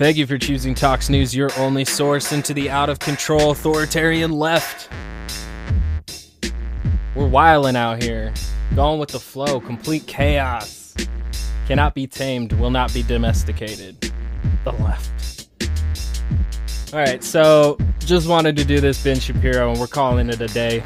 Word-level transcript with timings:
Thank 0.00 0.16
you 0.16 0.26
for 0.26 0.38
choosing 0.38 0.74
Tox 0.74 1.10
News, 1.10 1.36
your 1.36 1.50
only 1.58 1.84
source 1.84 2.32
into 2.32 2.54
the 2.54 2.70
out 2.70 2.88
of 2.88 2.98
control 3.00 3.50
authoritarian 3.50 4.32
left. 4.32 4.88
We're 7.14 7.28
wiling 7.28 7.76
out 7.76 8.02
here, 8.02 8.32
going 8.74 8.98
with 8.98 9.10
the 9.10 9.20
flow, 9.20 9.60
complete 9.60 10.06
chaos. 10.06 10.94
Cannot 11.66 11.94
be 11.94 12.06
tamed, 12.06 12.54
will 12.54 12.70
not 12.70 12.94
be 12.94 13.02
domesticated. 13.02 14.10
The 14.64 14.72
left. 14.72 15.50
All 16.94 16.98
right, 16.98 17.22
so 17.22 17.76
just 17.98 18.26
wanted 18.26 18.56
to 18.56 18.64
do 18.64 18.80
this 18.80 19.04
Ben 19.04 19.20
Shapiro, 19.20 19.70
and 19.70 19.78
we're 19.78 19.86
calling 19.86 20.30
it 20.30 20.40
a 20.40 20.48
day. 20.48 20.82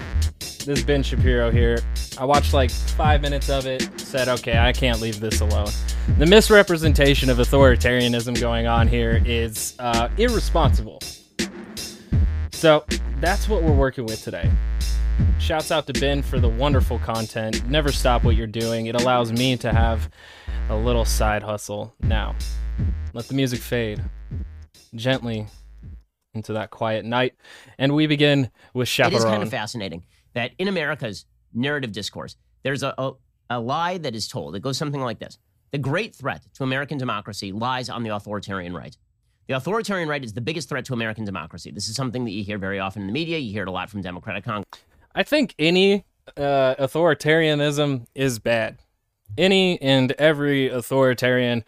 This 0.67 0.83
Ben 0.83 1.05
Shapiro 1.05 1.53
here. 1.53 1.79
I 2.19 2.25
watched 2.25 2.53
like 2.53 2.73
five 2.73 3.23
minutes 3.23 3.49
of 3.49 3.65
it, 3.67 3.89
said, 4.01 4.27
okay, 4.27 4.59
I 4.59 4.73
can't 4.73 5.01
leave 5.01 5.21
this 5.21 5.41
alone. 5.41 5.71
The 6.19 6.27
misrepresentation 6.27 7.29
of 7.29 7.39
authoritarianism 7.39 8.39
going 8.39 8.69
on 8.69 8.87
here 8.87 9.21
is 9.25 9.75
uh, 9.79 10.11
irresponsible. 10.17 11.01
So 12.53 12.85
that's 13.21 13.49
what 13.49 13.63
we're 13.63 13.73
working 13.73 14.05
with 14.05 14.23
today. 14.23 14.49
Shouts 15.41 15.73
out 15.73 15.87
to 15.89 15.93
Ben 15.95 16.23
for 16.23 16.39
the 16.39 16.49
wonderful 16.49 16.99
content. 17.01 17.67
Never 17.69 17.91
stop 17.91 18.23
what 18.23 18.37
you're 18.37 18.47
doing. 18.47 18.87
It 18.87 18.95
allows 18.95 19.33
me 19.33 19.57
to 19.57 19.73
have 19.73 20.11
a 20.69 20.77
little 20.77 21.07
side 21.07 21.43
hustle. 21.43 21.95
Now, 22.01 22.37
let 23.13 23.27
the 23.27 23.35
music 23.35 23.59
fade 23.59 24.05
gently 24.95 25.47
into 26.35 26.53
that 26.53 26.71
quiet 26.71 27.05
night, 27.05 27.35
and 27.79 27.95
we 27.95 28.07
begin 28.07 28.51
with 28.73 28.89
Chaperone. 28.89 29.15
It 29.15 29.17
is 29.17 29.25
kind 29.25 29.43
of 29.43 29.51
fascinating 29.51 30.05
that 30.35 30.53
in 30.59 30.69
America's 30.69 31.25
narrative 31.53 31.93
discourse, 31.93 32.37
there's 32.63 32.83
a, 32.83 32.95
a, 32.99 33.13
a 33.51 33.59
lie 33.59 33.99
that 33.99 34.15
is 34.15 34.29
told. 34.29 34.55
It 34.55 34.61
goes 34.61 34.77
something 34.77 35.01
like 35.01 35.19
this 35.19 35.39
The 35.75 35.79
great 35.79 36.15
threat 36.15 36.47
to 36.55 36.63
American 36.63 36.99
democracy 36.99 37.51
lies 37.51 37.89
on 37.89 38.05
the 38.05 38.11
authoritarian 38.11 38.75
right. 38.75 38.97
The 39.49 39.55
authoritarian 39.55 40.09
right 40.09 40.23
is 40.23 40.33
the 40.33 40.41
biggest 40.41 40.69
threat 40.69 40.85
to 40.85 40.93
American 40.93 41.25
democracy. 41.25 41.73
This 41.73 41.89
is 41.89 41.97
something 41.97 42.25
that 42.27 42.31
you 42.31 42.45
hear 42.45 42.59
very 42.59 42.79
often 42.79 43.03
in 43.03 43.09
the 43.09 43.13
media. 43.13 43.39
You 43.39 43.51
hear 43.51 43.65
it 43.65 43.69
a 43.69 43.73
lot 43.73 43.91
from 43.91 44.01
Democratic 44.01 44.45
Congress. 44.45 44.69
I 45.17 45.25
think 45.25 45.53
any 45.59 46.05
uh, 46.37 46.77
authoritarianism 46.79 48.07
is 48.15 48.39
bad. 48.39 48.79
Any 49.37 49.83
and 49.83 50.13
every 50.13 50.69
authoritarian 50.69 51.65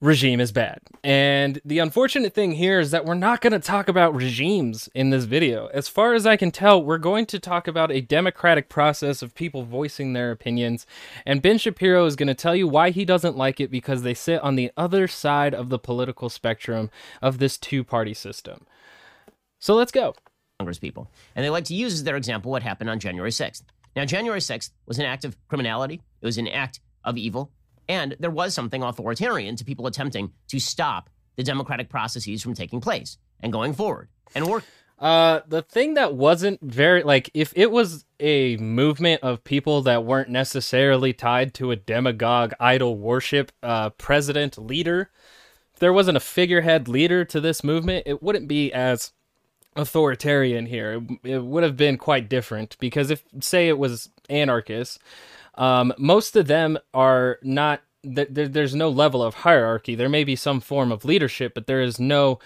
regime 0.00 0.40
is 0.40 0.52
bad. 0.52 0.80
And 1.02 1.60
the 1.64 1.80
unfortunate 1.80 2.32
thing 2.32 2.52
here 2.52 2.78
is 2.78 2.92
that 2.92 3.04
we're 3.04 3.14
not 3.14 3.40
going 3.40 3.52
to 3.52 3.58
talk 3.58 3.88
about 3.88 4.14
regimes 4.14 4.88
in 4.94 5.10
this 5.10 5.24
video. 5.24 5.66
As 5.68 5.88
far 5.88 6.14
as 6.14 6.26
I 6.26 6.36
can 6.36 6.50
tell, 6.50 6.82
we're 6.82 6.98
going 6.98 7.26
to 7.26 7.38
talk 7.38 7.66
about 7.66 7.90
a 7.90 8.00
democratic 8.00 8.68
process 8.68 9.22
of 9.22 9.34
people 9.34 9.64
voicing 9.64 10.12
their 10.12 10.30
opinions. 10.30 10.86
And 11.26 11.42
Ben 11.42 11.58
Shapiro 11.58 12.06
is 12.06 12.16
going 12.16 12.28
to 12.28 12.34
tell 12.34 12.54
you 12.54 12.68
why 12.68 12.90
he 12.90 13.04
doesn't 13.04 13.36
like 13.36 13.60
it 13.60 13.70
because 13.70 14.02
they 14.02 14.14
sit 14.14 14.40
on 14.42 14.54
the 14.54 14.70
other 14.76 15.08
side 15.08 15.54
of 15.54 15.68
the 15.68 15.78
political 15.78 16.28
spectrum 16.28 16.90
of 17.20 17.38
this 17.38 17.58
two 17.58 17.82
party 17.82 18.14
system. 18.14 18.66
So 19.58 19.74
let's 19.74 19.92
go. 19.92 20.14
Congress 20.60 20.78
people. 20.78 21.10
And 21.34 21.44
they 21.44 21.50
like 21.50 21.64
to 21.64 21.74
use 21.74 21.94
as 21.94 22.04
their 22.04 22.16
example 22.16 22.50
what 22.50 22.62
happened 22.62 22.90
on 22.90 23.00
January 23.00 23.30
6th. 23.30 23.62
Now, 23.96 24.04
January 24.04 24.40
6th 24.40 24.70
was 24.86 24.98
an 24.98 25.06
act 25.06 25.24
of 25.24 25.36
criminality, 25.48 26.00
it 26.20 26.26
was 26.26 26.38
an 26.38 26.46
act 26.46 26.80
of 27.04 27.16
evil, 27.16 27.50
and 27.88 28.16
there 28.20 28.30
was 28.30 28.54
something 28.54 28.82
authoritarian 28.82 29.56
to 29.56 29.64
people 29.64 29.86
attempting 29.86 30.32
to 30.48 30.60
stop 30.60 31.10
the 31.36 31.42
democratic 31.42 31.88
processes 31.88 32.42
from 32.42 32.54
taking 32.54 32.80
place 32.80 33.16
and 33.40 33.52
going 33.52 33.72
forward 33.72 34.08
and 34.34 34.46
work. 34.46 34.64
Uh, 34.98 35.40
the 35.46 35.62
thing 35.62 35.94
that 35.94 36.14
wasn't 36.14 36.60
very 36.60 37.04
like 37.04 37.30
if 37.32 37.52
it 37.54 37.70
was 37.70 38.04
a 38.18 38.56
movement 38.56 39.22
of 39.22 39.44
people 39.44 39.80
that 39.82 40.04
weren't 40.04 40.28
necessarily 40.28 41.12
tied 41.12 41.54
to 41.54 41.70
a 41.70 41.76
demagogue, 41.76 42.52
idol 42.58 42.96
worship, 42.98 43.52
uh, 43.62 43.90
president, 43.90 44.58
leader, 44.58 45.10
if 45.72 45.78
there 45.78 45.92
wasn't 45.92 46.16
a 46.16 46.20
figurehead 46.20 46.88
leader 46.88 47.24
to 47.24 47.40
this 47.40 47.62
movement, 47.62 48.02
it 48.06 48.20
wouldn't 48.20 48.48
be 48.48 48.72
as 48.72 49.12
authoritarian 49.76 50.66
here. 50.66 50.94
It, 51.22 51.30
it 51.30 51.44
would 51.44 51.62
have 51.62 51.76
been 51.76 51.96
quite 51.96 52.28
different 52.28 52.76
because 52.80 53.12
if 53.12 53.22
say 53.40 53.68
it 53.68 53.78
was 53.78 54.10
anarchists, 54.28 54.98
um, 55.58 55.92
most 55.98 56.36
of 56.36 56.46
them 56.46 56.78
are 56.94 57.38
not. 57.42 57.82
Th- 58.04 58.28
there's 58.30 58.76
no 58.76 58.88
level 58.88 59.22
of 59.22 59.34
hierarchy. 59.34 59.94
There 59.96 60.08
may 60.08 60.24
be 60.24 60.36
some 60.36 60.60
form 60.60 60.92
of 60.92 61.04
leadership, 61.04 61.52
but 61.52 61.66
there 61.66 61.82
is 61.82 61.98
no, 61.98 62.38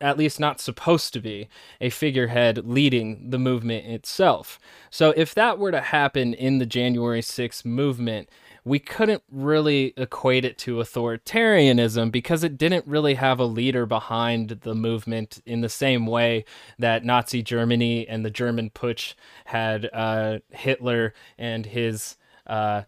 at 0.00 0.16
least 0.16 0.40
not 0.40 0.58
supposed 0.58 1.12
to 1.12 1.20
be, 1.20 1.48
a 1.82 1.90
figurehead 1.90 2.66
leading 2.66 3.30
the 3.30 3.38
movement 3.38 3.86
itself. 3.86 4.58
So 4.90 5.12
if 5.16 5.34
that 5.34 5.58
were 5.58 5.70
to 5.70 5.82
happen 5.82 6.32
in 6.32 6.58
the 6.58 6.66
January 6.66 7.20
6th 7.20 7.64
movement, 7.66 8.30
we 8.64 8.78
couldn't 8.78 9.22
really 9.30 9.92
equate 9.96 10.44
it 10.44 10.56
to 10.58 10.76
authoritarianism 10.76 12.10
because 12.10 12.42
it 12.42 12.56
didn't 12.56 12.86
really 12.86 13.14
have 13.14 13.38
a 13.38 13.44
leader 13.44 13.84
behind 13.84 14.48
the 14.62 14.74
movement 14.74 15.42
in 15.44 15.60
the 15.60 15.68
same 15.68 16.06
way 16.06 16.44
that 16.78 17.04
Nazi 17.04 17.42
Germany 17.42 18.08
and 18.08 18.24
the 18.24 18.30
German 18.30 18.70
Putsch 18.70 19.14
had 19.44 19.88
uh, 19.92 20.38
Hitler 20.50 21.14
and 21.38 21.66
his. 21.66 22.16
Uh, 22.46 22.82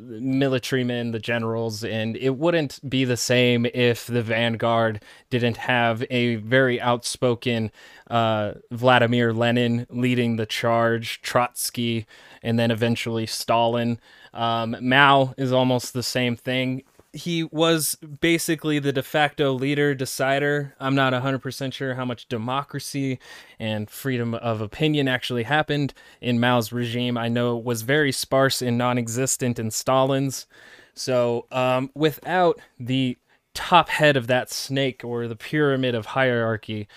militarymen, 0.00 1.12
the 1.12 1.18
generals, 1.18 1.84
and 1.84 2.16
it 2.16 2.36
wouldn't 2.36 2.80
be 2.88 3.04
the 3.04 3.16
same 3.16 3.66
if 3.74 4.06
the 4.06 4.22
vanguard 4.22 5.02
didn't 5.30 5.56
have 5.56 6.04
a 6.10 6.36
very 6.36 6.80
outspoken 6.80 7.70
uh, 8.10 8.54
Vladimir 8.70 9.32
Lenin 9.32 9.86
leading 9.90 10.36
the 10.36 10.46
charge, 10.46 11.20
Trotsky, 11.22 12.06
and 12.42 12.58
then 12.58 12.70
eventually 12.70 13.26
Stalin. 13.26 13.98
Um, 14.34 14.76
Mao 14.80 15.34
is 15.36 15.52
almost 15.52 15.92
the 15.92 16.02
same 16.02 16.36
thing. 16.36 16.82
He 17.12 17.44
was 17.44 17.96
basically 18.20 18.78
the 18.78 18.92
de 18.92 19.02
facto 19.02 19.52
leader, 19.52 19.94
decider. 19.94 20.74
I'm 20.80 20.94
not 20.94 21.12
100% 21.12 21.72
sure 21.72 21.94
how 21.94 22.04
much 22.04 22.28
democracy 22.28 23.18
and 23.58 23.90
freedom 23.90 24.34
of 24.34 24.60
opinion 24.60 25.08
actually 25.08 25.42
happened 25.42 25.92
in 26.20 26.40
Mao's 26.40 26.72
regime. 26.72 27.18
I 27.18 27.28
know 27.28 27.58
it 27.58 27.64
was 27.64 27.82
very 27.82 28.12
sparse 28.12 28.62
and 28.62 28.78
non 28.78 28.96
existent 28.96 29.58
in 29.58 29.70
Stalin's. 29.70 30.46
So, 30.94 31.46
um, 31.50 31.90
without 31.94 32.60
the 32.78 33.18
top 33.54 33.88
head 33.88 34.16
of 34.16 34.26
that 34.26 34.50
snake 34.50 35.04
or 35.04 35.28
the 35.28 35.36
pyramid 35.36 35.94
of 35.94 36.06
hierarchy, 36.06 36.88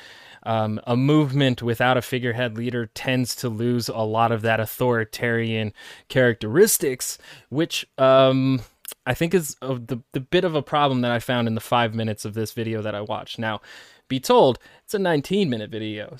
um, 0.43 0.79
a 0.85 0.95
movement 0.95 1.61
without 1.61 1.97
a 1.97 2.01
figurehead 2.01 2.57
leader 2.57 2.85
tends 2.87 3.35
to 3.37 3.49
lose 3.49 3.89
a 3.89 3.97
lot 3.97 4.31
of 4.31 4.41
that 4.43 4.59
authoritarian 4.59 5.73
characteristics, 6.07 7.17
which 7.49 7.85
um, 7.97 8.61
I 9.05 9.13
think 9.13 9.33
is 9.33 9.55
the, 9.61 10.01
the 10.13 10.19
bit 10.19 10.43
of 10.43 10.55
a 10.55 10.61
problem 10.61 11.01
that 11.01 11.11
I 11.11 11.19
found 11.19 11.47
in 11.47 11.55
the 11.55 11.61
five 11.61 11.93
minutes 11.93 12.25
of 12.25 12.33
this 12.33 12.53
video 12.53 12.81
that 12.81 12.95
I 12.95 13.01
watched. 13.01 13.37
Now, 13.37 13.61
be 14.07 14.19
told, 14.19 14.59
it's 14.83 14.93
a 14.93 14.99
19 14.99 15.49
minute 15.49 15.69
video. 15.69 16.17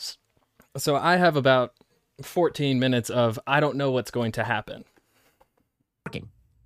So 0.77 0.95
I 0.95 1.17
have 1.17 1.35
about 1.35 1.73
14 2.21 2.79
minutes 2.79 3.09
of 3.09 3.39
I 3.47 3.59
don't 3.59 3.77
know 3.77 3.91
what's 3.91 4.11
going 4.11 4.31
to 4.33 4.43
happen. 4.43 4.85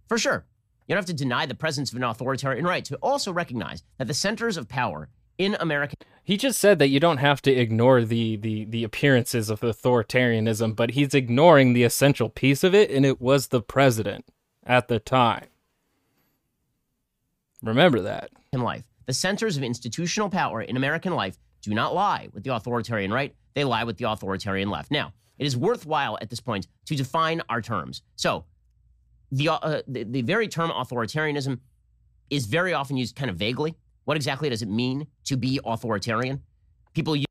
For 0.09 0.17
sure. 0.17 0.43
You 0.87 0.95
don't 0.95 1.03
have 1.03 1.05
to 1.05 1.13
deny 1.13 1.45
the 1.45 1.55
presence 1.55 1.91
of 1.91 1.97
an 1.97 2.03
authoritarian 2.03 2.65
right 2.65 2.83
to 2.85 2.95
also 2.95 3.31
recognize 3.31 3.83
that 3.99 4.07
the 4.07 4.13
centers 4.13 4.57
of 4.57 4.67
power 4.67 5.07
in 5.37 5.55
American. 5.59 5.95
He 6.23 6.35
just 6.35 6.59
said 6.59 6.79
that 6.79 6.89
you 6.89 6.99
don't 6.99 7.17
have 7.17 7.43
to 7.43 7.51
ignore 7.51 8.03
the, 8.03 8.35
the, 8.37 8.65
the 8.65 8.83
appearances 8.83 9.51
of 9.51 9.61
authoritarianism, 9.61 10.75
but 10.75 10.91
he's 10.91 11.13
ignoring 11.13 11.73
the 11.73 11.83
essential 11.83 12.27
piece 12.27 12.63
of 12.63 12.73
it, 12.73 12.89
and 12.89 13.05
it 13.05 13.21
was 13.21 13.47
the 13.47 13.61
president 13.61 14.25
at 14.65 14.87
the 14.87 14.99
time. 14.99 15.45
Remember 17.61 18.01
that. 18.01 18.31
In 18.53 18.61
life, 18.61 18.83
the 19.05 19.13
centers 19.13 19.57
of 19.57 19.63
institutional 19.63 20.29
power 20.29 20.61
in 20.61 20.77
American 20.77 21.13
life 21.13 21.37
do 21.61 21.73
not 21.73 21.93
lie 21.93 22.29
with 22.33 22.43
the 22.43 22.55
authoritarian 22.55 23.11
right, 23.11 23.35
they 23.53 23.63
lie 23.63 23.83
with 23.83 23.97
the 23.97 24.09
authoritarian 24.09 24.69
left. 24.69 24.91
Now, 24.91 25.13
it 25.37 25.45
is 25.45 25.57
worthwhile 25.57 26.17
at 26.21 26.29
this 26.29 26.39
point 26.39 26.67
to 26.85 26.95
define 26.95 27.41
our 27.49 27.61
terms. 27.61 28.01
So, 28.15 28.45
the, 29.31 29.49
uh, 29.49 29.81
the, 29.87 30.03
the 30.03 30.21
very 30.21 30.47
term 30.47 30.71
authoritarianism 30.71 31.59
is 32.29 32.45
very 32.45 32.73
often 32.73 32.97
used 32.97 33.15
kind 33.15 33.29
of 33.29 33.37
vaguely. 33.37 33.75
What 34.05 34.17
exactly 34.17 34.49
does 34.49 34.61
it 34.61 34.69
mean 34.69 35.07
to 35.25 35.37
be 35.37 35.59
authoritarian? 35.65 36.41
People 36.93 37.15
use 37.15 37.25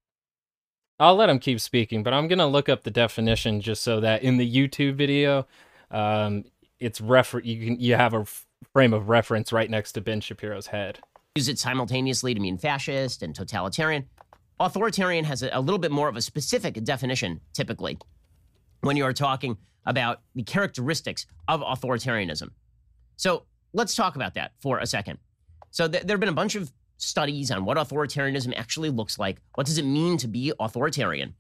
I'll 1.01 1.15
let 1.15 1.29
him 1.29 1.39
keep 1.39 1.61
speaking, 1.61 2.03
but 2.03 2.13
I'm 2.13 2.27
going 2.27 2.41
to 2.41 2.47
look 2.47 2.69
up 2.69 2.83
the 2.83 2.91
definition 2.91 3.61
just 3.61 3.83
so 3.83 4.01
that 4.01 4.23
in 4.23 4.37
the 4.37 4.53
YouTube 4.53 4.95
video, 4.95 5.47
um, 5.91 6.45
it's 6.81 7.01
refer 7.01 7.41
you 7.41 7.65
can 7.65 7.81
you 7.81 7.95
have 7.95 8.15
a 8.15 8.25
frame 8.73 8.93
of 8.93 9.09
reference 9.09 9.53
right 9.53 9.71
next 9.71 9.93
to 9.93 10.01
Ben 10.01 10.21
Shapiro's 10.21 10.69
head. 10.69 11.01
Use 11.35 11.49
it 11.49 11.59
simultaneously 11.59 12.35
to 12.35 12.41
mean 12.41 12.59
fascist 12.59 13.23
and 13.23 13.35
totalitarian. 13.35 14.07
Authoritarian 14.61 15.25
has 15.25 15.43
a, 15.43 15.51
a 15.53 15.61
little 15.61 15.79
bit 15.79 15.91
more 15.91 16.09
of 16.09 16.17
a 16.17 16.23
specific 16.23 16.83
definition 16.85 17.41
typically 17.53 17.99
when 18.81 18.97
you 18.97 19.05
are 19.05 19.13
talking 19.13 19.57
about 19.87 20.21
the 20.35 20.43
characteristics 20.43 21.27
of 21.47 21.61
authoritarianism. 21.61 22.51
So 23.17 23.45
let's 23.73 23.95
talk 23.95 24.17
about 24.17 24.35
that 24.35 24.53
for 24.61 24.79
a 24.79 24.87
second. 24.87 25.19
So 25.71 25.89
th- 25.89 26.05
there 26.05 26.15
have 26.15 26.21
been 26.21 26.29
a 26.29 26.33
bunch 26.33 26.55
of 26.55 26.73
studies 26.99 27.51
on 27.51 27.65
what 27.65 27.77
authoritarianism 27.77 28.53
actually 28.57 28.91
looks 28.91 29.19
like. 29.19 29.41
What 29.55 29.67
does 29.67 29.79
it 29.79 29.85
mean 29.85 30.19
to 30.19 30.29
be 30.29 30.53
authoritarian? 30.61 31.35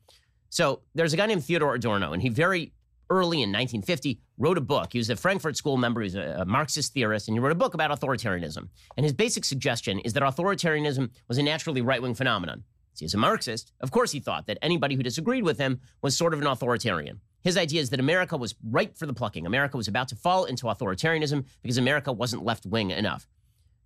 So 0.50 0.80
there's 0.94 1.12
a 1.12 1.16
guy 1.16 1.26
named 1.26 1.44
Theodore 1.44 1.74
Adorno, 1.74 2.12
and 2.12 2.22
he 2.22 2.28
very 2.28 2.72
early 3.10 3.38
in 3.38 3.50
1950, 3.50 4.20
wrote 4.38 4.58
a 4.58 4.60
book. 4.60 4.92
He 4.92 4.98
was 4.98 5.10
a 5.10 5.16
Frankfurt 5.16 5.56
School 5.56 5.76
member, 5.76 6.00
he 6.00 6.06
was 6.06 6.14
a, 6.14 6.38
a 6.40 6.44
Marxist 6.44 6.92
theorist, 6.92 7.28
and 7.28 7.34
he 7.34 7.40
wrote 7.40 7.52
a 7.52 7.56
book 7.56 7.74
about 7.74 7.90
authoritarianism. 7.90 8.68
And 8.96 9.04
his 9.04 9.12
basic 9.12 9.44
suggestion 9.44 9.98
is 10.00 10.12
that 10.14 10.22
authoritarianism 10.22 11.10
was 11.28 11.38
a 11.38 11.42
naturally 11.42 11.80
right 11.80 12.02
wing 12.02 12.14
phenomenon. 12.14 12.64
See, 12.94 13.04
as 13.04 13.14
a 13.14 13.18
Marxist, 13.18 13.72
of 13.80 13.92
course 13.92 14.10
he 14.10 14.18
thought 14.18 14.46
that 14.46 14.58
anybody 14.60 14.96
who 14.96 15.04
disagreed 15.04 15.44
with 15.44 15.58
him 15.58 15.80
was 16.02 16.16
sort 16.16 16.34
of 16.34 16.40
an 16.40 16.46
authoritarian. 16.48 17.20
His 17.42 17.56
idea 17.56 17.80
is 17.80 17.90
that 17.90 18.00
America 18.00 18.36
was 18.36 18.56
ripe 18.68 18.98
for 18.98 19.06
the 19.06 19.12
plucking. 19.12 19.46
America 19.46 19.76
was 19.76 19.86
about 19.86 20.08
to 20.08 20.16
fall 20.16 20.44
into 20.44 20.66
authoritarianism 20.66 21.44
because 21.62 21.78
America 21.78 22.12
wasn't 22.12 22.44
left 22.44 22.66
wing 22.66 22.90
enough. 22.90 23.28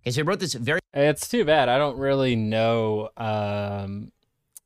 Okay, 0.01 0.11
so 0.11 0.15
he 0.15 0.21
wrote 0.23 0.39
this 0.39 0.53
very. 0.55 0.79
It's 0.93 1.29
too 1.29 1.45
bad. 1.45 1.69
I 1.69 1.77
don't 1.77 1.97
really 1.97 2.35
know 2.35 3.09
um, 3.15 4.11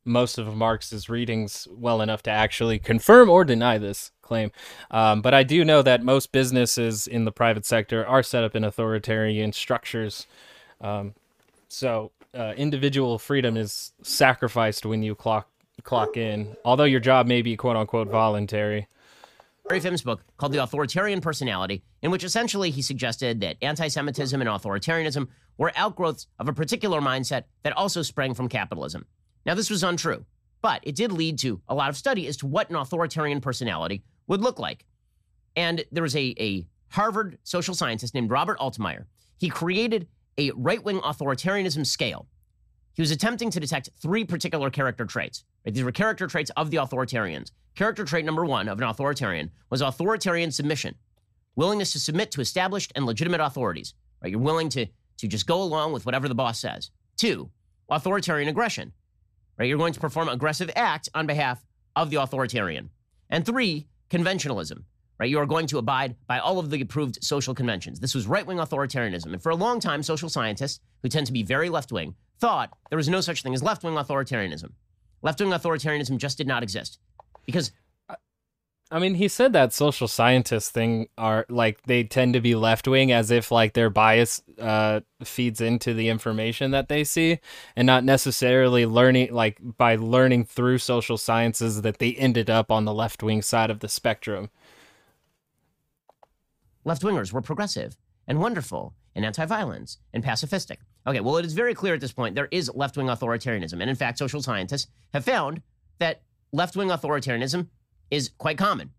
most 0.08 0.38
of 0.38 0.56
Marx's 0.56 1.10
readings 1.10 1.68
well 1.72 2.02
enough 2.02 2.24
to 2.24 2.32
actually 2.32 2.80
confirm 2.80 3.30
or 3.30 3.44
deny 3.44 3.78
this 3.78 4.12
claim. 4.22 4.52
Um, 4.90 5.22
but 5.22 5.34
I 5.34 5.44
do 5.44 5.64
know 5.64 5.82
that 5.82 6.04
most 6.04 6.32
businesses 6.32 7.08
in 7.08 7.26
the 7.26 7.32
private 7.32 7.66
sector 7.66 8.06
are 8.06 8.24
set 8.24 8.44
up 8.44 8.56
in 8.56 8.64
authoritarian 8.64 9.54
structures. 9.54 10.28
Um, 10.82 11.14
so 11.70 12.12
uh, 12.34 12.54
individual 12.58 13.20
freedom 13.20 13.58
is 13.58 13.92
sacrificed 14.02 14.86
when 14.86 15.04
you 15.04 15.16
clock 15.16 15.50
clock 15.84 16.18
in, 16.18 16.56
although 16.66 16.84
your 16.84 17.00
job 17.00 17.28
may 17.28 17.42
be 17.42 17.56
quote 17.56 17.76
unquote 17.76 18.10
voluntary. 18.10 18.88
Very 19.68 19.80
famous 19.82 20.02
book 20.02 20.24
called 20.38 20.54
The 20.54 20.64
Authoritarian 20.64 21.20
Personality, 21.20 21.84
in 22.02 22.10
which 22.10 22.24
essentially 22.24 22.72
he 22.72 22.82
suggested 22.82 23.42
that 23.42 23.58
anti 23.62 23.88
Semitism 23.90 24.40
and 24.40 24.50
authoritarianism 24.50 25.28
were 25.58 25.74
outgrowths 25.76 26.28
of 26.40 26.48
a 26.48 26.54
particular 26.54 27.02
mindset 27.02 27.44
that 27.64 27.74
also 27.74 28.02
sprang 28.02 28.34
from 28.34 28.48
capitalism. 28.48 29.06
Now, 29.48 29.54
this 29.54 29.70
was 29.70 29.82
untrue, 29.82 30.26
but 30.62 30.82
it 30.84 30.96
did 30.96 31.14
lead 31.14 31.40
to 31.40 31.62
a 31.70 31.74
lot 31.74 31.90
of 31.90 31.96
study 31.96 32.28
as 32.28 32.36
to 32.38 32.46
what 32.46 32.70
an 32.70 32.76
authoritarian 32.76 33.40
personality 33.40 34.04
would 34.28 34.42
look 34.42 34.60
like. 34.60 34.86
And 35.56 35.86
there 35.90 36.04
was 36.04 36.18
a, 36.18 36.36
a 36.38 36.68
Harvard 36.90 37.38
social 37.44 37.74
scientist 37.74 38.14
named 38.14 38.30
Robert 38.30 38.60
Altemeyer. 38.60 39.06
He 39.38 39.48
created 39.50 40.10
a 40.38 40.52
right 40.52 40.84
wing 40.84 41.00
authoritarianism 41.00 41.86
scale. 41.86 42.28
He 42.94 43.02
was 43.02 43.10
attempting 43.10 43.50
to 43.52 43.60
detect 43.62 43.90
three 44.02 44.26
particular 44.26 44.70
character 44.70 45.06
traits. 45.06 45.46
Right? 45.66 45.74
These 45.74 45.84
were 45.84 45.94
character 45.94 46.28
traits 46.28 46.52
of 46.58 46.70
the 46.70 46.78
authoritarians. 46.78 47.52
Character 47.74 48.04
trait 48.04 48.26
number 48.26 48.44
one 48.44 48.68
of 48.68 48.80
an 48.80 48.84
authoritarian 48.84 49.52
was 49.70 49.82
authoritarian 49.82 50.52
submission, 50.52 50.96
willingness 51.56 51.94
to 51.94 52.00
submit 52.00 52.32
to 52.32 52.42
established 52.42 52.92
and 52.96 53.06
legitimate 53.06 53.40
authorities. 53.40 53.94
Right? 54.22 54.32
You're 54.32 54.42
willing 54.42 54.68
to, 54.70 54.88
to 55.20 55.28
just 55.28 55.48
go 55.48 55.62
along 55.62 55.94
with 55.94 56.06
whatever 56.06 56.28
the 56.28 56.36
boss 56.36 56.60
says. 56.60 56.92
Two, 57.16 57.50
authoritarian 57.90 58.50
aggression. 58.50 58.92
Right? 59.58 59.68
You're 59.68 59.78
going 59.78 59.94
to 59.94 60.00
perform 60.00 60.30
aggressive 60.30 60.70
acts 60.76 61.10
on 61.14 61.28
behalf 61.28 61.64
of 61.96 62.10
the 62.10 62.22
authoritarian. 62.22 62.90
And 63.30 63.46
three, 63.46 63.88
conventionalism 64.10 64.84
right? 65.20 65.30
You 65.30 65.40
are 65.40 65.46
going 65.46 65.68
to 65.68 65.78
abide 65.78 66.16
by 66.28 66.40
all 66.40 66.60
of 66.60 66.70
the 66.70 66.82
approved 66.82 67.24
social 67.24 67.56
conventions. 67.56 68.00
This 68.00 68.16
was 68.16 68.28
right 68.28 68.46
wing 68.46 68.58
authoritarianism. 68.58 69.34
And 69.34 69.42
for 69.42 69.50
a 69.50 69.56
long 69.56 69.80
time, 69.80 70.04
social 70.04 70.30
scientists, 70.30 70.80
who 71.02 71.10
tend 71.10 71.28
to 71.28 71.34
be 71.34 71.44
very 71.44 71.70
left 71.70 71.92
wing, 71.92 72.16
thought 72.40 72.72
there 72.90 72.98
was 72.98 73.10
no 73.10 73.22
such 73.22 73.44
thing 73.44 73.54
as 73.54 73.64
left 73.64 73.84
wing 73.84 73.96
authoritarianism. 73.96 74.72
Left 75.22 75.40
wing 75.40 75.50
authoritarianism 75.50 76.18
just 76.18 76.38
did 76.38 76.48
not 76.48 76.64
exist. 76.64 77.00
Because. 77.46 77.72
I 78.90 79.00
mean, 79.00 79.16
he 79.16 79.28
said 79.28 79.52
that 79.52 79.74
social 79.74 80.08
scientists 80.08 80.70
thing 80.70 81.10
are 81.18 81.46
like 81.50 81.84
they 81.84 82.06
tend 82.06 82.34
to 82.36 82.42
be 82.42 82.56
left 82.56 82.88
wing 82.88 83.12
as 83.12 83.32
if 83.32 83.52
like 83.52 83.74
their 83.74 83.90
bias 83.90 84.42
uh, 84.60 85.02
feeds 85.24 85.60
into 85.60 85.94
the 85.94 86.08
information 86.08 86.72
that 86.72 86.88
they 86.88 87.04
see 87.04 87.40
and 87.76 87.86
not 87.86 88.06
necessarily 88.06 88.86
learning 88.86 89.34
like 89.34 89.60
by 89.62 89.98
learning 89.98 90.46
through 90.46 90.78
social 90.78 91.18
sciences 91.18 91.82
that 91.82 92.00
they 92.00 92.14
ended 92.14 92.50
up 92.50 92.72
on 92.72 92.86
the 92.86 92.94
left 92.94 93.22
wing 93.22 93.42
side 93.42 93.70
of 93.70 93.82
the 93.82 93.90
spectrum 93.90 94.50
left 96.88 97.04
wingers 97.04 97.34
were 97.34 97.42
progressive 97.42 97.98
and 98.28 98.40
wonderful 98.40 98.96
and 99.14 99.26
anti 99.26 99.46
violence 99.46 99.98
and 100.14 100.24
pacifistic. 100.24 100.78
Okay, 101.06 101.20
well, 101.20 101.38
it 101.38 101.46
is 101.46 101.54
very 101.54 101.74
clear 101.74 101.94
at 101.94 102.02
this 102.02 102.14
point 102.14 102.34
there 102.34 102.48
is 102.52 102.72
left 102.74 102.98
wing 102.98 103.08
authoritarianism. 103.08 103.80
And 103.82 103.90
in 103.90 103.96
fact, 103.96 104.18
social 104.18 104.42
scientists 104.42 104.88
have 105.14 105.26
found 105.26 105.62
that 106.00 106.22
left 106.52 106.76
wing 106.76 106.90
authoritarianism 106.90 107.68
is 108.12 108.30
quite 108.38 108.58
common. 108.58 108.92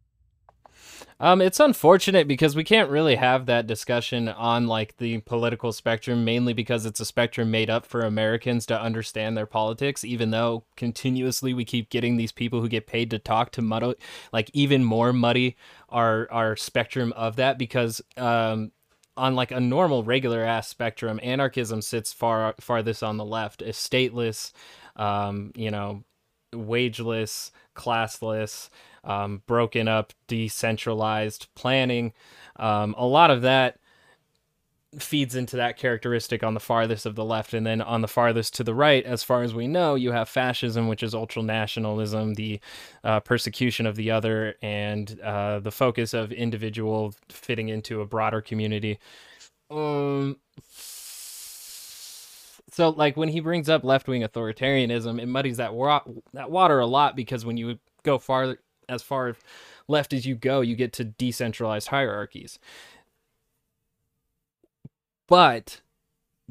Um, 1.21 1.41
it's 1.41 1.59
unfortunate 1.59 2.29
because 2.29 2.55
we 2.55 2.63
can't 2.63 2.91
really 2.91 3.17
have 3.17 3.47
that 3.47 3.67
discussion 3.67 4.29
on 4.29 4.69
like 4.69 4.97
the 4.99 5.19
political 5.23 5.73
spectrum, 5.73 6.25
mainly 6.25 6.53
because 6.53 6.87
it's 6.87 7.01
a 7.01 7.05
spectrum 7.05 7.51
made 7.51 7.69
up 7.69 7.85
for 7.85 8.03
Americans 8.03 8.67
to 8.67 8.81
understand 8.81 9.37
their 9.37 9.47
politics. 9.47 10.05
Even 10.05 10.31
though 10.31 10.65
continuously 10.77 11.53
we 11.53 11.65
keep 11.65 11.91
getting 11.91 12.17
these 12.17 12.31
people 12.31 12.61
who 12.61 12.69
get 12.69 12.87
paid 12.87 13.11
to 13.11 13.19
talk 13.19 13.51
to 13.53 13.63
muddy, 13.63 13.95
like 14.33 14.49
even 14.53 14.85
more 14.85 15.13
muddy 15.13 15.57
our 15.89 16.29
our 16.31 16.55
spectrum 16.55 17.13
of 17.17 17.35
that 17.37 17.59
because 17.59 18.01
um, 18.17 18.71
on 19.17 19.35
like 19.35 19.51
a 19.51 19.61
normal 19.61 20.05
regular 20.05 20.45
ass 20.45 20.69
spectrum, 20.69 21.19
anarchism 21.23 21.83
sits 21.83 22.13
far 22.13 22.55
farthest 22.61 23.03
on 23.03 23.17
the 23.17 23.25
left. 23.25 23.61
Is 23.61 23.77
stateless, 23.77 24.53
um, 24.95 25.51
you 25.57 25.73
know, 25.73 26.05
wageless, 26.55 27.51
classless 27.75 28.69
um, 29.09 29.43
broken 29.47 29.89
up, 29.89 30.13
decentralized 30.29 31.49
planning. 31.57 32.13
Um, 32.57 32.95
a 32.97 33.07
lot 33.07 33.31
of 33.31 33.43
that 33.43 33.79
feeds 34.99 35.35
into 35.35 35.57
that 35.57 35.77
characteristic 35.77 36.43
on 36.43 36.55
the 36.55 36.61
farthest 36.61 37.05
of 37.05 37.15
the 37.15 37.25
left. 37.25 37.53
And 37.53 37.67
then 37.67 37.81
on 37.83 38.01
the 38.01 38.09
farthest 38.09 38.55
to 38.55 38.65
the 38.65 38.75
right, 38.75 39.05
as 39.05 39.23
far 39.23 39.43
as 39.43 39.55
we 39.55 39.67
know, 39.67 39.97
you 39.97 40.13
have 40.13 40.29
fascism, 40.29 40.89
which 40.89 41.03
is 41.03 41.15
ultra 41.15 41.43
nationalism, 41.43 42.35
the 42.35 42.61
uh, 43.05 43.21
persecution 43.21 43.87
of 43.87 43.97
the 43.97 44.11
other, 44.11 44.55
and 44.63 45.21
uh, 45.21 45.59
the 45.61 45.71
focus 45.71 46.15
of 46.15 46.33
individual 46.33 47.15
fitting 47.29 47.69
into 47.69 48.01
a 48.01 48.07
broader 48.07 48.41
community. 48.41 48.99
Um, 49.71 50.39
so 52.71 52.91
like 52.91 53.17
when 53.17 53.29
he 53.29 53.41
brings 53.41 53.69
up 53.69 53.85
left 53.85 54.09
wing 54.09 54.23
authoritarianism, 54.23 55.21
it 55.21 55.27
muddies 55.27 55.59
that 55.59 55.75
wa- 55.75 56.05
that 56.33 56.51
water 56.51 56.79
a 56.79 56.87
lot 56.87 57.17
because 57.17 57.45
when 57.45 57.57
you 57.57 57.79
go 58.05 58.19
far 58.19 58.57
as 58.89 59.03
far 59.03 59.37
left 59.87 60.13
as 60.13 60.27
you 60.27 60.35
go, 60.35 60.61
you 60.61 60.77
get 60.77 60.93
to 60.95 61.05
decentralized 61.05 61.89
hierarchies. 61.89 62.59
But 65.27 65.81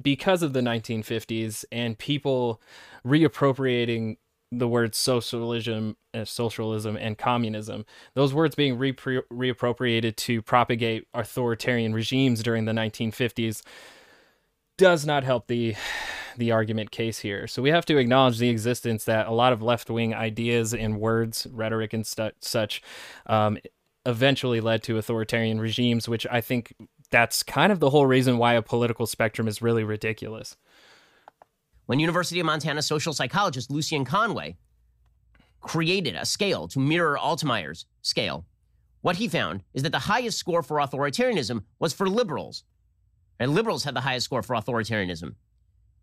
because 0.01 0.43
of 0.43 0.53
the 0.53 0.61
1950s 0.61 1.65
and 1.71 1.97
people 1.97 2.61
reappropriating 3.05 4.17
the 4.51 4.67
words 4.67 4.97
socialism, 4.97 5.97
uh, 6.13 6.23
socialism, 6.23 6.95
and 6.95 7.17
communism, 7.17 7.85
those 8.13 8.33
words 8.33 8.55
being 8.55 8.77
re- 8.77 8.93
reappropriated 8.93 10.15
to 10.15 10.41
propagate 10.41 11.07
authoritarian 11.13 11.93
regimes 11.93 12.43
during 12.43 12.65
the 12.65 12.71
1950s, 12.71 13.61
does 14.77 15.05
not 15.05 15.23
help 15.23 15.47
the 15.47 15.75
the 16.37 16.51
argument 16.51 16.91
case 16.91 17.19
here. 17.19 17.47
So 17.47 17.63
we 17.63 17.71
have 17.71 17.85
to 17.87 17.97
acknowledge 17.97 18.37
the 18.37 18.49
existence 18.49 19.05
that 19.05 19.27
a 19.27 19.31
lot 19.31 19.53
of 19.53 19.61
left 19.61 19.89
wing 19.89 20.13
ideas 20.13 20.71
and 20.73 20.99
words, 20.99 21.47
rhetoric, 21.51 21.93
and 21.93 22.05
stu- 22.05 22.29
such 22.41 22.83
um, 23.25 23.57
eventually 24.05 24.61
led 24.61 24.83
to 24.83 24.99
authoritarian 24.99 25.59
regimes, 25.59 26.07
which 26.07 26.27
I 26.29 26.41
think 26.41 26.75
that's 27.09 27.41
kind 27.41 27.71
of 27.71 27.79
the 27.79 27.89
whole 27.89 28.05
reason 28.05 28.37
why 28.37 28.53
a 28.53 28.61
political 28.61 29.07
spectrum 29.07 29.47
is 29.47 29.63
really 29.63 29.83
ridiculous. 29.83 30.57
When 31.87 31.99
University 31.99 32.39
of 32.39 32.45
Montana 32.45 32.81
social 32.81 33.13
psychologist 33.13 33.71
Lucian 33.71 34.05
Conway 34.05 34.57
created 35.61 36.15
a 36.15 36.25
scale 36.25 36.67
to 36.67 36.79
mirror 36.79 37.17
Altemeyer's 37.17 37.85
scale, 38.03 38.45
what 39.01 39.15
he 39.15 39.27
found 39.27 39.63
is 39.73 39.83
that 39.83 39.91
the 39.91 39.99
highest 39.99 40.37
score 40.37 40.61
for 40.61 40.77
authoritarianism 40.77 41.63
was 41.79 41.93
for 41.93 42.09
liberals. 42.09 42.63
And 43.39 43.53
liberals 43.53 43.83
had 43.83 43.95
the 43.95 44.01
highest 44.01 44.25
score 44.25 44.41
for 44.41 44.55
authoritarianism. 44.55 45.35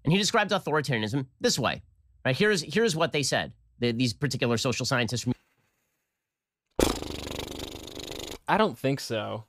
And 0.04 0.12
he 0.12 0.18
described 0.18 0.50
authoritarianism 0.50 1.26
this 1.40 1.58
way. 1.58 1.82
Right? 2.24 2.36
Here's, 2.36 2.62
here's 2.62 2.94
what 2.94 3.12
they 3.12 3.22
said, 3.22 3.52
the, 3.78 3.92
these 3.92 4.12
particular 4.12 4.56
social 4.56 4.86
scientists. 4.86 5.22
From- 5.22 5.34
I 8.46 8.56
don't 8.56 8.78
think 8.78 9.00
so. 9.00 9.44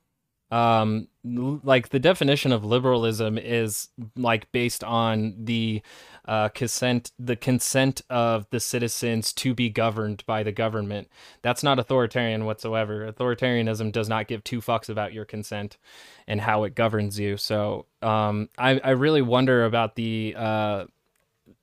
Um, 0.56 1.10
like 1.26 1.90
the 1.90 2.00
definition 2.00 2.54
of 2.54 2.64
liberalism 2.64 3.38
is 3.38 3.90
like 4.16 4.50
based 4.54 4.86
on 4.86 5.36
the 5.38 5.82
uh, 6.26 6.48
consent 6.50 7.12
the 7.20 7.36
consent 7.36 8.02
of 8.10 8.50
the 8.52 8.62
citizens 8.62 9.34
to 9.34 9.54
be 9.54 9.70
governed 9.70 10.24
by 10.26 10.44
the 10.44 10.54
government. 10.54 11.10
That's 11.42 11.62
not 11.62 11.78
authoritarian 11.78 12.46
whatsoever. 12.46 13.12
Authoritarianism 13.12 13.92
does 13.92 14.08
not 14.08 14.30
give 14.30 14.46
two 14.46 14.62
fucks 14.62 14.88
about 14.88 15.12
your 15.12 15.26
consent 15.26 15.78
and 16.26 16.40
how 16.40 16.64
it 16.64 16.74
governs 16.74 17.20
you. 17.20 17.36
So 17.36 17.86
um, 18.02 18.48
I 18.58 18.80
I 18.82 18.92
really 18.92 19.22
wonder 19.22 19.66
about 19.66 19.96
the 19.96 20.36
uh, 20.38 20.86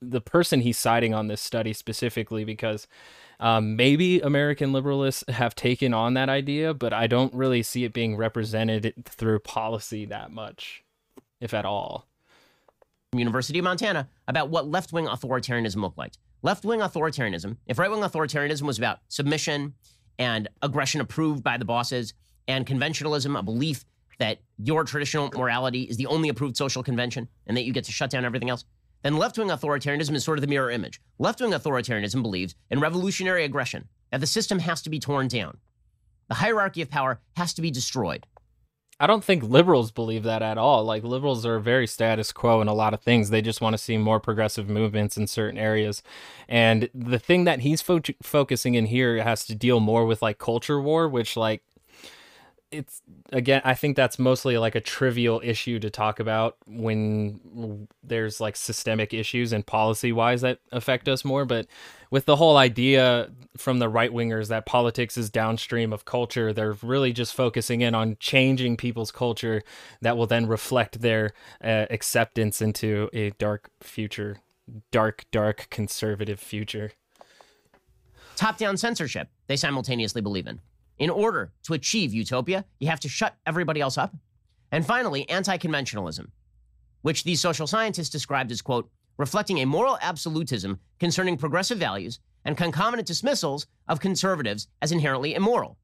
the 0.03 0.21
person 0.21 0.61
he's 0.61 0.77
citing 0.79 1.15
on 1.15 1.29
this 1.29 1.41
study 1.41 1.73
specifically 1.73 2.45
because. 2.45 2.87
Um, 3.43 3.75
maybe 3.75 4.21
American 4.21 4.71
liberalists 4.73 5.29
have 5.29 5.57
taken 5.57 5.93
on 5.93 6.15
that 6.15 6.29
idea, 6.29 6.73
but 6.73 6.93
I 6.93 7.09
don't 7.09 7.35
really 7.35 7.65
see 7.65 7.83
it 7.83 7.93
being 7.93 8.17
represented 8.17 8.95
through 9.05 9.41
policy 9.41 10.05
that 10.05 10.31
much, 10.31 10.85
if 11.41 11.53
at 11.53 11.65
all. 11.65 12.07
University 13.13 13.59
of 13.59 13.65
Montana 13.65 14.09
about 14.29 14.49
what 14.49 14.69
left 14.69 14.93
wing 14.93 15.07
authoritarianism 15.07 15.83
looked 15.83 15.99
like. 15.99 16.13
Left 16.43 16.65
wing 16.65 16.79
authoritarianism, 16.79 17.57
if 17.67 17.81
right 17.81 17.91
wing 17.91 18.03
authoritarianism 18.03 18.63
was 18.63 18.79
about 18.79 19.01
submission 19.09 19.75
and 20.21 20.47
aggression 20.63 21.01
approved 21.01 21.43
by 21.43 21.59
the 21.59 21.65
bosses, 21.65 22.15
and 22.47 22.65
conventionalism, 22.65 23.37
a 23.37 23.43
belief 23.43 23.85
that 24.21 24.39
your 24.57 24.85
traditional 24.85 25.29
morality 25.35 25.83
is 25.83 25.97
the 25.97 26.07
only 26.07 26.29
approved 26.29 26.57
social 26.57 26.83
convention 26.83 27.29
and 27.49 27.57
that 27.57 27.65
you 27.65 27.73
get 27.73 27.83
to 27.85 27.93
shut 27.93 28.09
down 28.09 28.25
everything 28.25 28.51
else, 28.51 28.65
then 29.03 29.17
left 29.17 29.39
wing 29.39 29.49
authoritarianism 29.49 30.15
is 30.15 30.25
sort 30.25 30.39
of 30.39 30.43
the 30.43 30.49
mirror 30.49 30.71
image. 30.71 31.01
Left 31.19 31.41
wing 31.41 31.53
authoritarianism 31.53 32.23
believes 32.23 32.55
in 32.71 32.81
revolutionary 32.81 33.45
aggression, 33.45 33.89
that 34.11 34.21
the 34.21 34.27
system 34.27 34.61
has 34.61 34.83
to 34.83 34.91
be 34.91 35.01
torn 35.01 35.29
down. 35.29 35.59
The 36.29 36.37
hierarchy 36.37 36.83
of 36.83 36.91
power 36.91 37.21
has 37.37 37.53
to 37.55 37.63
be 37.63 37.71
destroyed. 37.71 38.27
I 39.01 39.09
don't 39.09 39.25
think 39.25 39.43
liberals 39.43 39.91
believe 39.91 40.23
that 40.23 40.43
at 40.43 40.59
all. 40.59 40.85
Like 40.85 41.03
liberals 41.03 41.45
are 41.45 41.59
very 41.59 41.89
status 41.89 42.31
quo 42.31 42.61
in 42.61 42.69
a 42.69 42.75
lot 42.75 42.95
of 42.95 43.01
things. 43.01 43.31
They 43.31 43.43
just 43.43 43.61
want 43.61 43.75
to 43.75 43.79
see 43.79 43.99
more 43.99 44.21
progressive 44.21 44.69
movements 44.69 45.17
in 45.17 45.27
certain 45.27 45.59
areas. 45.59 46.05
And 46.49 46.89
the 46.95 47.19
thing 47.19 47.43
that 47.45 47.61
he's 47.61 47.83
fo- 47.83 48.01
focusing 48.23 48.75
in 48.75 48.87
here 48.87 49.21
has 49.21 49.45
to 49.47 49.57
deal 49.57 49.81
more 49.81 50.07
with 50.07 50.23
like 50.23 50.39
culture 50.39 50.81
war, 50.81 51.09
which 51.09 51.37
like 51.37 51.63
it's 52.73 53.03
again 53.33 53.61
i 53.65 53.75
think 53.75 53.97
that's 53.97 54.19
mostly 54.19 54.57
like 54.59 54.75
a 54.75 54.81
trivial 54.81 55.41
issue 55.45 55.79
to 55.79 55.91
talk 55.91 56.19
about 56.19 56.57
when 56.67 57.89
there's 58.03 58.41
like 58.41 58.57
systemic 58.57 59.15
issues 59.15 59.53
and 59.53 59.67
policy 59.67 60.13
wise 60.13 60.41
that 60.41 60.59
affect 60.71 61.09
us 61.09 61.25
more. 61.25 61.45
But 61.45 61.67
with 62.11 62.27
the 62.27 62.37
whole 62.37 62.57
idea 62.57 63.31
from 63.57 63.79
the 63.79 63.89
right 63.89 64.11
wingers 64.11 64.49
that 64.49 64.67
politics 64.67 65.17
is 65.17 65.31
downstream 65.31 65.93
of 65.93 66.05
culture 66.05 66.53
they're 66.53 66.77
really 66.83 67.13
just 67.13 67.35
focusing 67.35 67.81
in 67.81 67.95
on 67.95 68.17
changing 68.19 68.77
people's 68.77 69.11
culture 69.11 69.63
that 70.01 70.17
will 70.17 70.27
then 70.27 70.47
reflect 70.47 71.01
their 71.01 71.33
uh, 71.63 71.87
acceptance 71.91 72.63
into 72.63 73.09
a 73.13 73.31
dark 73.33 73.71
future 73.81 74.39
dark 74.91 75.25
dark 75.31 75.67
conservative 75.71 76.41
future. 76.41 76.93
Top 78.37 78.57
down 78.57 78.77
censorship 78.77 79.29
they 79.47 79.57
simultaneously 79.57 80.21
believe 80.21 80.47
in 80.47 80.61
in 80.99 81.11
order 81.11 81.53
to 81.65 81.75
achieve 81.75 82.15
utopia, 82.15 82.65
you 82.79 82.89
have 82.89 83.01
to 83.01 83.09
shut 83.09 83.37
everybody 83.47 83.81
else 83.81 83.99
up. 83.99 84.15
And 84.71 84.87
finally, 84.87 85.29
anti 85.29 85.59
conventionalism, 85.59 86.29
which 87.03 87.25
these 87.25 87.41
social 87.41 87.67
scientists 87.67 88.11
described 88.11 88.51
as, 88.53 88.63
quote, 88.63 88.91
reflecting 89.19 89.59
a 89.59 89.67
moral 89.67 89.99
absolutism 90.01 90.79
concerning 90.99 91.37
progressive 91.37 91.79
values 91.79 92.19
and 92.45 92.57
concomitant 92.57 93.07
dismissals 93.07 93.67
of 93.89 94.01
conservatives 94.01 94.69
as 94.81 94.93
inherently 94.93 95.35
immoral. 95.35 95.77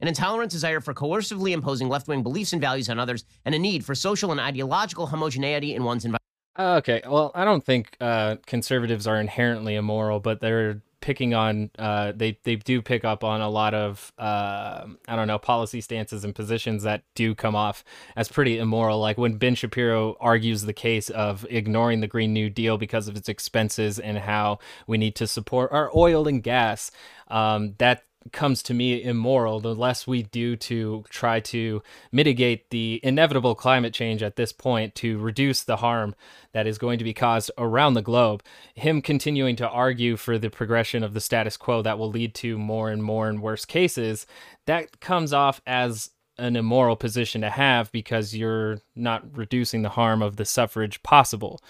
An 0.00 0.08
intolerant 0.08 0.50
desire 0.50 0.80
for 0.80 0.94
coercively 0.94 1.52
imposing 1.52 1.88
left 1.88 2.08
wing 2.08 2.22
beliefs 2.22 2.52
and 2.52 2.60
values 2.60 2.88
on 2.88 2.98
others, 2.98 3.24
and 3.44 3.54
a 3.54 3.58
need 3.58 3.84
for 3.84 3.94
social 3.94 4.30
and 4.30 4.40
ideological 4.40 5.06
homogeneity 5.06 5.74
in 5.74 5.84
one's 5.84 6.04
environment. 6.04 6.20
Okay, 6.58 7.02
well, 7.06 7.30
I 7.34 7.44
don't 7.44 7.64
think 7.64 7.96
uh, 8.00 8.36
conservatives 8.46 9.06
are 9.06 9.20
inherently 9.20 9.76
immoral, 9.76 10.18
but 10.20 10.40
they're 10.40 10.80
picking 11.00 11.34
on 11.34 11.70
uh, 11.78 12.12
they 12.14 12.38
they 12.44 12.56
do 12.56 12.82
pick 12.82 13.04
up 13.04 13.24
on 13.24 13.40
a 13.40 13.48
lot 13.48 13.74
of 13.74 14.12
uh, 14.18 14.86
I 15.08 15.16
don't 15.16 15.26
know 15.26 15.38
policy 15.38 15.80
stances 15.80 16.24
and 16.24 16.34
positions 16.34 16.82
that 16.82 17.02
do 17.14 17.34
come 17.34 17.56
off 17.56 17.84
as 18.16 18.28
pretty 18.28 18.58
immoral. 18.58 18.98
Like 19.00 19.18
when 19.18 19.36
Ben 19.36 19.54
Shapiro 19.54 20.16
argues 20.20 20.62
the 20.62 20.72
case 20.72 21.10
of 21.10 21.46
ignoring 21.50 22.00
the 22.00 22.06
Green 22.06 22.32
New 22.32 22.50
Deal 22.50 22.78
because 22.78 23.08
of 23.08 23.16
its 23.16 23.28
expenses 23.28 23.98
and 23.98 24.18
how 24.18 24.58
we 24.86 24.98
need 24.98 25.14
to 25.16 25.26
support 25.26 25.72
our 25.72 25.90
oil 25.94 26.28
and 26.28 26.42
gas. 26.42 26.90
Um, 27.28 27.74
that 27.78 28.04
comes 28.32 28.62
to 28.62 28.74
me 28.74 29.02
immoral 29.02 29.60
the 29.60 29.74
less 29.74 30.06
we 30.06 30.22
do 30.22 30.54
to 30.54 31.04
try 31.08 31.40
to 31.40 31.82
mitigate 32.12 32.70
the 32.70 33.00
inevitable 33.02 33.54
climate 33.54 33.94
change 33.94 34.22
at 34.22 34.36
this 34.36 34.52
point 34.52 34.94
to 34.94 35.18
reduce 35.18 35.62
the 35.62 35.78
harm 35.78 36.14
that 36.52 36.66
is 36.66 36.78
going 36.78 36.98
to 36.98 37.04
be 37.04 37.14
caused 37.14 37.50
around 37.56 37.94
the 37.94 38.02
globe. 38.02 38.42
Him 38.74 39.00
continuing 39.00 39.56
to 39.56 39.68
argue 39.68 40.16
for 40.16 40.38
the 40.38 40.50
progression 40.50 41.02
of 41.02 41.14
the 41.14 41.20
status 41.20 41.56
quo 41.56 41.82
that 41.82 41.98
will 41.98 42.10
lead 42.10 42.34
to 42.36 42.58
more 42.58 42.90
and 42.90 43.02
more 43.02 43.28
and 43.28 43.40
worse 43.40 43.64
cases 43.64 44.26
that 44.66 45.00
comes 45.00 45.32
off 45.32 45.60
as 45.66 46.10
an 46.38 46.56
immoral 46.56 46.96
position 46.96 47.40
to 47.42 47.50
have 47.50 47.90
because 47.92 48.34
you're 48.34 48.80
not 48.94 49.36
reducing 49.36 49.82
the 49.82 49.90
harm 49.90 50.22
of 50.22 50.36
the 50.36 50.44
suffrage 50.44 51.02
possible. 51.02 51.60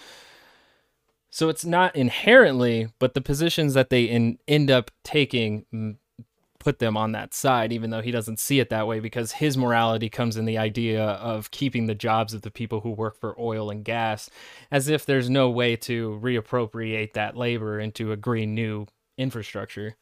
So 1.30 1.48
it's 1.48 1.64
not 1.64 1.94
inherently, 1.94 2.88
but 2.98 3.14
the 3.14 3.20
positions 3.20 3.74
that 3.74 3.90
they 3.90 4.04
in, 4.04 4.38
end 4.48 4.70
up 4.70 4.90
taking 5.04 5.96
put 6.60 6.78
them 6.78 6.96
on 6.96 7.12
that 7.12 7.34
side, 7.34 7.72
even 7.72 7.90
though 7.90 8.02
he 8.02 8.12
doesn't 8.12 8.38
see 8.38 8.60
it 8.60 8.68
that 8.70 8.86
way, 8.86 9.00
because 9.00 9.32
his 9.32 9.56
morality 9.56 10.08
comes 10.08 10.36
in 10.36 10.44
the 10.44 10.58
idea 10.58 11.02
of 11.02 11.50
keeping 11.50 11.86
the 11.86 11.94
jobs 11.94 12.32
of 12.32 12.42
the 12.42 12.50
people 12.50 12.82
who 12.82 12.90
work 12.90 13.18
for 13.18 13.34
oil 13.40 13.70
and 13.70 13.84
gas, 13.84 14.30
as 14.70 14.88
if 14.88 15.04
there's 15.04 15.28
no 15.28 15.50
way 15.50 15.74
to 15.74 16.20
reappropriate 16.22 17.14
that 17.14 17.36
labor 17.36 17.80
into 17.80 18.12
a 18.12 18.16
green 18.16 18.54
new 18.54 18.86
infrastructure. 19.18 19.96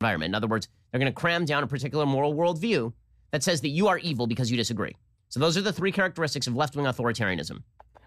Environment. 0.00 0.30
In 0.30 0.34
other 0.34 0.46
words, 0.46 0.68
they're 0.90 1.00
going 1.00 1.12
to 1.12 1.20
cram 1.20 1.44
down 1.44 1.62
a 1.62 1.66
particular 1.66 2.06
moral 2.06 2.34
worldview 2.34 2.92
that 3.32 3.42
says 3.42 3.60
that 3.62 3.68
you 3.68 3.88
are 3.88 3.98
evil 3.98 4.26
because 4.26 4.50
you 4.50 4.56
disagree. 4.56 4.94
So 5.28 5.40
those 5.40 5.56
are 5.56 5.62
the 5.62 5.72
three 5.72 5.92
characteristics 5.92 6.46
of 6.46 6.54
left 6.54 6.76
wing 6.76 6.86
authoritarianism. 6.86 7.62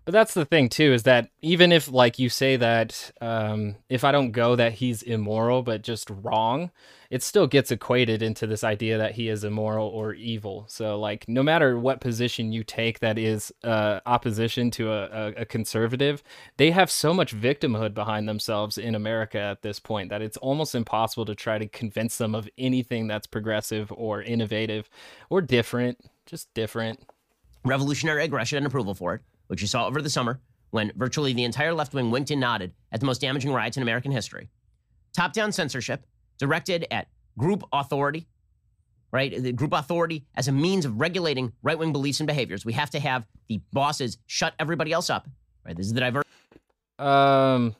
But 0.05 0.13
that's 0.13 0.33
the 0.33 0.45
thing 0.45 0.69
too, 0.69 0.93
is 0.93 1.03
that 1.03 1.29
even 1.41 1.71
if 1.71 1.91
like 1.91 2.19
you 2.19 2.29
say 2.29 2.55
that 2.55 3.11
um, 3.21 3.75
if 3.89 4.03
I 4.03 4.11
don't 4.11 4.31
go 4.31 4.55
that 4.55 4.73
he's 4.73 5.03
immoral 5.03 5.61
but 5.61 5.81
just 5.81 6.09
wrong, 6.09 6.71
it 7.09 7.23
still 7.23 7.47
gets 7.47 7.71
equated 7.71 8.21
into 8.21 8.47
this 8.47 8.63
idea 8.63 8.97
that 8.97 9.13
he 9.13 9.29
is 9.29 9.43
immoral 9.43 9.87
or 9.87 10.13
evil. 10.13 10.65
So 10.67 10.99
like 10.99 11.27
no 11.27 11.43
matter 11.43 11.77
what 11.77 12.01
position 12.01 12.51
you 12.51 12.63
take 12.63 12.99
that 12.99 13.17
is 13.17 13.51
uh, 13.63 13.99
opposition 14.05 14.71
to 14.71 14.91
a, 14.91 15.05
a, 15.05 15.27
a 15.41 15.45
conservative, 15.45 16.23
they 16.57 16.71
have 16.71 16.89
so 16.91 17.13
much 17.13 17.35
victimhood 17.35 17.93
behind 17.93 18.27
themselves 18.27 18.77
in 18.77 18.95
America 18.95 19.39
at 19.39 19.61
this 19.61 19.79
point 19.79 20.09
that 20.09 20.21
it's 20.21 20.37
almost 20.37 20.75
impossible 20.75 21.25
to 21.25 21.35
try 21.35 21.57
to 21.57 21.67
convince 21.67 22.17
them 22.17 22.35
of 22.35 22.49
anything 22.57 23.07
that's 23.07 23.27
progressive 23.27 23.91
or 23.95 24.21
innovative 24.21 24.89
or 25.29 25.41
different, 25.41 25.99
just 26.25 26.53
different. 26.53 26.99
Revolutionary 27.65 28.23
aggression 28.23 28.57
and 28.57 28.67
approval 28.67 28.95
for 28.95 29.15
it 29.15 29.21
which 29.49 29.61
you 29.61 29.67
saw 29.67 29.85
over 29.85 30.01
the 30.01 30.09
summer 30.09 30.39
when 30.71 30.91
virtually 30.95 31.33
the 31.33 31.43
entire 31.43 31.73
left 31.73 31.93
wing 31.93 32.11
winked 32.11 32.31
and 32.31 32.39
nodded 32.39 32.71
at 32.91 32.99
the 32.99 33.05
most 33.05 33.19
damaging 33.21 33.51
riots 33.51 33.77
in 33.77 33.83
American 33.83 34.11
history. 34.11 34.49
Top 35.13 35.33
down 35.33 35.51
censorship 35.51 36.05
directed 36.37 36.85
at 36.91 37.07
group 37.37 37.63
authority, 37.73 38.27
right? 39.11 39.41
The 39.41 39.51
group 39.51 39.73
authority 39.73 40.25
as 40.35 40.47
a 40.47 40.51
means 40.51 40.85
of 40.85 40.99
regulating 40.99 41.51
right 41.63 41.77
wing 41.77 41.91
beliefs 41.91 42.19
and 42.19 42.27
behaviors. 42.27 42.65
We 42.65 42.73
have 42.73 42.91
to 42.91 42.99
have 42.99 43.25
the 43.47 43.59
bosses 43.73 44.17
shut 44.27 44.53
everybody 44.59 44.91
else 44.91 45.09
up, 45.09 45.27
right? 45.65 45.75
This 45.75 45.87
is 45.87 45.93
the 45.93 46.01
diverse. 46.01 46.25
Um, 46.99 47.75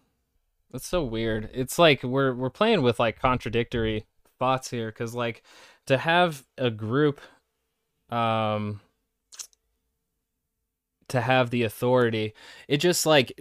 that's 0.72 0.88
so 0.88 1.04
weird. 1.04 1.50
It's 1.54 1.78
like 1.78 2.04
we're 2.04 2.34
we're 2.34 2.50
playing 2.50 2.82
with 2.82 3.00
like 3.00 3.20
contradictory 3.20 4.06
thoughts 4.40 4.70
here 4.70 4.88
because 4.88 5.14
like 5.14 5.44
to 5.88 5.98
have 5.98 6.46
a 6.58 6.70
group, 6.70 7.20
um, 8.10 8.80
to 11.10 11.22
have 11.22 11.50
the 11.50 11.64
authority. 11.64 12.34
It 12.68 12.78
just 12.78 13.06
like 13.06 13.40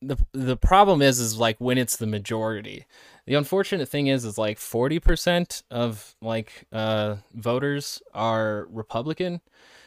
the 0.00 0.16
the 0.32 0.56
problem 0.56 1.02
is 1.02 1.18
is 1.18 1.38
like 1.38 1.56
when 1.58 1.78
it's 1.78 1.96
the 1.96 2.06
majority. 2.06 2.86
The 3.26 3.34
unfortunate 3.34 3.88
thing 3.88 4.06
is 4.06 4.24
is 4.24 4.38
like 4.38 4.58
40% 4.58 5.62
of 5.70 6.16
like 6.22 6.66
uh 6.72 7.16
voters 7.34 8.02
are 8.14 8.66
Republican. 8.70 9.40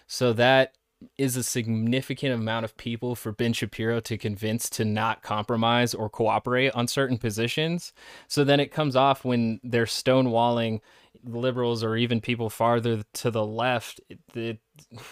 So 0.07 0.33
that 0.33 0.75
is 1.17 1.35
a 1.35 1.43
significant 1.43 2.33
amount 2.33 2.65
of 2.65 2.77
people 2.77 3.15
for 3.15 3.31
Ben 3.31 3.53
Shapiro 3.53 3.99
to 4.01 4.17
convince 4.17 4.69
to 4.71 4.85
not 4.85 5.23
compromise 5.23 5.93
or 5.93 6.09
cooperate 6.09 6.75
on 6.75 6.87
certain 6.87 7.17
positions. 7.17 7.93
So 8.27 8.43
then 8.43 8.59
it 8.59 8.71
comes 8.71 8.95
off 8.95 9.25
when 9.25 9.59
they're 9.63 9.85
stonewalling 9.85 10.81
liberals 11.23 11.83
or 11.83 11.95
even 11.95 12.21
people 12.21 12.49
farther 12.49 13.03
to 13.13 13.31
the 13.31 13.45
left. 13.45 13.99
It, 14.09 14.19
it 14.35 14.59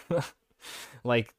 like 1.04 1.34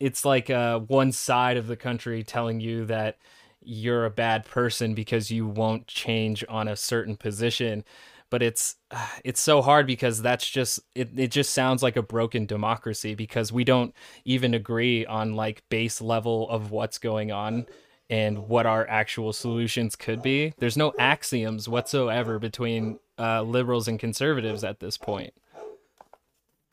it's 0.00 0.24
like 0.24 0.50
uh, 0.50 0.80
one 0.80 1.12
side 1.12 1.56
of 1.56 1.66
the 1.66 1.76
country 1.76 2.22
telling 2.22 2.60
you 2.60 2.84
that 2.86 3.18
you're 3.62 4.04
a 4.04 4.10
bad 4.10 4.44
person 4.44 4.94
because 4.94 5.30
you 5.30 5.46
won't 5.46 5.86
change 5.86 6.44
on 6.48 6.68
a 6.68 6.76
certain 6.76 7.16
position. 7.16 7.84
But 8.30 8.42
it's 8.42 8.76
it's 9.24 9.40
so 9.40 9.62
hard 9.62 9.86
because 9.86 10.22
that's 10.22 10.48
just 10.48 10.80
it, 10.94 11.10
it 11.16 11.30
just 11.30 11.52
sounds 11.52 11.82
like 11.82 11.96
a 11.96 12.02
broken 12.02 12.46
democracy 12.46 13.14
because 13.14 13.52
we 13.52 13.64
don't 13.64 13.94
even 14.24 14.54
agree 14.54 15.06
on 15.06 15.34
like 15.34 15.62
base 15.68 16.00
level 16.00 16.48
of 16.50 16.70
what's 16.70 16.98
going 16.98 17.32
on 17.32 17.66
and 18.08 18.48
what 18.48 18.66
our 18.66 18.86
actual 18.88 19.32
solutions 19.32 19.96
could 19.96 20.22
be. 20.22 20.52
There's 20.58 20.76
no 20.76 20.92
axioms 20.98 21.68
whatsoever 21.68 22.38
between 22.38 23.00
uh, 23.18 23.42
liberals 23.42 23.88
and 23.88 23.98
conservatives 23.98 24.62
at 24.62 24.78
this 24.78 24.96
point 24.96 25.34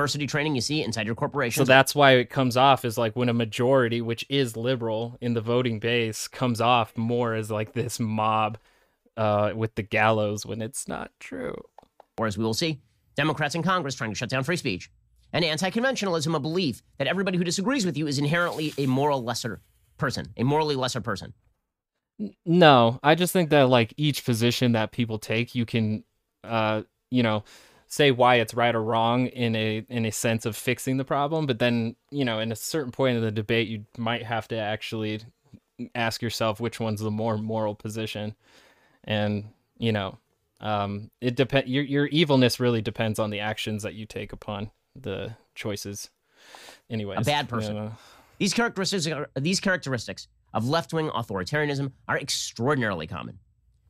diversity 0.04 0.28
training 0.28 0.54
you 0.54 0.62
see 0.62 0.84
inside 0.84 1.06
your 1.06 1.16
corporation. 1.16 1.62
So 1.62 1.66
that's 1.66 1.96
why 1.96 2.12
it 2.14 2.30
comes 2.30 2.58
off 2.58 2.84
as 2.84 2.98
like 2.98 3.16
when 3.16 3.30
a 3.30 3.34
majority, 3.34 4.02
which 4.02 4.26
is 4.28 4.58
liberal 4.58 5.18
in 5.22 5.34
the 5.34 5.40
voting 5.40 5.80
base, 5.80 6.28
comes 6.28 6.60
off 6.60 6.98
more 6.98 7.34
as 7.34 7.50
like 7.50 7.72
this 7.72 8.02
mob 8.02 8.58
uh, 9.16 9.54
with 9.56 9.76
the 9.76 9.82
gallows 9.82 10.46
when 10.46 10.62
it's 10.62 10.90
not 10.90 11.12
true. 11.22 11.56
Or 12.18 12.28
as 12.28 12.38
we 12.38 12.44
will 12.44 12.54
see, 12.54 12.82
Democrats 13.16 13.56
in 13.56 13.64
Congress 13.64 13.96
trying 13.96 14.12
to 14.12 14.16
shut 14.16 14.30
down 14.30 14.44
free 14.44 14.58
speech, 14.58 14.92
and 15.32 15.46
anti 15.46 15.70
conventionalism, 15.70 16.36
a 16.36 16.40
belief 16.40 16.82
that 16.98 17.08
everybody 17.08 17.38
who 17.38 17.46
disagrees 17.46 17.86
with 17.86 17.96
you 17.98 18.08
is 18.08 18.20
inherently 18.20 18.74
a 18.78 18.86
moral 18.86 19.24
lesser 19.24 19.62
person, 19.98 20.34
a 20.36 20.44
morally 20.44 20.76
lesser 20.76 21.00
person. 21.00 21.34
No, 22.46 23.00
I 23.02 23.16
just 23.16 23.32
think 23.32 23.52
that 23.52 23.70
like 23.70 23.94
each 23.96 24.26
position 24.26 24.74
that 24.74 24.92
people 24.92 25.18
take, 25.18 25.56
you 25.56 25.66
can 25.66 26.04
uh, 26.44 26.84
you 27.10 27.24
know, 27.24 27.44
say 27.94 28.10
why 28.10 28.36
it's 28.36 28.56
right 28.56 28.74
or 28.74 28.82
wrong 28.82 29.28
in 29.28 29.56
a 29.56 29.86
in 29.88 30.04
a 30.06 30.12
sense 30.12 30.48
of 30.48 30.56
fixing 30.56 30.98
the 30.98 31.06
problem, 31.06 31.46
but 31.46 31.60
then 31.60 31.96
you 32.10 32.26
know, 32.26 32.40
in 32.40 32.52
a 32.52 32.56
certain 32.56 32.92
point 32.92 33.18
of 33.18 33.24
the 33.24 33.32
debate, 33.32 33.68
you 33.68 33.86
might 33.98 34.24
have 34.24 34.48
to 34.48 34.58
actually 34.58 35.22
ask 35.94 36.22
yourself 36.22 36.60
which 36.60 36.80
one's 36.80 37.02
the 37.02 37.12
more 37.12 37.38
moral 37.38 37.76
position, 37.76 38.36
and 39.04 39.46
you 39.78 39.92
know, 39.92 40.18
um, 40.60 41.12
it 41.22 41.36
depend 41.36 41.68
your 41.68 41.84
your 41.84 42.08
evilness 42.08 42.60
really 42.60 42.82
depends 42.82 43.20
on 43.20 43.30
the 43.30 43.40
actions 43.40 43.84
that 43.84 43.94
you 43.94 44.08
take 44.08 44.34
upon 44.34 44.72
the 45.00 45.36
choices. 45.54 46.10
Anyways, 46.90 47.20
a 47.20 47.24
bad 47.24 47.48
person. 47.48 47.76
You 47.76 47.82
know. 47.82 47.92
These 48.40 48.56
characteristics 48.56 49.06
are, 49.08 49.30
these 49.40 49.60
characteristics 49.60 50.28
of 50.56 50.68
left-wing 50.68 51.10
authoritarianism 51.10 51.92
are 52.08 52.18
extraordinarily 52.18 53.06
common. 53.06 53.38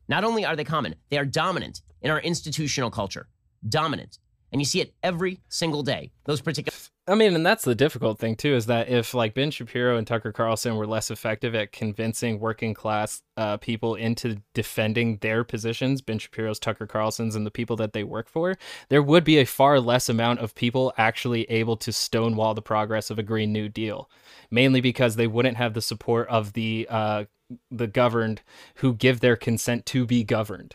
Not 0.08 0.24
only 0.24 0.44
are 0.44 0.54
they 0.54 0.64
common, 0.64 0.94
they 1.08 1.16
are 1.16 1.24
dominant 1.24 1.80
in 2.02 2.10
our 2.10 2.20
institutional 2.20 2.90
culture. 2.90 3.28
Dominant. 3.68 4.18
And 4.52 4.60
you 4.60 4.64
see 4.64 4.80
it 4.80 4.94
every 5.02 5.40
single 5.48 5.82
day. 5.82 6.12
Those 6.26 6.40
particular 6.40 6.76
I 7.06 7.14
mean, 7.16 7.34
and 7.34 7.44
that's 7.44 7.64
the 7.64 7.74
difficult 7.74 8.18
thing 8.18 8.34
too, 8.34 8.54
is 8.54 8.64
that 8.66 8.88
if 8.88 9.12
like 9.12 9.34
Ben 9.34 9.50
Shapiro 9.50 9.98
and 9.98 10.06
Tucker 10.06 10.32
Carlson 10.32 10.76
were 10.76 10.86
less 10.86 11.10
effective 11.10 11.54
at 11.54 11.70
convincing 11.70 12.40
working 12.40 12.72
class 12.72 13.20
uh, 13.36 13.58
people 13.58 13.94
into 13.94 14.40
defending 14.54 15.18
their 15.18 15.44
positions, 15.44 16.00
Ben 16.00 16.18
Shapiro's, 16.18 16.58
Tucker 16.58 16.86
Carlson's, 16.86 17.36
and 17.36 17.44
the 17.44 17.50
people 17.50 17.76
that 17.76 17.92
they 17.92 18.04
work 18.04 18.30
for, 18.30 18.56
there 18.88 19.02
would 19.02 19.22
be 19.22 19.36
a 19.36 19.44
far 19.44 19.80
less 19.80 20.08
amount 20.08 20.38
of 20.38 20.54
people 20.54 20.94
actually 20.96 21.42
able 21.50 21.76
to 21.76 21.92
stonewall 21.92 22.54
the 22.54 22.62
progress 22.62 23.10
of 23.10 23.18
a 23.18 23.22
Green 23.22 23.52
New 23.52 23.68
Deal, 23.68 24.08
mainly 24.50 24.80
because 24.80 25.16
they 25.16 25.26
wouldn't 25.26 25.58
have 25.58 25.74
the 25.74 25.82
support 25.82 26.26
of 26.28 26.54
the 26.54 26.86
uh, 26.88 27.24
the 27.70 27.86
governed 27.86 28.40
who 28.76 28.94
give 28.94 29.20
their 29.20 29.36
consent 29.36 29.84
to 29.84 30.06
be 30.06 30.24
governed. 30.24 30.74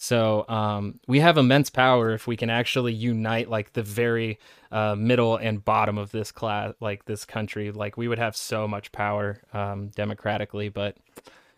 So 0.00 0.48
um, 0.48 1.00
we 1.08 1.18
have 1.18 1.36
immense 1.36 1.70
power 1.70 2.12
if 2.12 2.28
we 2.28 2.36
can 2.36 2.50
actually 2.50 2.92
unite 2.92 3.50
like 3.50 3.72
the 3.72 3.82
very 3.82 4.38
uh, 4.70 4.94
middle 4.94 5.36
and 5.36 5.62
bottom 5.62 5.98
of 5.98 6.12
this 6.12 6.30
class, 6.30 6.72
like 6.80 7.04
this 7.04 7.24
country. 7.24 7.72
Like 7.72 7.96
we 7.96 8.06
would 8.06 8.18
have 8.20 8.36
so 8.36 8.68
much 8.68 8.92
power 8.92 9.42
um, 9.52 9.88
democratically, 9.88 10.68
but 10.68 10.96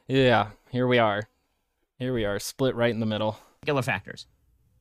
yeah, 0.09 0.49
here 0.71 0.87
we 0.87 0.99
are. 0.99 1.29
Here 1.99 2.15
we 2.15 2.25
are, 2.25 2.39
split 2.39 2.75
right 2.75 2.91
in 2.91 2.99
the 2.99 3.07
middle. 3.07 3.37
Particular 3.61 3.83
factors. 3.83 4.27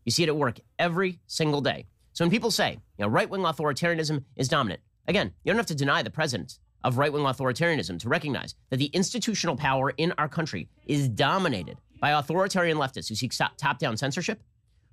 You 0.06 0.13
see 0.13 0.24
it 0.24 0.30
at 0.30 0.38
work 0.38 0.62
every 0.80 1.20
single 1.28 1.60
day. 1.60 1.86
So 2.13 2.24
when 2.24 2.32
people 2.32 2.51
say, 2.51 2.80
you 2.98 3.04
know, 3.04 3.10
right 3.10 3.30
wing 3.30 3.42
authoritarianism 3.42 4.24
is 4.38 4.48
dominant, 4.48 4.80
again, 5.10 5.34
you 5.44 5.51
don't 5.51 5.58
have 5.58 5.66
to 5.66 5.75
deny 5.75 6.01
the 6.01 6.10
presence 6.10 6.60
of 6.86 6.98
right 6.98 7.12
wing 7.12 7.24
authoritarianism 7.24 8.00
to 8.00 8.08
recognize 8.08 8.56
that 8.70 8.78
the 8.78 8.86
institutional 8.86 9.58
power 9.58 9.92
in 9.98 10.13
our 10.18 10.30
country 10.30 10.70
is 10.88 11.10
dominated 11.10 11.78
by 12.00 12.12
authoritarian 12.12 12.77
leftists 12.77 13.10
who 13.10 13.15
seek 13.15 13.34
top 13.58 13.79
down 13.79 13.98
censorship, 13.98 14.41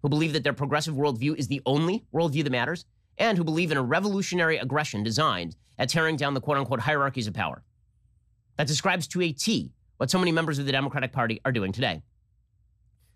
who 0.02 0.08
believe 0.08 0.32
that 0.32 0.44
their 0.44 0.52
progressive 0.52 0.94
worldview 0.94 1.36
is 1.36 1.48
the 1.48 1.62
only 1.66 2.04
worldview 2.12 2.44
that 2.44 2.50
matters, 2.50 2.84
and 3.18 3.38
who 3.38 3.44
believe 3.44 3.70
in 3.70 3.78
a 3.78 3.82
revolutionary 3.82 4.58
aggression 4.58 5.02
designed 5.02 5.56
at 5.78 5.88
tearing 5.88 6.16
down 6.16 6.34
the 6.34 6.40
quote 6.40 6.58
unquote 6.58 6.80
hierarchies 6.80 7.26
of 7.26 7.34
power. 7.34 7.62
That 8.56 8.66
describes 8.66 9.06
to 9.08 9.22
a 9.22 9.32
T 9.32 9.72
what 9.96 10.10
so 10.10 10.18
many 10.18 10.32
members 10.32 10.58
of 10.58 10.66
the 10.66 10.72
Democratic 10.72 11.12
Party 11.12 11.40
are 11.44 11.52
doing 11.52 11.72
today. 11.72 12.02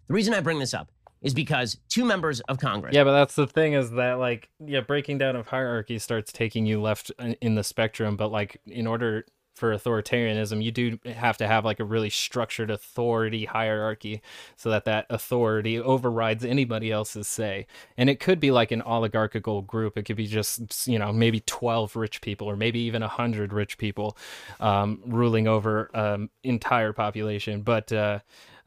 The 0.08 0.14
reason 0.14 0.34
I 0.34 0.40
bring 0.40 0.58
this 0.58 0.74
up 0.74 0.90
is 1.22 1.34
because 1.34 1.78
two 1.88 2.04
members 2.04 2.40
of 2.40 2.58
Congress. 2.58 2.94
Yeah, 2.94 3.04
but 3.04 3.12
that's 3.12 3.34
the 3.34 3.46
thing 3.46 3.74
is 3.74 3.90
that 3.92 4.14
like 4.14 4.48
yeah, 4.64 4.80
breaking 4.80 5.18
down 5.18 5.36
of 5.36 5.46
hierarchy 5.46 5.98
starts 5.98 6.32
taking 6.32 6.66
you 6.66 6.80
left 6.80 7.12
in 7.40 7.54
the 7.54 7.64
spectrum, 7.64 8.16
but 8.16 8.32
like 8.32 8.60
in 8.66 8.86
order 8.86 9.26
for 9.60 9.76
authoritarianism, 9.76 10.62
you 10.62 10.72
do 10.72 10.98
have 11.04 11.36
to 11.36 11.46
have 11.46 11.66
like 11.66 11.78
a 11.78 11.84
really 11.84 12.08
structured 12.08 12.70
authority 12.70 13.44
hierarchy 13.44 14.22
so 14.56 14.70
that 14.70 14.86
that 14.86 15.04
authority 15.10 15.78
overrides 15.78 16.44
anybody 16.44 16.90
else's 16.90 17.28
say. 17.28 17.66
And 17.98 18.08
it 18.08 18.18
could 18.18 18.40
be 18.40 18.50
like 18.50 18.72
an 18.72 18.80
oligarchical 18.82 19.60
group. 19.60 19.98
It 19.98 20.04
could 20.04 20.16
be 20.16 20.26
just, 20.26 20.88
you 20.88 20.98
know, 20.98 21.12
maybe 21.12 21.40
12 21.40 21.94
rich 21.94 22.22
people 22.22 22.48
or 22.48 22.56
maybe 22.56 22.80
even 22.80 23.02
100 23.02 23.52
rich 23.52 23.76
people 23.76 24.16
um, 24.60 25.00
ruling 25.04 25.46
over 25.46 25.90
um, 25.94 26.30
entire 26.42 26.94
population. 26.94 27.60
But 27.60 27.92
uh, 27.92 28.20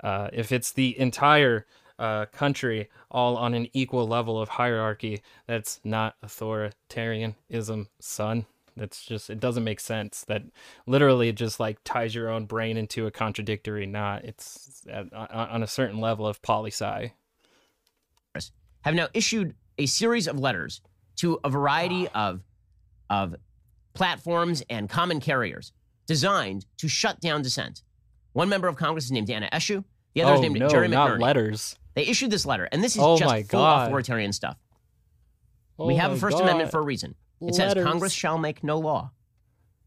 uh, 0.03 0.29
if 0.31 0.51
it's 0.51 0.71
the 0.71 0.97
entire 0.99 1.65
uh, 1.97 2.27
country 2.27 2.89
all 3.09 3.35
on 3.35 3.55
an 3.55 3.67
equal 3.73 4.07
level 4.07 4.39
of 4.39 4.49
hierarchy, 4.49 5.23
that's 5.47 5.79
not 5.83 6.15
authoritarianism, 6.23 7.87
son. 7.99 8.45
That's 8.75 9.05
just 9.05 9.29
it 9.29 9.39
doesn't 9.39 9.63
make 9.63 9.79
sense. 9.79 10.23
That 10.27 10.43
literally 10.85 11.31
just 11.31 11.59
like 11.59 11.79
ties 11.83 12.15
your 12.15 12.29
own 12.29 12.45
brain 12.45 12.77
into 12.77 13.05
a 13.05 13.11
contradictory 13.11 13.85
knot. 13.85 14.25
It's 14.25 14.81
at, 14.89 15.13
on 15.13 15.63
a 15.63 15.67
certain 15.67 15.99
level 15.99 16.27
of 16.27 16.41
poli 16.41 16.71
sci. 16.71 17.13
Have 18.81 18.95
now 18.95 19.07
issued 19.13 19.55
a 19.77 19.85
series 19.85 20.27
of 20.27 20.39
letters 20.39 20.81
to 21.17 21.39
a 21.43 21.49
variety 21.49 22.07
ah. 22.13 22.29
of 22.29 22.41
of 23.09 23.35
platforms 23.93 24.63
and 24.69 24.89
common 24.89 25.19
carriers 25.19 25.71
designed 26.07 26.65
to 26.77 26.87
shut 26.87 27.21
down 27.21 27.41
dissent. 27.41 27.83
One 28.33 28.49
member 28.49 28.67
of 28.67 28.75
Congress 28.75 29.05
is 29.05 29.11
named 29.11 29.29
Anna 29.29 29.49
Eshoo. 29.53 29.83
The 30.15 30.23
other 30.23 30.33
oh, 30.33 30.35
is 30.35 30.41
named 30.41 30.59
no, 30.59 30.67
Jerry 30.67 30.87
McNerney. 30.87 30.91
Not 30.91 31.19
letters. 31.19 31.77
They 31.95 32.05
issued 32.07 32.31
this 32.31 32.45
letter, 32.45 32.67
and 32.71 32.83
this 32.83 32.95
is 32.95 33.01
oh 33.01 33.17
just 33.17 33.31
full 33.49 33.59
God. 33.59 33.87
authoritarian 33.87 34.33
stuff. 34.33 34.57
Oh 35.77 35.87
we 35.87 35.95
have 35.95 36.11
a 36.11 36.15
oh 36.15 36.17
First 36.17 36.37
God. 36.37 36.43
Amendment 36.43 36.71
for 36.71 36.79
a 36.79 36.83
reason. 36.83 37.15
It 37.47 37.55
says 37.55 37.73
Congress 37.73 38.13
shall 38.13 38.37
make 38.37 38.63
no 38.63 38.79
law. 38.79 39.11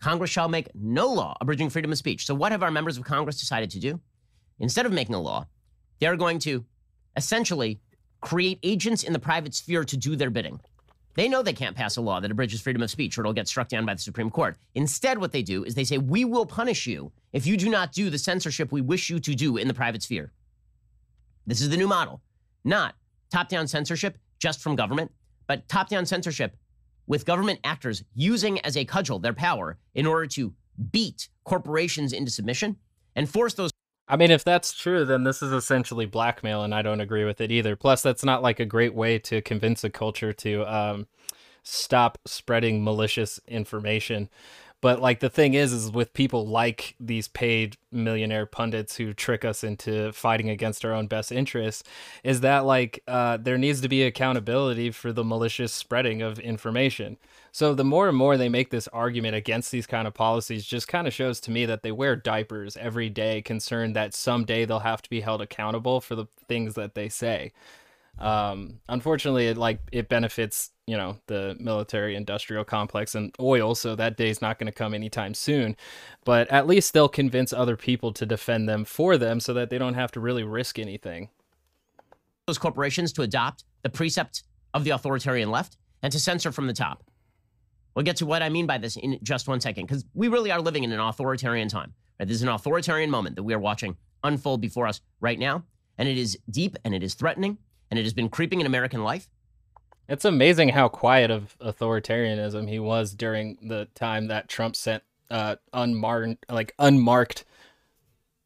Congress 0.01 0.31
shall 0.31 0.49
make 0.49 0.69
no 0.75 1.09
law 1.09 1.37
abridging 1.41 1.71
freedom 1.71 1.93
of 1.93 1.99
speech. 1.99 2.27
So, 2.27 2.35
what 2.35 2.53
have 2.53 2.63
our 2.63 2.71
members 2.71 2.97
of 2.97 3.05
Congress 3.05 3.41
decided 3.41 3.71
to 3.71 3.79
do? 3.79 4.01
Instead 4.59 4.87
of 4.87 4.93
making 4.93 5.15
a 5.15 5.21
law, 5.21 5.47
they're 6.01 6.17
going 6.17 6.39
to 6.41 6.65
essentially 7.17 7.81
create 8.21 8.59
agents 8.63 9.03
in 9.03 9.13
the 9.13 9.19
private 9.19 9.55
sphere 9.55 9.85
to 9.85 9.97
do 9.97 10.17
their 10.17 10.31
bidding. 10.31 10.61
They 11.15 11.29
know 11.29 11.43
they 11.43 11.55
can't 11.55 11.77
pass 11.77 11.97
a 11.97 12.03
law 12.03 12.21
that 12.21 12.31
abridges 12.31 12.61
freedom 12.61 12.83
of 12.83 12.91
speech 12.91 13.17
or 13.17 13.23
it'll 13.23 13.33
get 13.33 13.49
struck 13.49 13.69
down 13.69 13.87
by 13.87 13.95
the 13.95 14.01
Supreme 14.01 14.31
Court. 14.31 14.57
Instead, 14.75 15.19
what 15.19 15.33
they 15.33 15.43
do 15.43 15.65
is 15.65 15.75
they 15.75 15.85
say, 15.85 15.97
We 15.97 16.27
will 16.27 16.45
punish 16.45 16.87
you 16.87 17.11
if 17.33 17.47
you 17.47 17.57
do 17.57 17.71
not 17.71 17.93
do 17.93 18.11
the 18.11 18.19
censorship 18.19 18.71
we 18.71 18.83
wish 18.83 19.09
you 19.09 19.19
to 19.21 19.35
do 19.35 19.57
in 19.57 19.67
the 19.67 19.75
private 19.75 20.03
sphere. 20.03 20.33
This 21.47 21.61
is 21.63 21.71
the 21.71 21.77
new 21.77 21.89
model. 21.89 22.21
Not 22.65 22.97
top 23.31 23.49
down 23.49 23.67
censorship 23.67 24.19
just 24.39 24.61
from 24.61 24.77
government, 24.77 25.11
but 25.47 25.69
top 25.69 25.89
down 25.89 26.05
censorship 26.05 26.57
with 27.07 27.25
government 27.25 27.61
actors 27.65 28.03
using 28.15 28.59
as 28.61 28.77
a 28.77 28.85
cudgel 28.85 29.19
their 29.19 29.33
power 29.33 29.79
in 29.95 30.07
order 30.07 30.27
to 30.27 30.53
beat 30.93 31.29
corporations 31.45 32.13
into 32.13 32.31
submission 32.31 32.77
and 33.15 33.29
force 33.29 33.55
those. 33.55 33.71
I 34.09 34.17
mean, 34.17 34.31
if 34.31 34.45
that's 34.45 34.73
true, 34.73 35.05
then 35.05 35.25
this 35.25 35.43
is 35.43 35.53
essentially 35.53 36.07
blackmail, 36.07 36.63
and 36.63 36.75
I 36.75 36.83
don't 36.83 37.01
agree 37.01 37.25
with 37.25 37.41
it 37.41 37.51
either. 37.51 37.75
Plus, 37.75 38.03
that's 38.03 38.25
not 38.25 38.43
like 38.43 38.61
a 38.61 38.65
great 38.65 38.95
way 38.95 39.19
to 39.21 39.43
convince 39.43 39.83
a 39.83 39.91
culture 39.91 40.33
to 40.33 40.65
um, 40.73 41.09
stop 41.65 42.19
spreading 42.25 42.85
malicious 42.85 43.41
information. 43.49 44.29
But 44.87 45.03
like 45.03 45.19
the 45.19 45.29
thing 45.29 45.55
is, 45.55 45.73
is 45.73 45.91
with 45.91 46.13
people 46.13 46.47
like 46.47 46.95
these 47.01 47.27
paid 47.27 47.77
millionaire 47.91 48.47
pundits 48.47 48.95
who 48.95 49.15
trick 49.15 49.45
us 49.45 49.65
into 49.65 50.13
fighting 50.13 50.49
against 50.49 50.85
our 50.85 50.93
own 50.93 51.09
best 51.09 51.33
interests, 51.33 51.83
is 52.23 52.43
that 52.43 52.65
like 52.65 53.03
uh, 53.09 53.37
there 53.37 53.59
needs 53.59 53.81
to 53.81 53.89
be 53.89 54.05
accountability 54.05 54.93
for 54.93 55.13
the 55.13 55.25
malicious 55.25 55.73
spreading 55.73 56.23
of 56.23 56.39
information. 56.39 57.17
So 57.51 57.75
the 57.75 57.83
more 57.83 58.07
and 58.07 58.17
more 58.17 58.37
they 58.37 58.49
make 58.49 58.71
this 58.71 58.87
argument 58.93 59.35
against 59.35 59.73
these 59.73 59.89
kind 59.89 60.07
of 60.07 60.15
policies, 60.15 60.65
just 60.65 60.87
kind 60.87 61.09
of 61.09 61.13
shows 61.13 61.41
to 61.41 61.51
me 61.51 61.67
that 61.67 61.83
they 61.83 61.91
wear 61.91 62.15
diapers 62.15 62.77
every 62.77 63.11
day, 63.11 63.43
concerned 63.43 63.97
that 63.97 64.15
someday 64.15 64.67
they'll 64.67 64.79
have 64.79 65.03
to 65.03 65.11
be 65.11 65.21
held 65.21 65.43
accountable 65.43 66.01
for 66.01 66.15
the 66.15 66.27
things 66.47 66.75
that 66.75 66.95
they 66.95 67.09
say. 67.09 67.51
Um, 68.21 68.79
unfortunately, 68.89 69.49
it 69.49 69.57
like 69.57 69.81
it 69.91 70.09
benefits 70.09 70.71
you 70.87 70.97
know 70.97 71.19
the 71.27 71.57
military 71.59 72.15
industrial 72.15 72.65
complex 72.65 73.15
and 73.15 73.35
oil 73.41 73.75
so 73.75 73.97
that 73.97 74.17
day's 74.17 74.41
not 74.41 74.59
going 74.59 74.67
to 74.67 74.73
come 74.73 74.95
anytime 74.95 75.35
soon. 75.35 75.77
But 76.25 76.51
at 76.51 76.67
least 76.67 76.93
they'll 76.93 77.09
convince 77.09 77.53
other 77.53 77.77
people 77.77 78.13
to 78.13 78.27
defend 78.27 78.69
them 78.69 78.85
for 78.85 79.17
them 79.17 79.41
so 79.41 79.53
that 79.55 79.71
they 79.71 79.79
don't 79.79 79.95
have 79.95 80.13
to 80.13 80.21
really 80.21 80.45
risk 80.45 80.79
anything. 80.79 81.31
Those 82.47 82.59
corporations 82.59 83.13
to 83.15 83.23
adopt 83.23 83.65
the 83.83 83.91
precept 83.91 84.45
of 84.75 84.85
the 84.85 84.91
authoritarian 84.91 85.51
left 85.51 85.77
and 86.03 86.13
to 86.13 86.21
censor 86.21 86.53
from 86.53 86.67
the 86.67 86.73
top. 86.73 87.03
We'll 87.97 88.05
get 88.05 88.17
to 88.17 88.27
what 88.27 88.43
i 88.43 88.51
mean 88.51 88.67
by 88.67 88.77
this 88.77 88.97
in 88.97 89.19
just 89.23 89.49
one 89.49 89.61
second 89.61 89.87
because 89.87 90.05
we 90.13 90.29
really 90.29 90.53
are 90.53 90.61
living 90.61 90.85
in 90.85 90.93
an 90.93 91.01
authoritarian 91.01 91.69
time 91.69 91.95
right? 92.21 92.29
this 92.29 92.37
is 92.37 92.43
an 92.43 92.51
authoritarian 92.51 93.11
moment 93.11 93.37
that 93.37 93.43
we 93.43 93.55
are 93.55 93.59
watching 93.59 93.97
unfold 94.23 94.61
before 94.61 94.87
us 94.87 95.01
right 95.21 95.39
now 95.39 95.65
and 95.97 96.07
it 96.07 96.19
is 96.19 96.39
deep 96.51 96.77
and 96.85 96.95
it 96.95 97.03
is 97.03 97.15
threatening 97.15 97.57
and 97.91 97.99
it 97.99 98.03
has 98.03 98.13
been 98.13 98.29
creeping 98.29 98.61
in 98.61 98.67
american 98.67 99.03
life 99.03 99.29
it's 100.09 100.25
amazing 100.25 100.71
how 100.71 100.89
quiet 100.89 101.31
of 101.31 101.57
authoritarianism 101.61 102.69
he 102.69 102.79
was 102.79 103.13
during 103.13 103.59
the 103.63 103.89
time 103.95 104.29
that 104.29 104.49
Trump 104.49 104.77
sent 104.77 105.03
uh, 105.31 105.57
unmarked, 105.73 106.47
like 106.49 106.75
unmarked 106.79 107.45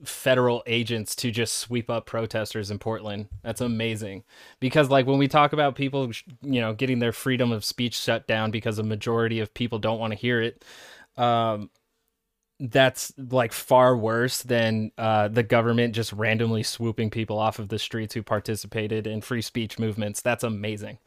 federal 0.05 0.63
agents 0.67 1.15
to 1.15 1.31
just 1.31 1.59
sweep 1.59 1.91
up 1.91 2.07
protesters 2.07 2.71
in 2.71 2.79
Portland. 2.79 3.29
That's 3.43 3.61
amazing. 3.61 4.25
Because 4.59 4.89
like 4.89 5.07
when 5.07 5.19
we 5.19 5.29
talk 5.29 5.53
about 5.53 5.75
people, 5.75 6.11
you 6.43 6.61
know, 6.61 6.73
getting 6.73 6.99
their 6.99 7.13
freedom 7.13 7.53
of 7.53 7.65
speech 7.65 7.95
shut 7.95 8.27
down 8.27 8.51
because 8.51 8.79
a 8.79 8.83
majority 8.83 9.41
of 9.41 9.53
people 9.53 9.79
don't 9.79 9.99
want 9.99 10.13
to 10.13 10.19
hear 10.19 10.41
it, 10.41 10.65
um, 11.17 11.71
that's 12.59 13.13
like 13.17 13.53
far 13.53 13.97
worse 13.97 14.43
than 14.43 14.93
uh, 14.99 15.29
the 15.29 15.43
government 15.43 15.95
just 15.95 16.13
randomly 16.13 16.63
swooping 16.63 17.11
people 17.11 17.39
off 17.39 17.59
of 17.59 17.69
the 17.69 17.79
streets 17.79 18.15
who 18.15 18.23
participated 18.23 19.07
in 19.07 19.23
free 19.23 19.41
speech 19.43 19.79
movements. 19.79 20.21
That's 20.21 20.45
amazing. 20.45 20.99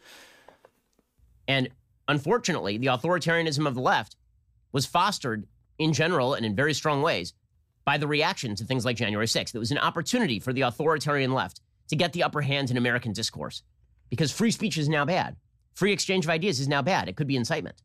And 1.47 1.69
unfortunately, 2.08 2.77
the 2.77 2.88
authoritarianism 2.88 3.67
of 3.67 3.75
the 3.75 3.82
left 3.82 4.15
was 4.71 4.86
fostered 4.86 5.47
in 5.77 5.93
general 5.93 6.34
and 6.34 6.45
in 6.45 6.56
very 6.56 6.73
strong 6.73 7.01
ways 7.01 7.34
by 7.86 7.97
the 7.97 8.08
reaction 8.08 8.56
to 8.56 8.65
things 8.65 8.86
like 8.86 8.95
January 8.95 9.27
6th. 9.27 9.53
It 9.53 9.60
was 9.60 9.71
an 9.71 9.77
opportunity 9.77 10.39
for 10.39 10.53
the 10.53 10.62
authoritarian 10.62 11.34
left 11.34 11.62
to 11.89 11.95
get 11.95 12.13
the 12.13 12.23
upper 12.23 12.41
hand 12.41 12.71
in 12.71 12.77
American 12.77 13.13
discourse 13.13 13.63
because 14.10 14.32
free 14.32 14.51
speech 14.51 14.77
is 14.77 14.88
now 14.88 15.06
bad. 15.06 15.36
Free 15.73 15.91
exchange 15.91 16.25
of 16.25 16.29
ideas 16.29 16.60
is 16.60 16.67
now 16.67 16.82
bad. 16.82 17.10
It 17.10 17.15
could 17.15 17.27
be 17.27 17.36
incitement. 17.36 17.82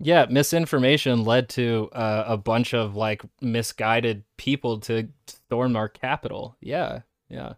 Yeah, 0.00 0.26
misinformation 0.28 1.24
led 1.24 1.48
to 1.50 1.88
uh, 1.92 2.24
a 2.26 2.36
bunch 2.36 2.74
of 2.74 2.96
like 2.96 3.22
misguided 3.40 4.24
people 4.36 4.80
to 4.80 5.08
storm 5.26 5.76
our 5.76 5.88
capital. 5.88 6.56
Yeah, 6.60 7.00
yeah, 7.28 7.54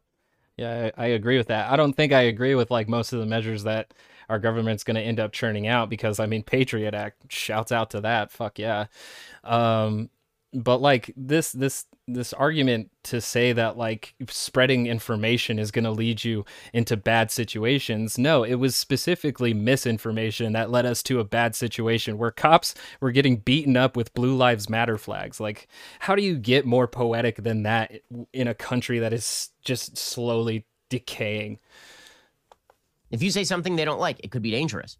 yeah. 0.56 0.90
I, 0.96 1.04
I 1.04 1.06
agree 1.08 1.38
with 1.38 1.48
that. 1.48 1.70
I 1.70 1.76
don't 1.76 1.94
think 1.94 2.12
I 2.12 2.22
agree 2.22 2.54
with 2.54 2.70
like 2.70 2.88
most 2.88 3.14
of 3.14 3.20
the 3.20 3.26
measures 3.26 3.64
that 3.64 3.94
our 4.28 4.38
government's 4.38 4.84
going 4.84 4.96
to 4.96 5.00
end 5.02 5.20
up 5.20 5.32
churning 5.32 5.66
out 5.66 5.88
because 5.88 6.20
I 6.20 6.26
mean, 6.26 6.42
Patriot 6.42 6.94
Act 6.94 7.32
shouts 7.32 7.72
out 7.72 7.90
to 7.90 8.00
that. 8.02 8.30
Fuck 8.30 8.58
yeah. 8.58 8.86
Um, 9.44 10.10
but 10.56 10.80
like 10.80 11.12
this 11.16 11.52
this 11.52 11.84
this 12.08 12.32
argument 12.32 12.90
to 13.02 13.20
say 13.20 13.52
that 13.52 13.76
like 13.76 14.14
spreading 14.28 14.86
information 14.86 15.58
is 15.58 15.70
going 15.70 15.84
to 15.84 15.90
lead 15.90 16.24
you 16.24 16.44
into 16.72 16.96
bad 16.96 17.30
situations 17.30 18.16
no 18.16 18.42
it 18.42 18.54
was 18.54 18.76
specifically 18.76 19.52
misinformation 19.52 20.52
that 20.52 20.70
led 20.70 20.86
us 20.86 21.02
to 21.02 21.20
a 21.20 21.24
bad 21.24 21.54
situation 21.54 22.16
where 22.16 22.30
cops 22.30 22.74
were 23.00 23.10
getting 23.10 23.36
beaten 23.36 23.76
up 23.76 23.96
with 23.96 24.14
blue 24.14 24.34
lives 24.34 24.70
matter 24.70 24.96
flags 24.96 25.40
like 25.40 25.68
how 26.00 26.14
do 26.14 26.22
you 26.22 26.36
get 26.36 26.64
more 26.64 26.86
poetic 26.86 27.42
than 27.42 27.62
that 27.64 28.00
in 28.32 28.48
a 28.48 28.54
country 28.54 28.98
that 28.98 29.12
is 29.12 29.50
just 29.62 29.98
slowly 29.98 30.64
decaying 30.88 31.58
if 33.10 33.22
you 33.22 33.30
say 33.30 33.44
something 33.44 33.76
they 33.76 33.84
don't 33.84 34.00
like 34.00 34.20
it 34.22 34.30
could 34.30 34.42
be 34.42 34.50
dangerous 34.50 34.98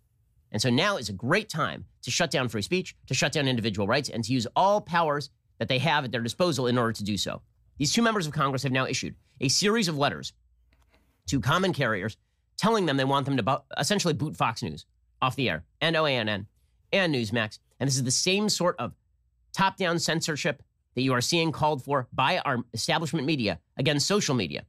and 0.52 0.62
so 0.62 0.70
now 0.70 0.96
is 0.96 1.08
a 1.08 1.12
great 1.12 1.48
time 1.48 1.84
to 2.02 2.10
shut 2.10 2.30
down 2.30 2.48
free 2.48 2.62
speech, 2.62 2.96
to 3.06 3.14
shut 3.14 3.32
down 3.32 3.48
individual 3.48 3.86
rights, 3.86 4.08
and 4.08 4.22
to 4.24 4.32
use 4.32 4.46
all 4.56 4.80
powers 4.80 5.30
that 5.58 5.68
they 5.68 5.78
have 5.78 6.04
at 6.04 6.12
their 6.12 6.20
disposal 6.20 6.66
in 6.66 6.78
order 6.78 6.92
to 6.92 7.04
do 7.04 7.16
so. 7.16 7.42
These 7.78 7.92
two 7.92 8.02
members 8.02 8.26
of 8.26 8.32
Congress 8.32 8.62
have 8.62 8.72
now 8.72 8.86
issued 8.86 9.14
a 9.40 9.48
series 9.48 9.88
of 9.88 9.98
letters 9.98 10.32
to 11.26 11.40
common 11.40 11.72
carriers 11.72 12.16
telling 12.56 12.86
them 12.86 12.96
they 12.96 13.04
want 13.04 13.26
them 13.26 13.36
to 13.36 13.42
bo- 13.42 13.64
essentially 13.76 14.14
boot 14.14 14.36
Fox 14.36 14.62
News 14.62 14.86
off 15.20 15.36
the 15.36 15.50
air 15.50 15.64
and 15.80 15.96
OANN 15.96 16.46
and 16.92 17.14
Newsmax. 17.14 17.58
And 17.78 17.86
this 17.86 17.96
is 17.96 18.04
the 18.04 18.10
same 18.10 18.48
sort 18.48 18.76
of 18.78 18.94
top 19.52 19.76
down 19.76 19.98
censorship 19.98 20.62
that 20.94 21.02
you 21.02 21.12
are 21.12 21.20
seeing 21.20 21.52
called 21.52 21.84
for 21.84 22.08
by 22.12 22.38
our 22.38 22.64
establishment 22.72 23.26
media 23.26 23.58
against 23.76 24.06
social 24.06 24.34
media? 24.34 24.64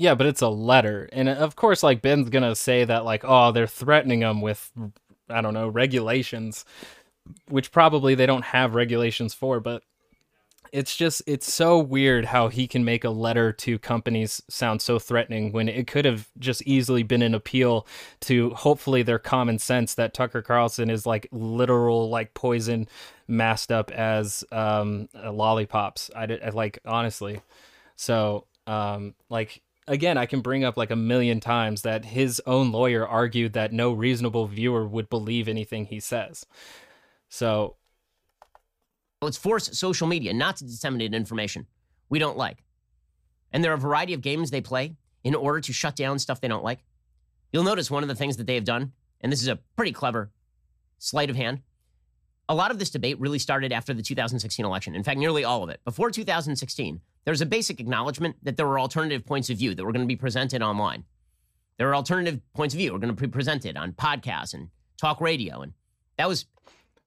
Yeah, 0.00 0.14
but 0.14 0.26
it's 0.26 0.40
a 0.40 0.48
letter. 0.48 1.10
And 1.12 1.28
of 1.28 1.56
course, 1.56 1.82
like 1.82 2.00
Ben's 2.00 2.30
going 2.30 2.42
to 2.42 2.56
say 2.56 2.86
that, 2.86 3.04
like, 3.04 3.22
oh, 3.22 3.52
they're 3.52 3.66
threatening 3.66 4.20
them 4.20 4.40
with, 4.40 4.72
I 5.28 5.42
don't 5.42 5.52
know, 5.52 5.68
regulations, 5.68 6.64
which 7.50 7.70
probably 7.70 8.14
they 8.14 8.24
don't 8.24 8.46
have 8.46 8.74
regulations 8.74 9.34
for. 9.34 9.60
But 9.60 9.82
it's 10.72 10.96
just 10.96 11.20
it's 11.26 11.52
so 11.52 11.78
weird 11.78 12.24
how 12.24 12.48
he 12.48 12.66
can 12.66 12.82
make 12.82 13.04
a 13.04 13.10
letter 13.10 13.52
to 13.52 13.78
companies 13.78 14.42
sound 14.48 14.80
so 14.80 14.98
threatening 14.98 15.52
when 15.52 15.68
it 15.68 15.86
could 15.86 16.06
have 16.06 16.28
just 16.38 16.62
easily 16.62 17.02
been 17.02 17.20
an 17.20 17.34
appeal 17.34 17.86
to 18.20 18.48
hopefully 18.54 19.02
their 19.02 19.18
common 19.18 19.58
sense 19.58 19.96
that 19.96 20.14
Tucker 20.14 20.40
Carlson 20.40 20.88
is 20.88 21.04
like 21.04 21.28
literal 21.30 22.08
like 22.08 22.32
poison 22.32 22.88
masked 23.28 23.70
up 23.70 23.90
as 23.90 24.44
um 24.50 25.10
lollipops 25.12 26.10
I, 26.16 26.24
did, 26.24 26.54
like 26.54 26.78
honestly 26.86 27.42
so 27.96 28.46
um 28.66 29.14
like 29.28 29.60
again 29.86 30.18
I 30.18 30.26
can 30.26 30.40
bring 30.40 30.64
up 30.64 30.76
like 30.76 30.90
a 30.90 30.96
million 30.96 31.40
times 31.40 31.82
that 31.82 32.04
his 32.04 32.40
own 32.46 32.72
lawyer 32.72 33.06
argued 33.06 33.54
that 33.54 33.72
no 33.72 33.92
reasonable 33.92 34.46
viewer 34.46 34.86
would 34.86 35.08
believe 35.08 35.48
anything 35.48 35.86
he 35.86 36.00
says 36.00 36.46
so 37.28 37.76
Let's 39.22 39.36
force 39.36 39.78
social 39.78 40.06
media 40.06 40.32
not 40.32 40.56
to 40.56 40.64
disseminate 40.64 41.12
information 41.12 41.66
we 42.08 42.18
don't 42.18 42.38
like. 42.38 42.64
And 43.52 43.62
there 43.62 43.70
are 43.70 43.74
a 43.74 43.78
variety 43.78 44.14
of 44.14 44.22
games 44.22 44.50
they 44.50 44.62
play 44.62 44.96
in 45.24 45.34
order 45.34 45.60
to 45.60 45.72
shut 45.74 45.94
down 45.94 46.18
stuff 46.18 46.40
they 46.40 46.48
don't 46.48 46.64
like. 46.64 46.80
You'll 47.52 47.64
notice 47.64 47.90
one 47.90 48.02
of 48.02 48.08
the 48.08 48.14
things 48.14 48.38
that 48.38 48.46
they 48.46 48.54
have 48.54 48.64
done, 48.64 48.92
and 49.20 49.30
this 49.30 49.42
is 49.42 49.48
a 49.48 49.58
pretty 49.76 49.92
clever 49.92 50.30
sleight 50.98 51.28
of 51.28 51.36
hand. 51.36 51.60
A 52.48 52.54
lot 52.54 52.70
of 52.70 52.78
this 52.78 52.88
debate 52.88 53.20
really 53.20 53.38
started 53.38 53.72
after 53.72 53.92
the 53.92 54.02
2016 54.02 54.64
election. 54.64 54.94
In 54.94 55.04
fact, 55.04 55.18
nearly 55.18 55.44
all 55.44 55.62
of 55.62 55.68
it. 55.68 55.80
Before 55.84 56.10
2016, 56.10 57.00
there 57.24 57.32
was 57.32 57.40
a 57.40 57.46
basic 57.46 57.80
acknowledgement 57.80 58.36
that 58.42 58.56
there 58.56 58.66
were 58.66 58.80
alternative 58.80 59.24
points 59.24 59.50
of 59.50 59.58
view 59.58 59.74
that 59.74 59.84
were 59.84 59.92
going 59.92 60.04
to 60.04 60.08
be 60.08 60.16
presented 60.16 60.62
online. 60.62 61.04
There 61.78 61.88
are 61.88 61.94
alternative 61.94 62.40
points 62.54 62.74
of 62.74 62.78
view 62.78 62.92
were 62.92 62.98
going 62.98 63.14
to 63.14 63.20
be 63.20 63.28
presented 63.28 63.76
on 63.76 63.92
podcasts 63.92 64.54
and 64.54 64.68
talk 64.98 65.20
radio. 65.20 65.62
And 65.62 65.72
that 66.18 66.28
was 66.28 66.46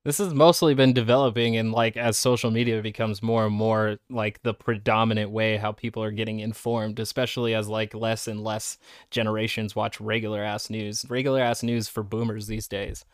this 0.06 0.18
has 0.18 0.34
mostly 0.34 0.74
been 0.74 0.92
developing 0.92 1.56
and 1.56 1.72
like 1.72 1.96
as 1.96 2.18
social 2.18 2.52
media 2.52 2.82
becomes 2.82 3.24
more 3.24 3.46
and 3.46 3.56
more 3.56 3.98
like 4.10 4.42
the 4.44 4.54
predominant 4.54 5.32
way 5.32 5.58
how 5.58 5.72
people 5.72 6.04
are 6.04 6.12
getting 6.12 6.40
informed 6.40 7.00
especially 7.00 7.54
as 7.54 7.70
like 7.70 7.94
less 7.94 8.28
and 8.28 8.44
less 8.44 8.78
generations 9.12 9.76
watch 9.76 10.02
regular 10.02 10.44
ass 10.44 10.70
news 10.70 11.06
regular 11.10 11.40
ass 11.40 11.64
news 11.64 11.88
for 11.88 12.04
boomers 12.04 12.48
these 12.48 12.68
days 12.68 13.06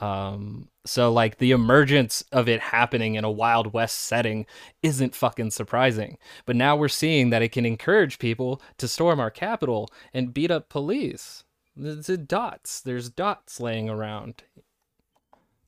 um 0.00 0.68
so 0.84 1.12
like 1.12 1.38
the 1.38 1.52
emergence 1.52 2.24
of 2.32 2.48
it 2.48 2.60
happening 2.60 3.14
in 3.14 3.22
a 3.22 3.30
wild 3.30 3.72
west 3.72 4.00
setting 4.00 4.44
isn't 4.82 5.14
fucking 5.14 5.50
surprising 5.50 6.18
but 6.46 6.56
now 6.56 6.74
we're 6.74 6.88
seeing 6.88 7.30
that 7.30 7.42
it 7.42 7.52
can 7.52 7.64
encourage 7.64 8.18
people 8.18 8.60
to 8.76 8.88
storm 8.88 9.20
our 9.20 9.30
capital 9.30 9.88
and 10.12 10.34
beat 10.34 10.50
up 10.50 10.68
police 10.68 11.44
there's 11.76 12.06
dots 12.06 12.80
there's 12.80 13.08
dots 13.08 13.60
laying 13.60 13.88
around 13.88 14.42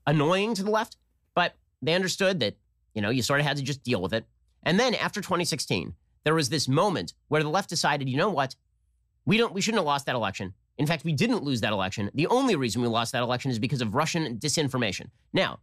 annoying 0.07 0.55
to 0.55 0.63
the 0.63 0.71
left, 0.71 0.97
but 1.35 1.55
they 1.83 1.95
understood 1.95 2.41
that, 2.41 2.57
you 2.95 3.03
know, 3.03 3.11
you 3.11 3.23
sort 3.23 3.41
of 3.41 3.47
had 3.47 3.57
to 3.57 3.63
just 3.63 3.83
deal 3.83 4.01
with 4.01 4.13
it. 4.13 4.25
And 4.63 4.79
then 4.79 4.95
after 4.95 5.21
2016, 5.21 5.95
there 6.25 6.35
was 6.35 6.49
this 6.49 6.69
moment 6.69 7.15
where 7.29 7.43
the 7.43 7.49
left 7.49 7.69
decided, 7.69 8.09
you 8.09 8.17
know 8.17 8.31
what? 8.31 8.55
We 9.25 9.37
don't 9.37 9.53
we 9.53 9.61
shouldn't 9.61 9.81
have 9.81 9.87
lost 9.87 10.07
that 10.07 10.15
election. 10.15 10.55
In 10.79 10.87
fact, 10.87 11.05
we 11.05 11.13
didn't 11.13 11.43
lose 11.43 11.61
that 11.63 11.73
election. 11.73 12.11
The 12.15 12.27
only 12.27 12.57
reason 12.57 12.83
we 12.83 12.89
lost 12.89 13.13
that 13.13 13.23
election 13.23 13.51
is 13.51 13.59
because 13.59 13.81
of 13.81 13.95
Russian 13.95 14.39
disinformation. 14.39 15.11
Now, 15.33 15.61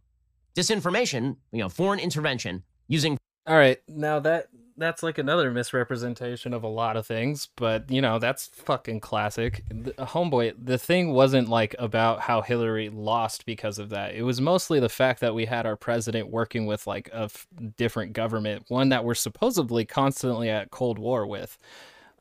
disinformation, 0.56 1.36
you 1.52 1.60
know, 1.60 1.68
foreign 1.68 2.00
intervention 2.00 2.62
using 2.88 3.18
All 3.46 3.56
right. 3.56 3.78
Now 3.88 4.20
that 4.20 4.48
that's 4.76 5.02
like 5.02 5.18
another 5.18 5.50
misrepresentation 5.50 6.52
of 6.52 6.64
a 6.64 6.68
lot 6.68 6.96
of 6.96 7.06
things, 7.06 7.48
but 7.56 7.90
you 7.90 8.00
know, 8.00 8.18
that's 8.18 8.48
fucking 8.48 9.00
classic. 9.00 9.62
The, 9.68 9.92
homeboy, 9.92 10.54
the 10.58 10.78
thing 10.78 11.12
wasn't 11.12 11.48
like 11.48 11.76
about 11.78 12.20
how 12.20 12.42
Hillary 12.42 12.88
lost 12.88 13.46
because 13.46 13.78
of 13.78 13.90
that. 13.90 14.14
It 14.14 14.22
was 14.22 14.40
mostly 14.40 14.80
the 14.80 14.88
fact 14.88 15.20
that 15.20 15.34
we 15.34 15.44
had 15.44 15.66
our 15.66 15.76
president 15.76 16.28
working 16.28 16.66
with 16.66 16.86
like 16.86 17.08
a 17.12 17.24
f- 17.24 17.46
different 17.76 18.14
government, 18.14 18.64
one 18.68 18.88
that 18.88 19.04
we're 19.04 19.14
supposedly 19.14 19.84
constantly 19.84 20.50
at 20.50 20.70
Cold 20.70 20.98
War 20.98 21.26
with. 21.26 21.56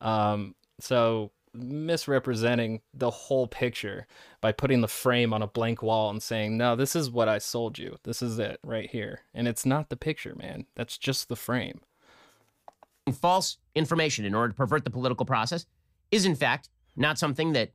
Um, 0.02 0.54
so 0.80 1.32
misrepresenting 1.54 2.82
the 2.94 3.12
whole 3.12 3.48
picture 3.48 4.08
by 4.42 4.52
putting 4.52 4.82
the 4.82 4.88
frame 4.88 5.34
on 5.34 5.42
a 5.42 5.48
blank 5.48 5.82
wall 5.82 6.10
and 6.10 6.22
saying, 6.22 6.58
"No, 6.58 6.76
this 6.76 6.96
is 6.96 7.10
what 7.10 7.30
I 7.30 7.38
sold 7.38 7.78
you. 7.78 7.98
This 8.04 8.22
is 8.22 8.40
it 8.40 8.60
right 8.64 8.90
here." 8.90 9.22
And 9.34 9.48
it's 9.48 9.66
not 9.66 9.90
the 9.90 9.98
picture, 9.98 10.36
man. 10.36 10.66
That's 10.76 10.98
just 10.98 11.30
the 11.30 11.36
frame 11.36 11.82
false 13.12 13.58
information 13.76 14.24
in 14.24 14.34
order 14.34 14.50
to 14.50 14.56
pervert 14.56 14.86
the 14.86 14.90
political 14.90 15.26
process 15.26 15.66
is 16.12 16.26
in 16.26 16.36
fact 16.36 16.70
not 16.96 17.20
something 17.20 17.54
that 17.54 17.72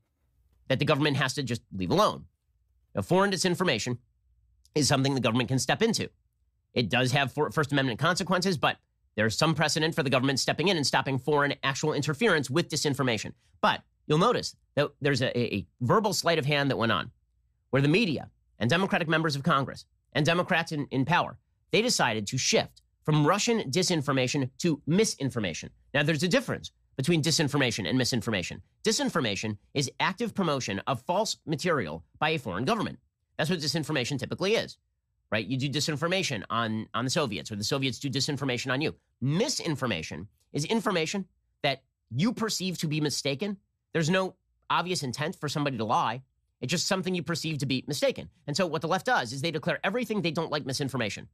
that 0.68 0.78
the 0.78 0.84
government 0.84 1.16
has 1.16 1.34
to 1.34 1.42
just 1.42 1.62
leave 1.72 1.90
alone. 1.90 2.26
Now, 2.94 3.00
foreign 3.00 3.30
disinformation 3.30 3.98
is 4.74 4.86
something 4.86 5.14
the 5.14 5.20
government 5.20 5.48
can 5.48 5.58
step 5.58 5.82
into. 5.82 6.10
It 6.74 6.90
does 6.90 7.12
have 7.12 7.32
First 7.32 7.72
Amendment 7.72 7.98
consequences, 7.98 8.58
but 8.58 8.76
there's 9.18 9.36
some 9.36 9.52
precedent 9.52 9.96
for 9.96 10.04
the 10.04 10.10
government 10.10 10.38
stepping 10.38 10.68
in 10.68 10.76
and 10.76 10.86
stopping 10.86 11.18
foreign 11.18 11.52
actual 11.64 11.92
interference 11.92 12.48
with 12.48 12.68
disinformation. 12.68 13.32
But 13.60 13.82
you'll 14.06 14.18
notice 14.18 14.54
that 14.76 14.90
there's 15.00 15.20
a, 15.20 15.36
a 15.36 15.66
verbal 15.80 16.12
sleight 16.12 16.38
of 16.38 16.46
hand 16.46 16.70
that 16.70 16.76
went 16.76 16.92
on 16.92 17.10
where 17.70 17.82
the 17.82 17.88
media 17.88 18.30
and 18.60 18.70
Democratic 18.70 19.08
members 19.08 19.34
of 19.34 19.42
Congress 19.42 19.86
and 20.12 20.24
Democrats 20.24 20.70
in, 20.70 20.86
in 20.92 21.04
power, 21.04 21.36
they 21.72 21.82
decided 21.82 22.28
to 22.28 22.38
shift 22.38 22.82
from 23.02 23.26
Russian 23.26 23.68
disinformation 23.72 24.50
to 24.58 24.80
misinformation. 24.86 25.70
Now, 25.92 26.04
there's 26.04 26.22
a 26.22 26.28
difference 26.28 26.70
between 26.96 27.20
disinformation 27.20 27.88
and 27.88 27.98
misinformation. 27.98 28.62
Disinformation 28.84 29.56
is 29.74 29.90
active 29.98 30.32
promotion 30.32 30.80
of 30.86 31.02
false 31.02 31.38
material 31.44 32.04
by 32.20 32.30
a 32.30 32.38
foreign 32.38 32.64
government. 32.64 33.00
That's 33.36 33.50
what 33.50 33.58
disinformation 33.58 34.16
typically 34.16 34.54
is, 34.54 34.78
right? 35.30 35.46
You 35.46 35.56
do 35.56 35.68
disinformation 35.68 36.42
on, 36.50 36.88
on 36.94 37.04
the 37.04 37.10
Soviets, 37.10 37.50
or 37.52 37.56
the 37.56 37.64
Soviets 37.64 37.98
do 37.98 38.08
disinformation 38.08 38.72
on 38.72 38.80
you. 38.80 38.94
Misinformation 39.20 40.28
is 40.52 40.64
information 40.64 41.26
that 41.62 41.82
you 42.10 42.32
perceive 42.32 42.78
to 42.78 42.88
be 42.88 43.00
mistaken. 43.00 43.56
There's 43.92 44.10
no 44.10 44.34
obvious 44.70 45.02
intent 45.02 45.36
for 45.36 45.48
somebody 45.48 45.76
to 45.76 45.84
lie. 45.84 46.22
It's 46.60 46.70
just 46.70 46.86
something 46.86 47.14
you 47.14 47.22
perceive 47.22 47.58
to 47.58 47.66
be 47.66 47.84
mistaken. 47.86 48.28
And 48.46 48.56
so 48.56 48.66
what 48.66 48.82
the 48.82 48.88
left 48.88 49.06
does 49.06 49.32
is 49.32 49.42
they 49.42 49.50
declare 49.50 49.78
everything 49.84 50.22
they 50.22 50.30
don't 50.30 50.50
like 50.50 50.66
misinformation. 50.66 51.28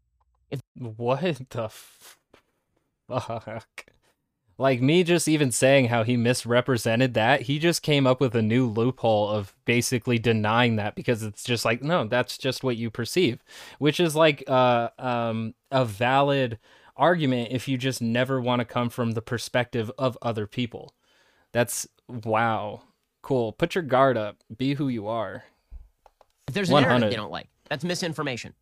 If 0.51 0.61
what 0.77 1.21
the 1.51 1.69
fuck? 3.09 3.87
Like 4.57 4.81
me 4.81 5.03
just 5.03 5.27
even 5.27 5.51
saying 5.51 5.87
how 5.87 6.05
he 6.05 6.17
misrepresented 6.17 7.15
that, 7.15 7.43
he 7.43 7.59
just 7.59 7.83
came 7.83 8.07
up 8.07 8.21
with 8.21 8.37
a 8.37 8.43
new 8.43 8.67
loophole 8.67 9.29
of 9.29 9.55
basically 9.65 10.19
denying 10.19 10.77
that 10.77 10.95
because 10.95 11.25
it's 11.25 11.43
just 11.43 11.65
like, 11.65 11.83
no, 11.83 12.05
that's 12.05 12.39
just 12.39 12.63
what 12.63 12.77
you 12.77 12.91
perceive, 12.91 13.43
which 13.79 13.99
is 13.99 14.15
like 14.15 14.45
uh, 14.47 14.91
um, 14.99 15.55
a 15.73 15.85
valid 15.85 16.59
argument 16.97 17.49
if 17.51 17.67
you 17.67 17.77
just 17.77 18.01
never 18.01 18.41
want 18.41 18.61
to 18.61 18.65
come 18.65 18.91
from 18.91 19.13
the 19.13 19.23
perspective 19.23 19.91
of 19.99 20.17
other 20.23 20.47
people. 20.47 20.95
That's 21.51 21.89
wow. 22.09 22.83
Cool. 23.23 23.53
Put 23.53 23.75
your 23.75 23.83
guard 23.83 24.17
up. 24.17 24.37
Be 24.57 24.75
who 24.75 24.89
you 24.89 25.09
are. 25.09 25.45
If 26.47 26.55
there's 26.55 26.71
a 26.71 26.81
narrative 26.81 27.11
they 27.11 27.17
don't 27.17 27.33
like, 27.33 27.49
that's 27.69 27.85
misinformation. 27.85 28.55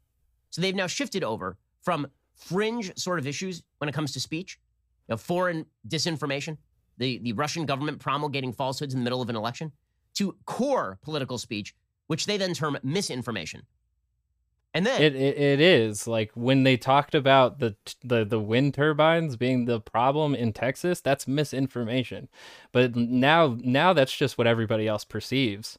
So 0.51 0.63
they've 0.63 0.75
now 0.75 0.87
shifted 0.87 1.25
over 1.25 1.59
from 1.83 2.07
fringe 2.35 2.97
sort 2.97 3.19
of 3.19 3.27
issues 3.27 3.63
when 3.79 3.89
it 3.89 3.93
comes 3.93 4.13
to 4.13 4.21
speech 4.21 4.59
know, 5.09 5.17
foreign 5.17 5.67
disinformation, 5.87 6.59
the, 6.99 7.19
the 7.19 7.33
Russian 7.33 7.67
government 7.67 7.99
promulgating 7.99 8.53
falsehoods 8.53 8.95
in 8.95 9.01
the 9.01 9.05
middle 9.05 9.23
of 9.23 9.29
an 9.29 9.37
election, 9.37 9.73
to 10.15 10.37
core 10.45 10.99
political 11.03 11.39
speech, 11.39 11.75
which 12.07 12.27
they 12.27 12.37
then 12.37 12.55
term 12.55 12.79
misinformation. 12.83 13.63
And 14.75 14.87
then 14.87 15.03
it, 15.03 15.15
it, 15.15 15.37
it 15.39 15.61
is 15.61 16.07
like 16.07 16.31
when 16.35 16.63
they 16.63 16.79
talked 16.79 17.15
about 17.15 17.59
the 17.59 17.77
the 18.03 18.25
the 18.25 18.41
wind 18.41 18.73
turbines 18.73 19.37
being 19.37 19.67
the 19.67 19.81
problem 19.81 20.35
in 20.35 20.55
Texas, 20.55 21.01
that's 21.01 21.29
misinformation. 21.29 22.29
But 22.73 22.97
now 22.97 23.59
now 23.61 23.93
that's 23.93 24.17
just 24.17 24.39
what 24.39 24.47
everybody 24.47 24.89
else 24.89 25.05
perceives. 25.05 25.79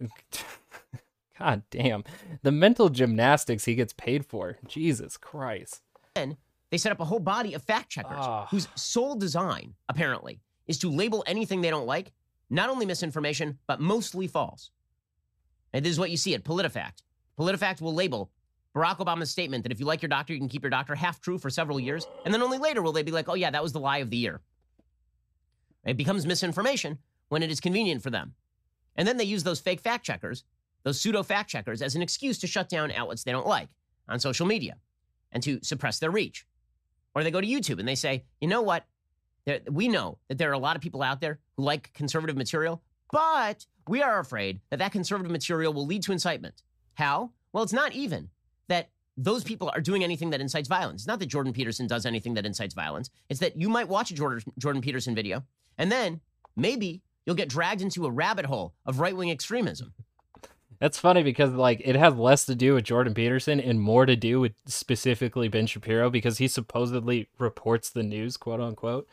God 1.38 1.62
damn. 1.70 2.04
The 2.42 2.52
mental 2.52 2.88
gymnastics 2.88 3.66
he 3.66 3.74
gets 3.74 3.92
paid 3.92 4.24
for. 4.24 4.56
Jesus 4.66 5.16
Christ. 5.16 5.82
Then 6.14 6.38
they 6.72 6.78
set 6.78 6.90
up 6.90 7.00
a 7.00 7.04
whole 7.04 7.20
body 7.20 7.52
of 7.52 7.62
fact 7.62 7.90
checkers 7.90 8.16
oh. 8.18 8.46
whose 8.50 8.66
sole 8.74 9.14
design, 9.14 9.74
apparently, 9.90 10.40
is 10.66 10.78
to 10.78 10.90
label 10.90 11.22
anything 11.26 11.60
they 11.60 11.68
don't 11.68 11.86
like, 11.86 12.12
not 12.48 12.70
only 12.70 12.86
misinformation, 12.86 13.58
but 13.66 13.78
mostly 13.78 14.26
false. 14.26 14.70
And 15.74 15.84
this 15.84 15.92
is 15.92 15.98
what 15.98 16.10
you 16.10 16.16
see 16.16 16.34
at 16.34 16.44
PolitiFact. 16.44 17.02
PolitiFact 17.38 17.82
will 17.82 17.92
label 17.92 18.30
Barack 18.74 18.98
Obama's 18.98 19.30
statement 19.30 19.64
that 19.64 19.72
if 19.72 19.80
you 19.80 19.84
like 19.84 20.00
your 20.00 20.08
doctor, 20.08 20.32
you 20.32 20.38
can 20.38 20.48
keep 20.48 20.62
your 20.62 20.70
doctor 20.70 20.94
half 20.94 21.20
true 21.20 21.36
for 21.36 21.50
several 21.50 21.78
years. 21.78 22.06
And 22.24 22.32
then 22.32 22.40
only 22.40 22.56
later 22.56 22.80
will 22.80 22.92
they 22.92 23.02
be 23.02 23.12
like, 23.12 23.28
oh, 23.28 23.34
yeah, 23.34 23.50
that 23.50 23.62
was 23.62 23.74
the 23.74 23.80
lie 23.80 23.98
of 23.98 24.08
the 24.08 24.16
year. 24.16 24.40
It 25.84 25.98
becomes 25.98 26.24
misinformation 26.24 26.98
when 27.28 27.42
it 27.42 27.50
is 27.50 27.60
convenient 27.60 28.02
for 28.02 28.08
them. 28.08 28.32
And 28.96 29.06
then 29.06 29.18
they 29.18 29.24
use 29.24 29.42
those 29.42 29.60
fake 29.60 29.82
fact 29.82 30.06
checkers, 30.06 30.44
those 30.84 30.98
pseudo 30.98 31.22
fact 31.22 31.50
checkers, 31.50 31.82
as 31.82 31.96
an 31.96 32.02
excuse 32.02 32.38
to 32.38 32.46
shut 32.46 32.70
down 32.70 32.90
outlets 32.92 33.24
they 33.24 33.32
don't 33.32 33.46
like 33.46 33.68
on 34.08 34.18
social 34.18 34.46
media 34.46 34.76
and 35.32 35.42
to 35.42 35.60
suppress 35.62 35.98
their 35.98 36.10
reach. 36.10 36.46
Or 37.14 37.22
they 37.22 37.30
go 37.30 37.40
to 37.40 37.46
YouTube 37.46 37.78
and 37.78 37.88
they 37.88 37.94
say, 37.94 38.24
you 38.40 38.48
know 38.48 38.62
what? 38.62 38.84
There, 39.44 39.60
we 39.70 39.88
know 39.88 40.18
that 40.28 40.38
there 40.38 40.50
are 40.50 40.54
a 40.54 40.58
lot 40.58 40.76
of 40.76 40.82
people 40.82 41.02
out 41.02 41.20
there 41.20 41.38
who 41.56 41.64
like 41.64 41.92
conservative 41.94 42.36
material, 42.36 42.82
but 43.10 43.66
we 43.88 44.02
are 44.02 44.20
afraid 44.20 44.60
that 44.70 44.78
that 44.78 44.92
conservative 44.92 45.32
material 45.32 45.72
will 45.72 45.86
lead 45.86 46.02
to 46.04 46.12
incitement. 46.12 46.62
How? 46.94 47.32
Well, 47.52 47.64
it's 47.64 47.72
not 47.72 47.92
even 47.92 48.30
that 48.68 48.90
those 49.16 49.44
people 49.44 49.70
are 49.74 49.80
doing 49.80 50.04
anything 50.04 50.30
that 50.30 50.40
incites 50.40 50.68
violence. 50.68 51.02
It's 51.02 51.08
not 51.08 51.18
that 51.18 51.26
Jordan 51.26 51.52
Peterson 51.52 51.86
does 51.86 52.06
anything 52.06 52.34
that 52.34 52.46
incites 52.46 52.72
violence. 52.72 53.10
It's 53.28 53.40
that 53.40 53.60
you 53.60 53.68
might 53.68 53.88
watch 53.88 54.10
a 54.10 54.14
Jordan, 54.14 54.42
Jordan 54.58 54.80
Peterson 54.80 55.14
video 55.14 55.42
and 55.78 55.90
then 55.90 56.20
maybe 56.56 57.02
you'll 57.26 57.36
get 57.36 57.48
dragged 57.48 57.82
into 57.82 58.06
a 58.06 58.10
rabbit 58.10 58.46
hole 58.46 58.74
of 58.86 59.00
right 59.00 59.16
wing 59.16 59.30
extremism. 59.30 59.92
That's 60.82 60.98
funny 60.98 61.22
because 61.22 61.52
like 61.52 61.80
it 61.84 61.94
has 61.94 62.16
less 62.16 62.44
to 62.46 62.56
do 62.56 62.74
with 62.74 62.82
Jordan 62.82 63.14
Peterson 63.14 63.60
and 63.60 63.80
more 63.80 64.04
to 64.04 64.16
do 64.16 64.40
with 64.40 64.54
specifically 64.66 65.46
Ben 65.46 65.68
Shapiro 65.68 66.10
because 66.10 66.38
he 66.38 66.48
supposedly 66.48 67.28
reports 67.38 67.88
the 67.88 68.02
news, 68.02 68.36
quote 68.36 68.60
unquote. 68.60 69.06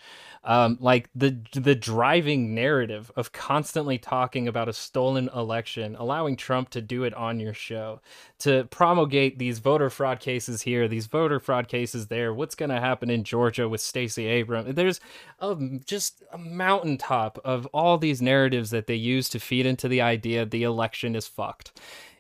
Um, 0.44 0.80
like 0.82 1.12
the 1.14 1.38
the 1.54 1.76
driving 1.76 2.56
narrative 2.56 3.12
of 3.16 3.34
constantly 3.34 4.00
talking 4.00 4.48
about 4.48 4.68
a 4.68 4.74
stolen 4.74 5.30
election, 5.36 5.96
allowing 6.00 6.38
Trump 6.38 6.72
to 6.72 6.82
do 6.82 7.04
it 7.04 7.14
on 7.14 7.40
your 7.40 7.54
show, 7.54 8.02
to 8.40 8.64
promulgate 8.72 9.38
these 9.38 9.60
voter 9.60 9.92
fraud 9.92 10.20
cases 10.20 10.64
here, 10.64 10.88
these 10.88 11.06
voter 11.06 11.40
fraud 11.40 11.68
cases 11.68 12.08
there. 12.08 12.34
What's 12.34 12.56
going 12.56 12.70
to 12.70 12.80
happen 12.80 13.12
in 13.12 13.24
Georgia 13.24 13.70
with 13.70 13.82
Stacey 13.82 14.26
Abrams? 14.26 14.74
There's 14.74 15.02
a, 15.40 15.56
just 15.86 16.24
a 16.32 16.38
mountaintop 16.40 17.38
of 17.46 17.68
all 17.68 18.00
these 18.00 18.24
narratives 18.24 18.72
that 18.72 18.88
they 18.88 18.96
use 18.96 19.30
to 19.30 19.40
feed 19.40 19.68
into 19.68 19.88
the 19.88 20.02
idea 20.02 20.48
the 20.48 20.64
election 20.64 21.16
is 21.16 21.28
fucked 21.28 21.59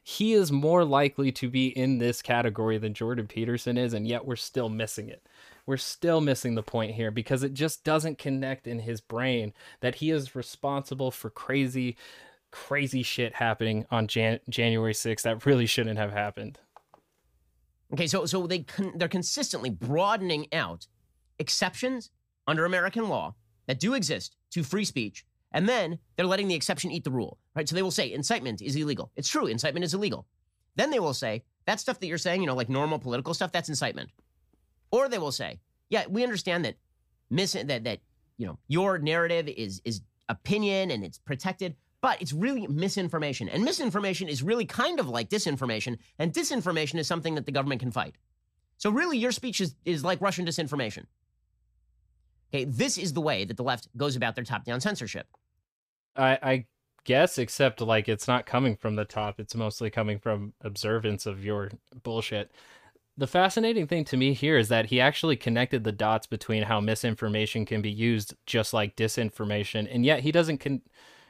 he 0.03 0.33
is 0.33 0.51
more 0.51 0.83
likely 0.83 1.31
to 1.33 1.49
be 1.49 1.67
in 1.67 1.97
this 1.97 2.21
category 2.21 2.77
than 2.77 2.93
Jordan 2.93 3.27
Peterson 3.27 3.77
is, 3.77 3.93
and 3.93 4.07
yet 4.07 4.25
we're 4.25 4.35
still 4.35 4.69
missing 4.69 5.09
it 5.09 5.23
we're 5.69 5.77
still 5.77 6.19
missing 6.19 6.55
the 6.55 6.63
point 6.63 6.95
here 6.95 7.11
because 7.11 7.43
it 7.43 7.53
just 7.53 7.83
doesn't 7.83 8.17
connect 8.17 8.65
in 8.65 8.79
his 8.79 8.99
brain 9.01 9.53
that 9.81 9.93
he 9.93 10.09
is 10.09 10.35
responsible 10.35 11.11
for 11.11 11.29
crazy 11.29 11.95
crazy 12.49 13.03
shit 13.03 13.35
happening 13.35 13.85
on 13.91 14.07
Jan- 14.07 14.39
January 14.49 14.93
6th 14.93 15.21
that 15.21 15.45
really 15.45 15.67
shouldn't 15.67 15.99
have 15.99 16.11
happened. 16.11 16.57
Okay, 17.93 18.07
so 18.07 18.25
so 18.25 18.47
they 18.47 18.59
con- 18.63 18.93
they're 18.95 19.07
consistently 19.07 19.69
broadening 19.69 20.47
out 20.51 20.87
exceptions 21.37 22.09
under 22.47 22.65
American 22.65 23.07
law 23.07 23.35
that 23.67 23.79
do 23.79 23.93
exist 23.93 24.35
to 24.49 24.63
free 24.63 24.85
speech, 24.85 25.23
and 25.51 25.67
then 25.67 25.99
they're 26.15 26.25
letting 26.25 26.47
the 26.47 26.55
exception 26.55 26.91
eat 26.91 27.03
the 27.03 27.11
rule, 27.11 27.37
right? 27.55 27.67
So 27.67 27.75
they 27.75 27.81
will 27.81 27.91
say 27.91 28.11
incitement 28.11 28.61
is 28.61 28.75
illegal. 28.75 29.11
It's 29.15 29.29
true, 29.29 29.47
incitement 29.47 29.83
is 29.83 29.93
illegal. 29.93 30.27
Then 30.75 30.91
they 30.91 30.99
will 30.99 31.13
say 31.13 31.43
that 31.65 31.79
stuff 31.79 31.99
that 31.99 32.07
you're 32.07 32.17
saying, 32.17 32.41
you 32.41 32.47
know, 32.47 32.55
like 32.55 32.69
normal 32.69 32.99
political 32.99 33.33
stuff, 33.33 33.51
that's 33.51 33.69
incitement. 33.69 34.09
Or 34.91 35.09
they 35.09 35.17
will 35.17 35.31
say, 35.31 35.59
yeah, 35.89 36.05
we 36.07 36.23
understand 36.23 36.65
that 36.65 36.75
miss 37.29 37.53
that 37.53 37.83
that 37.83 37.99
you 38.37 38.45
know 38.45 38.57
your 38.67 38.97
narrative 38.97 39.47
is 39.47 39.81
is 39.85 40.01
opinion 40.29 40.91
and 40.91 41.03
it's 41.03 41.17
protected, 41.17 41.75
but 42.01 42.21
it's 42.21 42.33
really 42.33 42.67
misinformation. 42.67 43.49
And 43.49 43.63
misinformation 43.63 44.29
is 44.29 44.43
really 44.43 44.65
kind 44.65 44.99
of 44.99 45.09
like 45.09 45.29
disinformation, 45.29 45.97
and 46.17 46.31
disinformation 46.33 46.99
is 46.99 47.07
something 47.07 47.35
that 47.35 47.45
the 47.45 47.51
government 47.51 47.81
can 47.81 47.91
fight. 47.91 48.15
So 48.77 48.89
really 48.89 49.17
your 49.17 49.33
speech 49.33 49.59
is, 49.59 49.75
is 49.83 50.05
like 50.05 50.21
Russian 50.21 50.45
disinformation. 50.45 51.05
Okay, 52.53 52.63
this 52.63 52.97
is 52.97 53.13
the 53.13 53.21
way 53.21 53.43
that 53.43 53.57
the 53.57 53.63
left 53.63 53.89
goes 53.97 54.15
about 54.15 54.35
their 54.35 54.45
top-down 54.45 54.79
censorship. 54.79 55.27
I, 56.15 56.39
I 56.41 56.65
guess, 57.03 57.37
except 57.37 57.81
like 57.81 58.09
it's 58.09 58.27
not 58.27 58.45
coming 58.45 58.75
from 58.75 58.95
the 58.95 59.05
top; 59.05 59.39
it's 59.39 59.55
mostly 59.55 59.89
coming 59.89 60.19
from 60.19 60.53
observance 60.61 61.25
of 61.25 61.43
your 61.43 61.71
bullshit. 62.03 62.51
The 63.17 63.27
fascinating 63.27 63.85
thing 63.87 64.05
to 64.05 64.17
me 64.17 64.33
here 64.33 64.57
is 64.57 64.69
that 64.69 64.85
he 64.87 65.01
actually 65.01 65.35
connected 65.35 65.83
the 65.83 65.91
dots 65.91 66.25
between 66.25 66.63
how 66.63 66.79
misinformation 66.79 67.65
can 67.65 67.81
be 67.81 67.91
used 67.91 68.33
just 68.45 68.73
like 68.73 68.95
disinformation 68.95 69.87
and 69.93 70.05
yet 70.05 70.21
he 70.21 70.31
doesn't 70.31 70.59
con- 70.59 70.83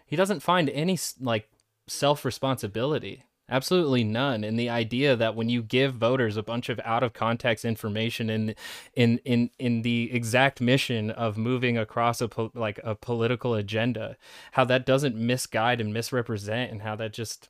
he 0.05 0.15
doesn't 0.15 0.41
find 0.41 0.69
any 0.69 0.99
like 1.19 1.49
self 1.87 2.25
responsibility 2.25 3.23
absolutely 3.49 4.03
none 4.03 4.43
in 4.43 4.55
the 4.55 4.69
idea 4.69 5.15
that 5.15 5.35
when 5.35 5.49
you 5.49 5.61
give 5.61 5.93
voters 5.93 6.37
a 6.37 6.43
bunch 6.43 6.69
of 6.69 6.79
out 6.85 7.03
of 7.03 7.13
context 7.13 7.65
information 7.65 8.29
in 8.29 8.55
in 8.95 9.19
in 9.25 9.49
in 9.59 9.81
the 9.81 10.09
exact 10.13 10.61
mission 10.61 11.09
of 11.11 11.37
moving 11.37 11.77
across 11.77 12.21
a 12.21 12.27
po- 12.27 12.51
like 12.53 12.79
a 12.83 12.95
political 12.95 13.53
agenda 13.55 14.15
how 14.53 14.63
that 14.63 14.85
doesn't 14.85 15.15
misguide 15.15 15.81
and 15.81 15.93
misrepresent 15.93 16.71
and 16.71 16.81
how 16.81 16.95
that 16.95 17.13
just 17.13 17.49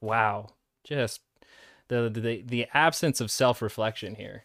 wow 0.00 0.48
just 0.84 1.20
the 1.88 2.10
the 2.10 2.42
the 2.46 2.66
absence 2.74 3.20
of 3.20 3.30
self 3.30 3.62
reflection 3.62 4.14
here. 4.14 4.44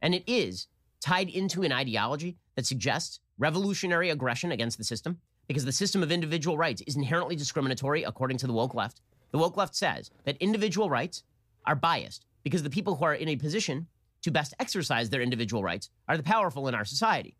And 0.00 0.14
it 0.14 0.24
is 0.26 0.66
tied 1.00 1.28
into 1.28 1.62
an 1.62 1.72
ideology 1.72 2.36
that 2.56 2.66
suggests 2.66 3.20
revolutionary 3.38 4.10
aggression 4.10 4.52
against 4.52 4.78
the 4.78 4.84
system 4.84 5.20
because 5.52 5.66
the 5.66 5.72
system 5.72 6.02
of 6.02 6.10
individual 6.10 6.56
rights 6.56 6.82
is 6.86 6.96
inherently 6.96 7.36
discriminatory 7.36 8.04
according 8.04 8.38
to 8.38 8.46
the 8.46 8.54
woke 8.54 8.74
left. 8.74 9.02
The 9.32 9.38
woke 9.38 9.58
left 9.58 9.76
says 9.76 10.10
that 10.24 10.38
individual 10.40 10.88
rights 10.88 11.24
are 11.66 11.74
biased 11.74 12.24
because 12.42 12.62
the 12.62 12.70
people 12.70 12.96
who 12.96 13.04
are 13.04 13.14
in 13.14 13.28
a 13.28 13.36
position 13.36 13.86
to 14.22 14.30
best 14.30 14.54
exercise 14.58 15.10
their 15.10 15.20
individual 15.20 15.62
rights 15.62 15.90
are 16.08 16.16
the 16.16 16.22
powerful 16.22 16.68
in 16.68 16.74
our 16.74 16.86
society. 16.86 17.36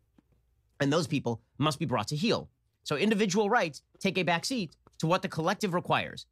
And 0.79 0.92
those 0.92 1.07
people 1.07 1.40
must 1.57 1.79
be 1.79 1.87
brought 1.87 2.09
to 2.09 2.16
heel. 2.16 2.51
So 2.85 2.96
individual 2.96 3.48
rights 3.48 3.81
take 3.98 4.18
a 4.18 4.25
backseat 4.25 4.72
to 4.98 5.07
what 5.07 5.22
the 5.22 5.29
collective 5.29 5.72
requires 5.72 6.27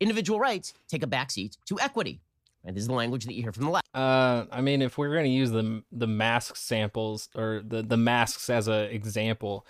individual 0.00 0.38
rights 0.38 0.74
take 0.88 1.02
a 1.02 1.06
backseat 1.06 1.56
to 1.66 1.78
equity. 1.80 2.20
And 2.64 2.76
this 2.76 2.82
is 2.82 2.88
the 2.88 2.94
language 2.94 3.24
that 3.24 3.34
you 3.34 3.42
hear 3.42 3.52
from 3.52 3.64
the 3.64 3.70
left. 3.70 3.86
Uh, 3.94 4.44
I 4.50 4.60
mean, 4.60 4.82
if 4.82 4.98
we're 4.98 5.12
going 5.12 5.24
to 5.24 5.30
use 5.30 5.50
the 5.50 5.82
the 5.92 6.06
mask 6.06 6.56
samples 6.56 7.28
or 7.34 7.62
the 7.64 7.82
the 7.82 7.96
masks 7.96 8.50
as 8.50 8.68
an 8.68 8.84
example, 8.90 9.66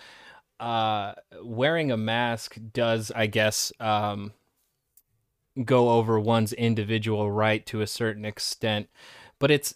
uh, 0.61 1.15
wearing 1.43 1.91
a 1.91 1.97
mask 1.97 2.59
does, 2.73 3.13
I 3.15 3.27
guess, 3.27 3.73
um, 3.81 4.33
go 5.65 5.91
over 5.91 6.19
one's 6.21 6.53
individual 6.53 7.31
right 7.31 7.65
to 7.67 7.81
a 7.81 7.87
certain 7.87 8.25
extent, 8.25 8.89
but 9.39 9.51
it's 9.51 9.75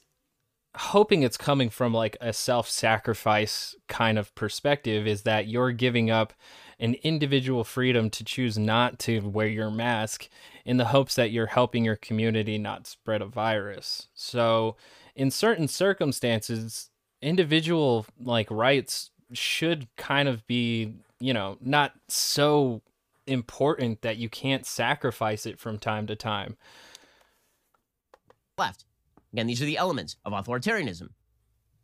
hoping 0.76 1.22
it's 1.22 1.36
coming 1.36 1.68
from 1.68 1.92
like 1.92 2.16
a 2.20 2.32
self-sacrifice 2.32 3.76
kind 3.88 4.18
of 4.18 4.34
perspective 4.34 5.06
is 5.06 5.22
that 5.22 5.46
you're 5.46 5.72
giving 5.72 6.10
up 6.10 6.32
an 6.80 6.94
individual 7.02 7.62
freedom 7.62 8.08
to 8.10 8.24
choose 8.24 8.58
not 8.58 8.98
to 8.98 9.20
wear 9.20 9.46
your 9.46 9.70
mask 9.70 10.28
in 10.64 10.78
the 10.78 10.86
hopes 10.86 11.14
that 11.14 11.30
you're 11.30 11.46
helping 11.46 11.84
your 11.84 11.96
community 11.96 12.58
not 12.58 12.86
spread 12.86 13.20
a 13.20 13.26
virus. 13.26 14.08
So, 14.14 14.76
in 15.14 15.30
certain 15.30 15.68
circumstances, 15.68 16.90
individual 17.20 18.06
like 18.18 18.50
rights 18.50 19.10
should 19.36 19.88
kind 19.96 20.28
of 20.28 20.46
be, 20.46 20.94
you 21.20 21.32
know, 21.32 21.58
not 21.60 21.92
so 22.08 22.82
important 23.26 24.02
that 24.02 24.16
you 24.16 24.28
can't 24.28 24.66
sacrifice 24.66 25.46
it 25.46 25.58
from 25.58 25.78
time 25.78 26.06
to 26.06 26.16
time. 26.16 26.56
Left. 28.58 28.84
Again, 29.32 29.46
these 29.46 29.62
are 29.62 29.66
the 29.66 29.78
elements 29.78 30.16
of 30.24 30.32
authoritarianism 30.32 31.08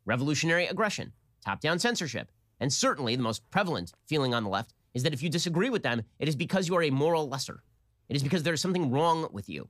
revolutionary 0.08 0.66
aggression, 0.66 1.12
top 1.44 1.60
down 1.60 1.78
censorship, 1.78 2.32
and 2.60 2.72
certainly 2.72 3.14
the 3.14 3.22
most 3.22 3.48
prevalent 3.50 3.92
feeling 4.06 4.34
on 4.34 4.42
the 4.42 4.48
left 4.48 4.72
is 4.94 5.02
that 5.02 5.12
if 5.12 5.22
you 5.22 5.28
disagree 5.28 5.68
with 5.68 5.82
them, 5.82 6.02
it 6.18 6.28
is 6.28 6.34
because 6.34 6.66
you 6.66 6.74
are 6.76 6.82
a 6.82 6.90
moral 6.90 7.28
lesser. 7.28 7.62
It 8.08 8.16
is 8.16 8.22
because 8.22 8.42
there 8.42 8.54
is 8.54 8.60
something 8.60 8.90
wrong 8.90 9.28
with 9.32 9.48
you. 9.50 9.68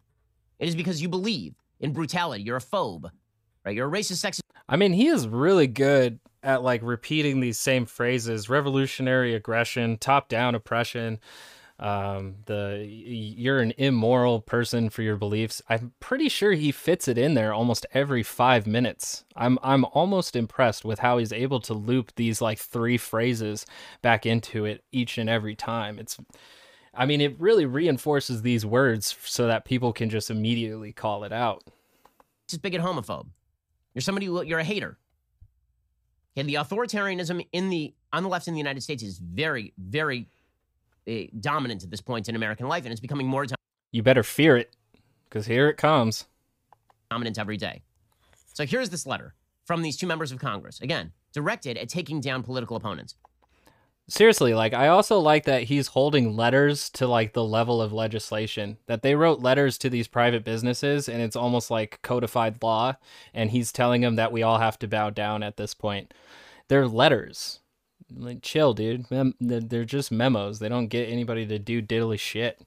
It 0.60 0.68
is 0.68 0.76
because 0.76 1.02
you 1.02 1.08
believe 1.08 1.54
in 1.80 1.92
brutality. 1.92 2.44
You're 2.44 2.56
a 2.56 2.60
phobe, 2.60 3.10
right? 3.64 3.74
You're 3.74 3.88
a 3.88 3.92
racist, 3.92 4.24
sexist. 4.24 4.40
I 4.68 4.76
mean, 4.76 4.92
he 4.92 5.08
is 5.08 5.26
really 5.26 5.66
good 5.66 6.20
at 6.42 6.62
like 6.62 6.80
repeating 6.82 7.40
these 7.40 7.58
same 7.58 7.86
phrases 7.86 8.48
revolutionary 8.48 9.34
aggression, 9.34 9.98
top 9.98 10.28
down 10.28 10.54
oppression 10.54 11.20
um, 11.80 12.34
the 12.46 12.84
you're 12.88 13.60
an 13.60 13.72
immoral 13.78 14.40
person 14.40 14.90
for 14.90 15.02
your 15.02 15.16
beliefs. 15.16 15.62
I'm 15.68 15.92
pretty 16.00 16.28
sure 16.28 16.52
he 16.52 16.72
fits 16.72 17.06
it 17.06 17.16
in 17.16 17.34
there 17.34 17.52
almost 17.52 17.86
every 17.92 18.24
five 18.24 18.66
minutes. 18.66 19.24
I'm 19.36 19.58
I'm 19.62 19.84
almost 19.84 20.34
impressed 20.34 20.84
with 20.84 20.98
how 20.98 21.18
he's 21.18 21.32
able 21.32 21.60
to 21.60 21.74
loop 21.74 22.12
these 22.16 22.40
like 22.40 22.58
three 22.58 22.98
phrases 22.98 23.64
back 24.02 24.26
into 24.26 24.64
it 24.64 24.82
each 24.90 25.18
and 25.18 25.30
every 25.30 25.54
time. 25.54 26.00
It's 26.00 26.18
I 26.94 27.06
mean, 27.06 27.20
it 27.20 27.38
really 27.38 27.64
reinforces 27.64 28.42
these 28.42 28.66
words 28.66 29.14
so 29.22 29.46
that 29.46 29.64
people 29.64 29.92
can 29.92 30.10
just 30.10 30.30
immediately 30.30 30.92
call 30.92 31.22
it 31.22 31.32
out. 31.32 31.62
Just 32.48 32.60
bigot 32.60 32.80
homophobe. 32.80 33.28
You're 33.94 34.02
somebody 34.02 34.26
who, 34.26 34.42
you're 34.42 34.58
a 34.58 34.64
hater. 34.64 34.98
And 36.38 36.48
the 36.48 36.54
authoritarianism 36.54 37.44
in 37.52 37.68
the 37.68 37.92
on 38.12 38.22
the 38.22 38.28
left 38.28 38.46
in 38.46 38.54
the 38.54 38.58
United 38.58 38.80
States 38.82 39.02
is 39.02 39.18
very, 39.18 39.72
very 39.76 40.28
uh, 41.08 41.12
dominant 41.40 41.82
at 41.82 41.90
this 41.90 42.00
point 42.00 42.28
in 42.28 42.36
American 42.36 42.68
life, 42.68 42.84
and 42.84 42.92
it's 42.92 43.00
becoming 43.00 43.26
more 43.26 43.44
You 43.90 44.02
better 44.04 44.22
fear 44.22 44.56
it, 44.56 44.76
because 45.28 45.46
here 45.46 45.68
it 45.68 45.76
comes. 45.76 46.26
Dominant 47.10 47.38
every 47.38 47.56
day. 47.56 47.82
So 48.54 48.64
here's 48.64 48.88
this 48.88 49.04
letter 49.04 49.34
from 49.64 49.82
these 49.82 49.96
two 49.96 50.06
members 50.06 50.30
of 50.30 50.38
Congress, 50.38 50.80
again, 50.80 51.12
directed 51.32 51.76
at 51.76 51.88
taking 51.88 52.20
down 52.20 52.44
political 52.44 52.76
opponents. 52.76 53.16
Seriously, 54.10 54.54
like 54.54 54.72
I 54.72 54.88
also 54.88 55.18
like 55.18 55.44
that 55.44 55.64
he's 55.64 55.88
holding 55.88 56.34
letters 56.34 56.88
to 56.90 57.06
like 57.06 57.34
the 57.34 57.44
level 57.44 57.82
of 57.82 57.92
legislation 57.92 58.78
that 58.86 59.02
they 59.02 59.14
wrote 59.14 59.40
letters 59.40 59.76
to 59.78 59.90
these 59.90 60.08
private 60.08 60.44
businesses 60.44 61.10
and 61.10 61.20
it's 61.20 61.36
almost 61.36 61.70
like 61.70 62.00
codified 62.00 62.62
law 62.62 62.94
and 63.34 63.50
he's 63.50 63.70
telling 63.70 64.00
them 64.00 64.16
that 64.16 64.32
we 64.32 64.42
all 64.42 64.58
have 64.58 64.78
to 64.78 64.88
bow 64.88 65.10
down 65.10 65.42
at 65.42 65.58
this 65.58 65.74
point. 65.74 66.14
They're 66.68 66.88
letters. 66.88 67.60
Like, 68.10 68.40
chill, 68.40 68.72
dude. 68.72 69.04
They're 69.40 69.84
just 69.84 70.10
memos. 70.10 70.58
They 70.58 70.70
don't 70.70 70.88
get 70.88 71.10
anybody 71.10 71.46
to 71.46 71.58
do 71.58 71.82
diddly 71.82 72.18
shit. 72.18 72.58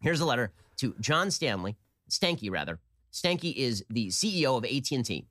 Here's 0.00 0.20
a 0.20 0.26
letter 0.26 0.52
to 0.78 0.96
John 0.98 1.30
Stanley, 1.30 1.76
Stankey 2.10 2.50
rather. 2.50 2.80
Stankey 3.12 3.54
is 3.54 3.84
the 3.88 4.08
CEO 4.08 4.58
of 4.58 4.64
AT&T. 4.64 5.24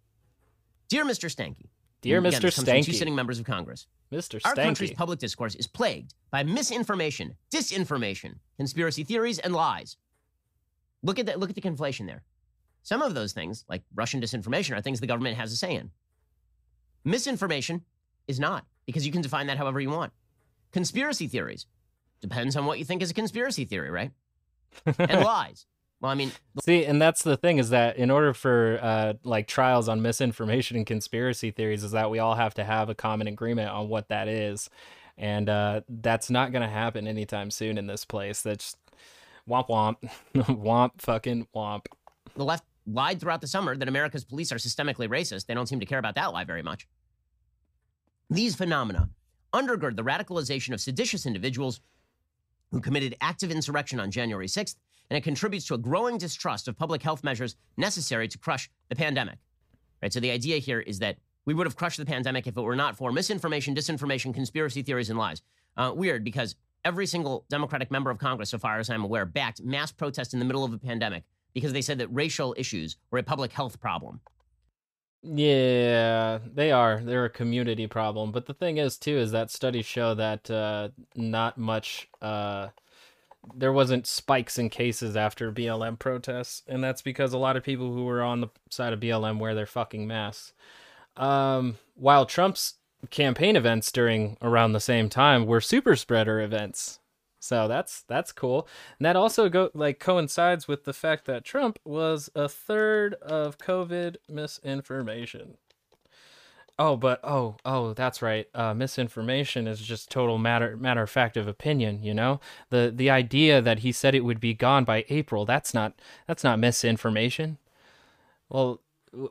Dear 0.88 1.04
Mr. 1.04 1.30
Stankey. 1.30 1.68
Dear 2.06 2.20
Again, 2.20 2.40
Mr. 2.40 2.64
Stankey. 2.64 2.86
Two 2.86 2.94
sitting 2.94 3.16
members 3.16 3.40
of 3.40 3.46
Congress. 3.46 3.88
Mr. 4.14 4.40
Stankey. 4.40 4.46
Our 4.46 4.56
country's 4.56 4.92
public 4.92 5.18
discourse 5.18 5.56
is 5.56 5.66
plagued 5.66 6.14
by 6.30 6.44
misinformation, 6.44 7.36
disinformation, 7.52 8.36
conspiracy 8.58 9.04
theories, 9.04 9.40
and 9.40 9.56
lies. 9.56 9.98
Look 11.02 11.18
at 11.18 11.26
that. 11.26 11.40
Look 11.40 11.50
at 11.50 11.56
the 11.56 11.62
conflation 11.62 12.06
there. 12.06 12.22
Some 12.84 13.02
of 13.02 13.16
those 13.16 13.34
things, 13.34 13.66
like 13.68 13.82
Russian 13.96 14.22
disinformation, 14.22 14.78
are 14.78 14.82
things 14.82 15.00
the 15.00 15.08
government 15.08 15.38
has 15.38 15.52
a 15.52 15.56
say 15.56 15.74
in. 15.74 15.90
Misinformation 17.04 17.82
is 18.28 18.40
not 18.40 18.66
because 18.86 19.06
you 19.06 19.12
can 19.12 19.24
define 19.24 19.48
that 19.48 19.58
however 19.58 19.80
you 19.80 19.90
want. 19.90 20.14
Conspiracy 20.72 21.28
theories 21.28 21.66
depends 22.22 22.56
on 22.56 22.66
what 22.66 22.78
you 22.78 22.86
think 22.86 23.02
is 23.02 23.10
a 23.10 23.16
conspiracy 23.16 23.66
theory, 23.66 23.90
right? 23.90 24.12
and 25.00 25.22
lies. 25.22 25.66
Well, 26.06 26.12
I 26.12 26.16
mean, 26.16 26.32
see, 26.64 26.86
and 26.86 27.02
that's 27.02 27.24
the 27.24 27.36
thing 27.36 27.58
is 27.58 27.72
that 27.72 27.98
in 27.98 28.12
order 28.12 28.32
for 28.32 28.78
uh, 28.80 29.14
like 29.24 29.48
trials 29.48 29.90
on 29.90 30.04
misinformation 30.04 30.78
and 30.78 30.86
conspiracy 30.86 31.50
theories, 31.50 31.84
is 31.84 31.94
that 31.94 32.12
we 32.12 32.20
all 32.20 32.36
have 32.36 32.54
to 32.54 32.64
have 32.64 32.90
a 32.90 32.94
common 32.94 33.26
agreement 33.26 33.72
on 33.72 33.90
what 33.90 34.10
that 34.10 34.28
is, 34.28 34.70
and 35.18 35.50
uh, 35.50 35.82
that's 35.90 36.30
not 36.30 36.52
going 36.52 36.62
to 36.62 36.70
happen 36.70 37.08
anytime 37.08 37.50
soon 37.50 37.80
in 37.80 37.88
this 37.88 38.06
place. 38.06 38.44
That's 38.44 38.78
womp 39.50 39.68
womp, 39.68 39.96
womp 40.36 40.92
fucking 41.00 41.48
womp. 41.56 41.88
The 42.36 42.46
left 42.46 42.66
lied 42.86 43.20
throughout 43.20 43.42
the 43.42 43.48
summer 43.48 43.76
that 43.76 43.88
America's 43.88 44.26
police 44.26 44.52
are 44.52 44.58
systemically 44.58 45.10
racist. 45.10 45.48
They 45.48 45.56
don't 45.56 45.66
seem 45.66 45.80
to 45.80 45.88
care 45.88 45.98
about 45.98 46.14
that 46.14 46.32
lie 46.34 46.44
very 46.44 46.62
much. 46.62 46.88
These 48.30 48.56
phenomena 48.56 49.10
undergird 49.54 49.96
the 49.96 50.04
radicalization 50.04 50.72
of 50.72 50.82
seditious 50.82 51.26
individuals 51.26 51.82
who 52.70 52.80
committed 52.80 53.16
active 53.22 53.50
insurrection 53.50 54.00
on 54.00 54.12
January 54.12 54.48
6th, 54.48 54.76
and 55.10 55.18
it 55.18 55.24
contributes 55.24 55.66
to 55.68 55.74
a 55.74 55.78
growing 55.78 56.18
distrust 56.18 56.68
of 56.68 56.78
public 56.78 57.02
health 57.04 57.24
measures 57.24 57.56
necessary 57.78 58.28
to 58.28 58.38
crush 58.38 58.70
the 58.90 58.96
pandemic. 58.96 59.38
Right? 60.02 60.12
So 60.12 60.20
the 60.20 60.32
idea 60.32 60.58
here 60.58 60.80
is 60.80 61.00
that 61.00 61.18
we 61.46 61.54
would 61.54 61.68
have 61.68 61.76
crushed 61.76 61.98
the 61.98 62.06
pandemic 62.06 62.48
if 62.48 62.58
it 62.58 62.62
were 62.62 62.76
not 62.76 62.98
for 62.98 63.12
misinformation, 63.12 63.76
disinformation, 63.76 64.34
conspiracy 64.34 64.82
theories, 64.82 65.10
and 65.10 65.20
lies. 65.20 65.42
Uh, 65.78 65.92
weird, 65.96 66.24
because 66.24 66.56
every 66.84 67.06
single 67.06 67.46
Democratic 67.50 67.92
member 67.92 68.10
of 68.10 68.18
Congress, 68.18 68.50
so 68.50 68.58
far 68.58 68.80
as 68.80 68.90
I'm 68.90 69.04
aware, 69.04 69.26
backed 69.26 69.62
mass 69.62 69.92
protests 69.92 70.34
in 70.34 70.40
the 70.40 70.46
middle 70.46 70.64
of 70.64 70.74
a 70.74 70.78
pandemic 70.78 71.24
because 71.54 71.74
they 71.74 71.82
said 71.82 72.00
that 72.00 72.08
racial 72.08 72.54
issues 72.58 72.98
were 73.12 73.20
a 73.20 73.24
public 73.24 73.52
health 73.52 73.80
problem. 73.80 74.22
Yeah, 75.24 76.40
they 76.54 76.72
are. 76.72 77.02
They're 77.04 77.26
a 77.26 77.30
community 77.30 77.88
problem. 77.88 78.32
But 78.32 78.46
the 78.46 78.54
thing 78.54 78.78
is, 78.78 78.98
too, 78.98 79.18
is 79.18 79.32
that 79.32 79.50
studies 79.50 79.86
show 79.86 80.14
that 80.14 80.52
uh, 80.52 80.90
not 81.16 81.58
much. 81.58 82.08
Uh, 82.22 82.68
there 83.54 83.74
wasn't 83.74 84.08
spikes 84.08 84.58
in 84.58 84.70
cases 84.70 85.16
after 85.16 85.52
BLM 85.52 86.00
protests, 86.00 86.64
and 86.68 86.84
that's 86.84 87.02
because 87.02 87.34
a 87.34 87.38
lot 87.38 87.58
of 87.58 87.64
people 87.64 87.94
who 87.94 88.06
were 88.06 88.22
on 88.22 88.42
the 88.42 88.48
side 88.70 88.94
of 88.94 89.00
BLM 89.00 89.40
wear 89.40 89.54
their 89.56 89.66
fucking 89.66 90.08
masks. 90.08 90.54
Um, 91.18 91.78
while 91.96 92.26
Trump's 92.26 92.76
campaign 93.10 93.56
events 93.56 93.92
during 93.92 94.38
around 94.42 94.74
the 94.74 94.80
same 94.80 95.10
time 95.10 95.46
were 95.46 95.62
super 95.62 95.96
spreader 95.96 96.42
events. 96.42 97.00
So 97.40 97.68
that's 97.68 98.02
that's 98.08 98.32
cool. 98.32 98.68
And 98.98 99.06
that 99.06 99.16
also 99.16 99.50
go 99.50 99.70
like 99.74 100.00
coincides 100.00 100.68
with 100.68 100.84
the 100.86 100.94
fact 100.94 101.26
that 101.26 101.46
Trump 101.46 101.78
was 101.86 102.30
a 102.34 102.50
third 102.50 103.14
of 103.16 103.60
COVID 103.60 104.18
misinformation. 104.28 105.58
Oh, 106.78 106.98
but 106.98 107.22
oh, 107.24 107.56
oh, 107.64 107.94
that's 107.94 108.22
right. 108.22 108.48
Uh, 108.54 108.74
misinformation 108.74 109.66
is 109.66 109.80
just 109.80 110.12
total 110.12 110.38
matter 110.38 110.76
matter 110.76 111.04
of 111.04 111.10
fact 111.10 111.38
of 111.38 111.48
opinion. 111.48 112.04
You 112.04 112.14
know, 112.14 112.42
the 112.70 112.92
the 112.94 113.10
idea 113.10 113.62
that 113.62 113.80
he 113.80 113.94
said 113.94 114.14
it 114.14 114.26
would 114.26 114.42
be 114.42 114.54
gone 114.54 114.84
by 114.84 115.06
April. 115.08 115.46
That's 115.46 115.74
not 115.74 115.94
that's 116.28 116.44
not 116.44 116.60
misinformation. 116.60 117.60
Well, 118.50 118.82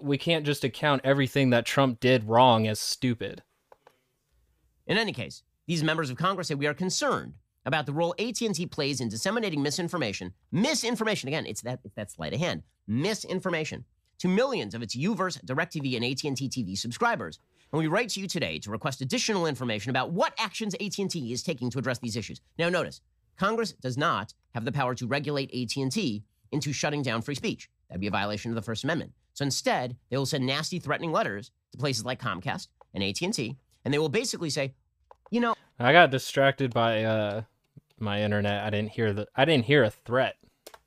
we 0.00 0.16
can't 0.16 0.46
just 0.46 0.64
account 0.64 1.02
everything 1.04 1.50
that 1.50 1.66
Trump 1.66 2.00
did 2.00 2.24
wrong 2.24 2.66
as 2.66 2.80
stupid. 2.80 3.42
In 4.86 4.96
any 4.96 5.12
case, 5.12 5.42
these 5.66 5.84
members 5.84 6.08
of 6.10 6.16
Congress 6.16 6.48
say 6.48 6.54
we 6.54 6.66
are 6.66 6.74
concerned 6.74 7.34
about 7.66 7.86
the 7.86 7.92
role 7.92 8.14
AT&T 8.18 8.66
plays 8.66 9.00
in 9.00 9.08
disseminating 9.08 9.62
misinformation. 9.62 10.32
Misinformation 10.50 11.28
again, 11.28 11.46
it's 11.46 11.62
that 11.62 11.80
it's 11.84 11.94
that 11.94 12.10
sleight 12.10 12.32
of 12.32 12.40
hand. 12.40 12.62
Misinformation 12.86 13.84
to 14.18 14.28
millions 14.28 14.74
of 14.74 14.82
its 14.82 14.96
UVerse, 14.96 15.42
DirecTV, 15.44 15.96
and 15.96 16.04
AT&T 16.04 16.48
TV 16.48 16.76
subscribers. 16.76 17.38
And 17.72 17.80
we 17.80 17.88
write 17.88 18.10
to 18.10 18.20
you 18.20 18.28
today 18.28 18.58
to 18.60 18.70
request 18.70 19.00
additional 19.00 19.46
information 19.46 19.90
about 19.90 20.12
what 20.12 20.34
actions 20.38 20.74
AT&T 20.74 21.32
is 21.32 21.42
taking 21.42 21.70
to 21.70 21.78
address 21.78 21.98
these 21.98 22.16
issues. 22.16 22.40
Now 22.58 22.68
notice, 22.68 23.00
Congress 23.36 23.72
does 23.72 23.98
not 23.98 24.32
have 24.54 24.64
the 24.64 24.72
power 24.72 24.94
to 24.94 25.06
regulate 25.06 25.52
AT&T 25.52 26.22
into 26.52 26.72
shutting 26.72 27.02
down 27.02 27.22
free 27.22 27.34
speech. 27.34 27.68
That'd 27.88 28.00
be 28.00 28.06
a 28.06 28.12
violation 28.12 28.50
of 28.50 28.54
the 28.54 28.62
First 28.62 28.84
Amendment. 28.84 29.12
So 29.32 29.44
instead, 29.44 29.96
they 30.08 30.16
will 30.16 30.26
send 30.26 30.46
nasty 30.46 30.78
threatening 30.78 31.10
letters 31.10 31.50
to 31.72 31.78
places 31.78 32.04
like 32.04 32.20
Comcast 32.20 32.68
and 32.94 33.02
AT&T, 33.02 33.56
and 33.84 33.92
they 33.92 33.98
will 33.98 34.08
basically 34.08 34.50
say, 34.50 34.74
you 35.30 35.40
know, 35.40 35.56
I 35.78 35.92
got 35.92 36.10
distracted 36.10 36.72
by 36.72 37.02
uh 37.02 37.42
my 37.98 38.22
internet. 38.22 38.62
I 38.62 38.70
didn't 38.70 38.90
hear 38.90 39.12
the 39.12 39.26
I 39.34 39.44
didn't 39.44 39.64
hear 39.64 39.82
a 39.82 39.90
threat. 39.90 40.36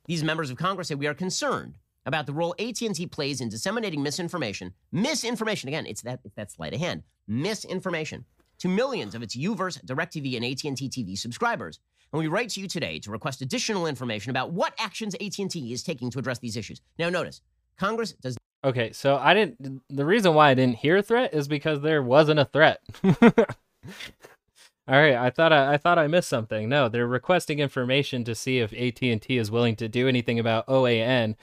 These 0.06 0.24
members 0.24 0.50
of 0.50 0.56
Congress 0.56 0.88
say 0.88 0.94
we 0.94 1.06
are 1.06 1.14
concerned 1.14 1.74
about 2.08 2.26
the 2.26 2.32
role 2.32 2.54
AT&T 2.58 3.06
plays 3.06 3.40
in 3.40 3.48
disseminating 3.48 4.02
misinformation. 4.02 4.72
Misinformation 4.90 5.68
again, 5.68 5.86
it's 5.86 6.02
that 6.02 6.20
it's 6.24 6.34
that 6.34 6.50
sleight 6.50 6.74
of 6.74 6.80
hand. 6.80 7.04
Misinformation 7.28 8.24
to 8.58 8.68
millions 8.68 9.14
of 9.14 9.22
its 9.22 9.36
UVerse, 9.36 9.84
DirecTV, 9.84 10.34
and 10.34 10.44
AT&T 10.44 10.88
TV 10.88 11.16
subscribers. 11.16 11.78
And 12.12 12.18
we 12.18 12.26
write 12.26 12.48
to 12.50 12.60
you 12.60 12.66
today 12.66 12.98
to 13.00 13.10
request 13.10 13.42
additional 13.42 13.86
information 13.86 14.30
about 14.30 14.52
what 14.52 14.74
actions 14.78 15.14
AT&T 15.14 15.72
is 15.72 15.82
taking 15.84 16.10
to 16.10 16.18
address 16.18 16.40
these 16.40 16.56
issues. 16.56 16.80
Now 16.98 17.10
notice, 17.10 17.40
Congress 17.78 18.12
does 18.14 18.36
Okay, 18.64 18.90
so 18.92 19.16
I 19.16 19.34
didn't. 19.34 19.82
The 19.88 20.04
reason 20.04 20.34
why 20.34 20.50
I 20.50 20.54
didn't 20.54 20.78
hear 20.78 20.96
a 20.96 21.02
threat 21.02 21.32
is 21.32 21.46
because 21.46 21.80
there 21.80 22.02
wasn't 22.02 22.40
a 22.40 22.44
threat. 22.44 22.80
All 23.04 24.96
right, 24.98 25.14
I 25.14 25.30
thought 25.30 25.52
I, 25.52 25.74
I 25.74 25.76
thought 25.76 25.98
I 25.98 26.08
missed 26.08 26.28
something. 26.28 26.68
No, 26.68 26.88
they're 26.88 27.06
requesting 27.06 27.58
information 27.58 28.24
to 28.24 28.34
see 28.34 28.58
if 28.58 28.72
AT 28.72 29.00
and 29.02 29.22
T 29.22 29.36
is 29.36 29.50
willing 29.50 29.76
to 29.76 29.88
do 29.88 30.08
anything 30.08 30.38
about 30.38 30.66
OAN, 30.66 31.36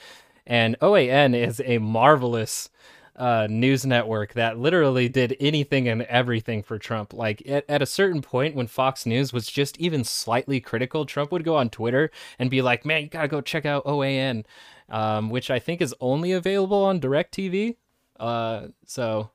and 0.45 0.77
OAN 0.79 1.35
is 1.35 1.61
a 1.65 1.77
marvelous 1.79 2.69
uh, 3.15 3.47
news 3.49 3.85
network 3.85 4.33
that 4.33 4.59
literally 4.59 5.07
did 5.07 5.37
anything 5.39 5.87
and 5.87 6.01
everything 6.03 6.61
for 6.61 6.77
Trump. 6.77 7.13
Like 7.13 7.41
at, 7.47 7.65
at 7.69 7.81
a 7.81 7.85
certain 7.85 8.21
point, 8.21 8.55
when 8.55 8.67
Fox 8.67 9.05
News 9.05 9.31
was 9.31 9.47
just 9.47 9.79
even 9.79 10.03
slightly 10.03 10.59
critical, 10.59 11.05
Trump 11.05 11.31
would 11.31 11.43
go 11.43 11.55
on 11.55 11.69
Twitter 11.69 12.11
and 12.37 12.49
be 12.49 12.61
like, 12.61 12.85
"Man, 12.85 13.03
you 13.03 13.07
gotta 13.07 13.27
go 13.27 13.41
check 13.41 13.65
out 13.65 13.85
OAN," 13.85 14.45
um, 14.89 15.29
which 15.29 15.49
I 15.49 15.59
think 15.59 15.81
is 15.81 15.95
only 15.99 16.31
available 16.31 16.83
on 16.83 16.99
Directv. 16.99 17.77
Uh, 18.19 18.67
so 18.85 19.31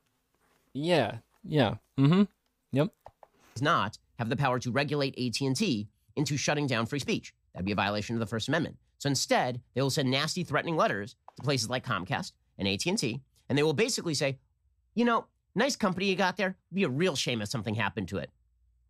yeah, 0.73 1.19
yeah, 1.45 1.77
mm-hmm, 1.99 2.25
yep. 2.73 2.89
Does 3.55 3.63
not 3.63 3.99
have 4.19 4.29
the 4.29 4.37
power 4.37 4.59
to 4.59 4.71
regulate 4.71 5.19
AT&T 5.19 5.89
into 6.17 6.37
shutting 6.37 6.67
down 6.67 6.87
free 6.87 6.99
speech. 6.99 7.35
That'd 7.53 7.67
be 7.67 7.73
a 7.73 7.77
violation 7.77 8.15
of 8.15 8.21
the 8.21 8.27
First 8.27 8.49
Amendment. 8.49 8.77
So 9.01 9.09
instead, 9.09 9.63
they 9.75 9.81
will 9.81 9.89
send 9.89 10.11
nasty, 10.11 10.45
threatening 10.45 10.77
letters 10.77 11.17
to 11.37 11.43
places 11.43 11.71
like 11.71 11.87
Comcast 11.87 12.33
and 12.59 12.69
AT&T, 12.69 13.23
and 13.49 13.57
they 13.57 13.63
will 13.63 13.73
basically 13.73 14.13
say, 14.13 14.39
you 14.95 15.07
know, 15.07 15.25
nice 15.55 15.75
company 15.75 16.07
you 16.07 16.17
got 16.17 16.37
there. 16.37 16.49
It'd 16.49 16.75
be 16.75 16.85
a 16.85 16.89
real 16.91 17.17
shame 17.17 17.41
if 17.41 17.49
something 17.49 17.75
happened 17.75 18.09
to 18.09 18.19
it. 18.19 18.31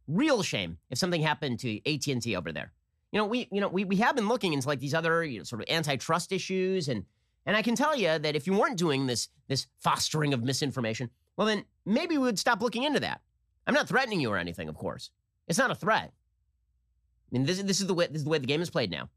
Real 0.08 0.42
shame 0.42 0.78
if 0.90 0.98
something 0.98 1.22
happened 1.22 1.60
to 1.60 1.78
AT&T 1.88 2.34
over 2.34 2.50
there. 2.50 2.72
You 3.12 3.18
know, 3.18 3.26
we 3.26 3.48
you 3.52 3.60
know 3.60 3.68
we, 3.68 3.84
we 3.84 3.96
have 3.96 4.16
been 4.16 4.28
looking 4.28 4.52
into 4.52 4.66
like 4.66 4.80
these 4.80 4.94
other 4.94 5.24
you 5.24 5.38
know, 5.38 5.44
sort 5.44 5.62
of 5.62 5.68
antitrust 5.68 6.32
issues, 6.32 6.88
and 6.88 7.04
and 7.46 7.56
I 7.56 7.62
can 7.62 7.74
tell 7.74 7.96
you 7.96 8.18
that 8.18 8.36
if 8.36 8.46
you 8.46 8.52
weren't 8.52 8.78
doing 8.78 9.06
this 9.06 9.28
this 9.48 9.66
fostering 9.78 10.32
of 10.32 10.42
misinformation, 10.42 11.10
well 11.36 11.46
then 11.46 11.64
maybe 11.84 12.18
we 12.18 12.24
would 12.24 12.38
stop 12.38 12.62
looking 12.62 12.84
into 12.84 13.00
that. 13.00 13.20
I'm 13.66 13.74
not 13.74 13.88
threatening 13.88 14.20
you 14.20 14.30
or 14.30 14.38
anything, 14.38 14.68
of 14.68 14.76
course. 14.76 15.10
It's 15.48 15.58
not 15.58 15.72
a 15.72 15.74
threat. 15.74 16.12
I 16.12 17.28
mean, 17.30 17.46
this, 17.46 17.62
this 17.62 17.80
is 17.80 17.86
the 17.86 17.94
way 17.94 18.06
this 18.06 18.18
is 18.18 18.24
the 18.24 18.30
way 18.30 18.38
the 18.38 18.46
game 18.46 18.62
is 18.62 18.70
played 18.70 18.90
now. 18.90 19.08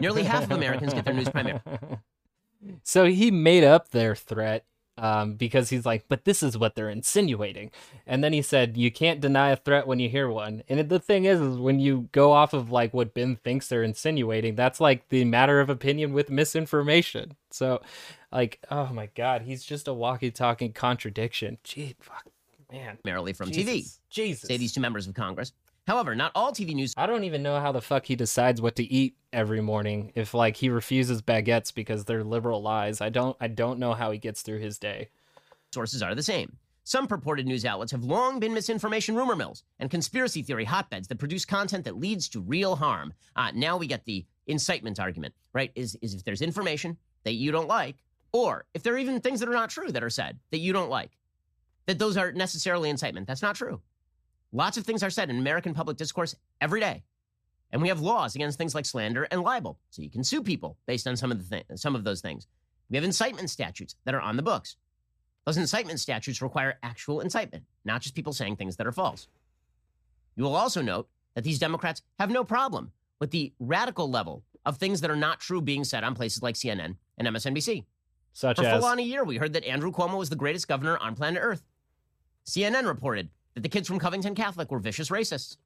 Nearly 0.00 0.22
half 0.24 0.44
of 0.44 0.52
Americans 0.52 0.94
get 0.94 1.04
their 1.04 1.14
news 1.14 1.28
primarily. 1.28 1.62
So 2.82 3.04
he 3.04 3.30
made 3.30 3.62
up 3.62 3.90
their 3.90 4.14
threat 4.16 4.64
um, 4.96 5.34
because 5.34 5.70
he's 5.70 5.84
like, 5.84 6.04
but 6.08 6.24
this 6.24 6.42
is 6.42 6.56
what 6.56 6.74
they're 6.74 6.88
insinuating. 6.90 7.70
And 8.06 8.22
then 8.22 8.32
he 8.32 8.42
said, 8.42 8.76
you 8.76 8.90
can't 8.90 9.20
deny 9.20 9.50
a 9.50 9.56
threat 9.56 9.86
when 9.86 9.98
you 9.98 10.08
hear 10.08 10.28
one. 10.28 10.62
And 10.68 10.88
the 10.88 11.00
thing 11.00 11.24
is, 11.24 11.40
is 11.40 11.58
when 11.58 11.80
you 11.80 12.08
go 12.12 12.32
off 12.32 12.52
of 12.52 12.70
like 12.70 12.94
what 12.94 13.14
Ben 13.14 13.36
thinks 13.36 13.68
they're 13.68 13.82
insinuating, 13.82 14.54
that's 14.54 14.80
like 14.80 15.08
the 15.08 15.24
matter 15.24 15.60
of 15.60 15.68
opinion 15.68 16.12
with 16.12 16.30
misinformation. 16.30 17.36
So, 17.50 17.82
like, 18.30 18.60
oh 18.70 18.86
my 18.92 19.08
God, 19.14 19.42
he's 19.42 19.64
just 19.64 19.88
a 19.88 19.94
walkie 19.94 20.30
talking 20.30 20.72
contradiction. 20.72 21.58
Gee, 21.64 21.96
fuck, 22.00 22.24
man. 22.70 22.98
Primarily 23.02 23.32
from 23.32 23.50
Jesus. 23.50 23.74
TV, 23.74 23.98
Jesus. 24.10 24.48
say 24.48 24.56
these 24.56 24.72
two 24.72 24.80
members 24.80 25.06
of 25.06 25.14
Congress. 25.14 25.52
However, 25.86 26.14
not 26.14 26.32
all 26.34 26.52
TV 26.52 26.74
news 26.74 26.94
I 26.96 27.06
don't 27.06 27.24
even 27.24 27.42
know 27.42 27.60
how 27.60 27.72
the 27.72 27.82
fuck 27.82 28.06
he 28.06 28.16
decides 28.16 28.60
what 28.60 28.76
to 28.76 28.84
eat 28.84 29.16
every 29.32 29.60
morning 29.60 30.12
if 30.14 30.32
like 30.34 30.56
he 30.56 30.70
refuses 30.70 31.22
baguettes 31.22 31.74
because 31.74 32.04
they're 32.04 32.24
liberal 32.24 32.62
lies. 32.62 33.00
I 33.00 33.10
don't 33.10 33.36
I 33.40 33.48
don't 33.48 33.78
know 33.78 33.94
how 33.94 34.10
he 34.10 34.18
gets 34.18 34.42
through 34.42 34.58
his 34.58 34.78
day. 34.78 35.08
sources 35.72 36.02
are 36.02 36.14
the 36.14 36.22
same. 36.22 36.56
Some 36.86 37.06
purported 37.06 37.46
news 37.46 37.64
outlets 37.64 37.92
have 37.92 38.04
long 38.04 38.38
been 38.38 38.52
misinformation 38.52 39.14
rumor 39.16 39.34
mills 39.34 39.62
and 39.78 39.90
conspiracy 39.90 40.42
theory 40.42 40.66
hotbeds 40.66 41.08
that 41.08 41.18
produce 41.18 41.46
content 41.46 41.84
that 41.84 41.96
leads 41.96 42.28
to 42.28 42.40
real 42.40 42.76
harm. 42.76 43.14
Uh, 43.36 43.50
now 43.54 43.78
we 43.78 43.86
get 43.86 44.04
the 44.04 44.26
incitement 44.46 45.00
argument, 45.00 45.34
right? 45.54 45.72
Is, 45.74 45.96
is 46.02 46.12
if 46.12 46.24
there's 46.24 46.42
information 46.42 46.98
that 47.24 47.32
you 47.32 47.50
don't 47.52 47.68
like, 47.68 47.96
or 48.32 48.66
if 48.74 48.82
there 48.82 48.94
are 48.94 48.98
even 48.98 49.18
things 49.18 49.40
that 49.40 49.48
are 49.48 49.52
not 49.52 49.70
true 49.70 49.90
that 49.92 50.04
are 50.04 50.10
said 50.10 50.38
that 50.50 50.58
you 50.58 50.74
don't 50.74 50.90
like, 50.90 51.12
that 51.86 51.98
those 51.98 52.18
are 52.18 52.32
necessarily 52.32 52.90
incitement. 52.90 53.26
That's 53.26 53.42
not 53.42 53.56
true. 53.56 53.80
Lots 54.54 54.76
of 54.76 54.86
things 54.86 55.02
are 55.02 55.10
said 55.10 55.30
in 55.30 55.38
American 55.38 55.74
public 55.74 55.96
discourse 55.96 56.36
every 56.60 56.78
day. 56.78 57.02
And 57.72 57.82
we 57.82 57.88
have 57.88 58.00
laws 58.00 58.36
against 58.36 58.56
things 58.56 58.72
like 58.72 58.86
slander 58.86 59.24
and 59.24 59.42
libel, 59.42 59.80
so 59.90 60.00
you 60.00 60.08
can 60.08 60.22
sue 60.22 60.44
people 60.44 60.78
based 60.86 61.08
on 61.08 61.16
some 61.16 61.32
of 61.32 61.38
the 61.38 61.56
thi- 61.56 61.76
some 61.76 61.96
of 61.96 62.04
those 62.04 62.20
things. 62.20 62.46
We 62.88 62.96
have 62.96 63.04
incitement 63.04 63.50
statutes 63.50 63.96
that 64.04 64.14
are 64.14 64.20
on 64.20 64.36
the 64.36 64.44
books. 64.44 64.76
Those 65.44 65.56
incitement 65.56 65.98
statutes 65.98 66.40
require 66.40 66.78
actual 66.84 67.18
incitement, 67.20 67.64
not 67.84 68.00
just 68.00 68.14
people 68.14 68.32
saying 68.32 68.54
things 68.54 68.76
that 68.76 68.86
are 68.86 68.92
false. 68.92 69.26
You 70.36 70.44
will 70.44 70.54
also 70.54 70.82
note 70.82 71.08
that 71.34 71.42
these 71.42 71.58
Democrats 71.58 72.02
have 72.20 72.30
no 72.30 72.44
problem 72.44 72.92
with 73.18 73.32
the 73.32 73.52
radical 73.58 74.08
level 74.08 74.44
of 74.64 74.76
things 74.76 75.00
that 75.00 75.10
are 75.10 75.16
not 75.16 75.40
true 75.40 75.60
being 75.60 75.82
said 75.82 76.04
on 76.04 76.14
places 76.14 76.42
like 76.42 76.54
CNN 76.54 76.94
and 77.18 77.26
MSNBC. 77.26 77.84
Such 78.32 78.58
For 78.58 78.64
as 78.64 78.78
full 78.78 78.88
on 78.88 79.00
a 79.00 79.02
year, 79.02 79.24
we 79.24 79.36
heard 79.36 79.52
that 79.54 79.64
Andrew 79.64 79.90
Cuomo 79.90 80.16
was 80.16 80.30
the 80.30 80.36
greatest 80.36 80.68
governor 80.68 80.96
on 80.98 81.16
planet 81.16 81.42
Earth. 81.42 81.62
CNN 82.46 82.86
reported 82.86 83.30
that 83.54 83.62
the 83.62 83.68
kids 83.68 83.88
from 83.88 83.98
Covington 83.98 84.34
Catholic 84.34 84.70
were 84.70 84.78
vicious 84.78 85.08
racists. 85.08 85.56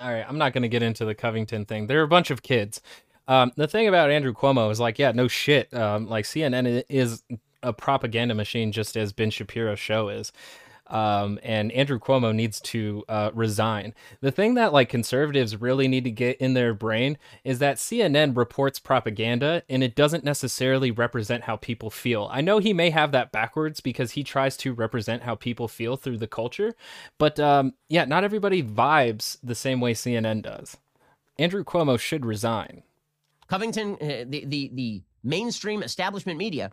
All 0.00 0.12
right, 0.12 0.24
I'm 0.28 0.38
not 0.38 0.52
going 0.52 0.62
to 0.62 0.68
get 0.68 0.82
into 0.82 1.04
the 1.04 1.14
Covington 1.14 1.64
thing. 1.64 1.86
They're 1.86 2.02
a 2.02 2.08
bunch 2.08 2.30
of 2.30 2.42
kids. 2.42 2.80
Um, 3.26 3.52
the 3.56 3.66
thing 3.66 3.88
about 3.88 4.10
Andrew 4.10 4.32
Cuomo 4.32 4.70
is 4.70 4.80
like, 4.80 4.98
yeah, 4.98 5.12
no 5.12 5.28
shit. 5.28 5.72
Um, 5.74 6.08
like 6.08 6.24
CNN 6.24 6.84
is 6.88 7.22
a 7.62 7.72
propaganda 7.72 8.34
machine, 8.34 8.72
just 8.72 8.96
as 8.96 9.12
Ben 9.12 9.30
Shapiro's 9.30 9.80
show 9.80 10.08
is. 10.08 10.32
Um, 10.88 11.38
and 11.42 11.70
Andrew 11.72 11.98
Cuomo 11.98 12.34
needs 12.34 12.60
to 12.62 13.04
uh, 13.08 13.30
resign. 13.34 13.94
The 14.20 14.30
thing 14.30 14.54
that 14.54 14.72
like 14.72 14.88
conservatives 14.88 15.60
really 15.60 15.88
need 15.88 16.04
to 16.04 16.10
get 16.10 16.38
in 16.38 16.54
their 16.54 16.74
brain 16.74 17.18
is 17.44 17.58
that 17.58 17.76
CNN 17.76 18.36
reports 18.36 18.78
propaganda 18.78 19.62
and 19.68 19.82
it 19.82 19.94
doesn't 19.94 20.24
necessarily 20.24 20.90
represent 20.90 21.44
how 21.44 21.56
people 21.56 21.90
feel. 21.90 22.28
I 22.32 22.40
know 22.40 22.58
he 22.58 22.72
may 22.72 22.90
have 22.90 23.12
that 23.12 23.32
backwards 23.32 23.80
because 23.80 24.12
he 24.12 24.24
tries 24.24 24.56
to 24.58 24.72
represent 24.72 25.22
how 25.22 25.34
people 25.34 25.68
feel 25.68 25.96
through 25.96 26.18
the 26.18 26.26
culture, 26.26 26.74
but 27.18 27.38
um, 27.38 27.74
yeah, 27.88 28.04
not 28.04 28.24
everybody 28.24 28.62
vibes 28.62 29.38
the 29.42 29.54
same 29.54 29.80
way 29.80 29.94
CNN 29.94 30.42
does. 30.42 30.76
Andrew 31.38 31.64
Cuomo 31.64 31.98
should 31.98 32.26
resign. 32.26 32.82
Covington, 33.46 33.94
uh, 34.00 34.24
the, 34.26 34.44
the, 34.44 34.70
the 34.74 35.02
mainstream 35.22 35.82
establishment 35.82 36.38
media 36.38 36.70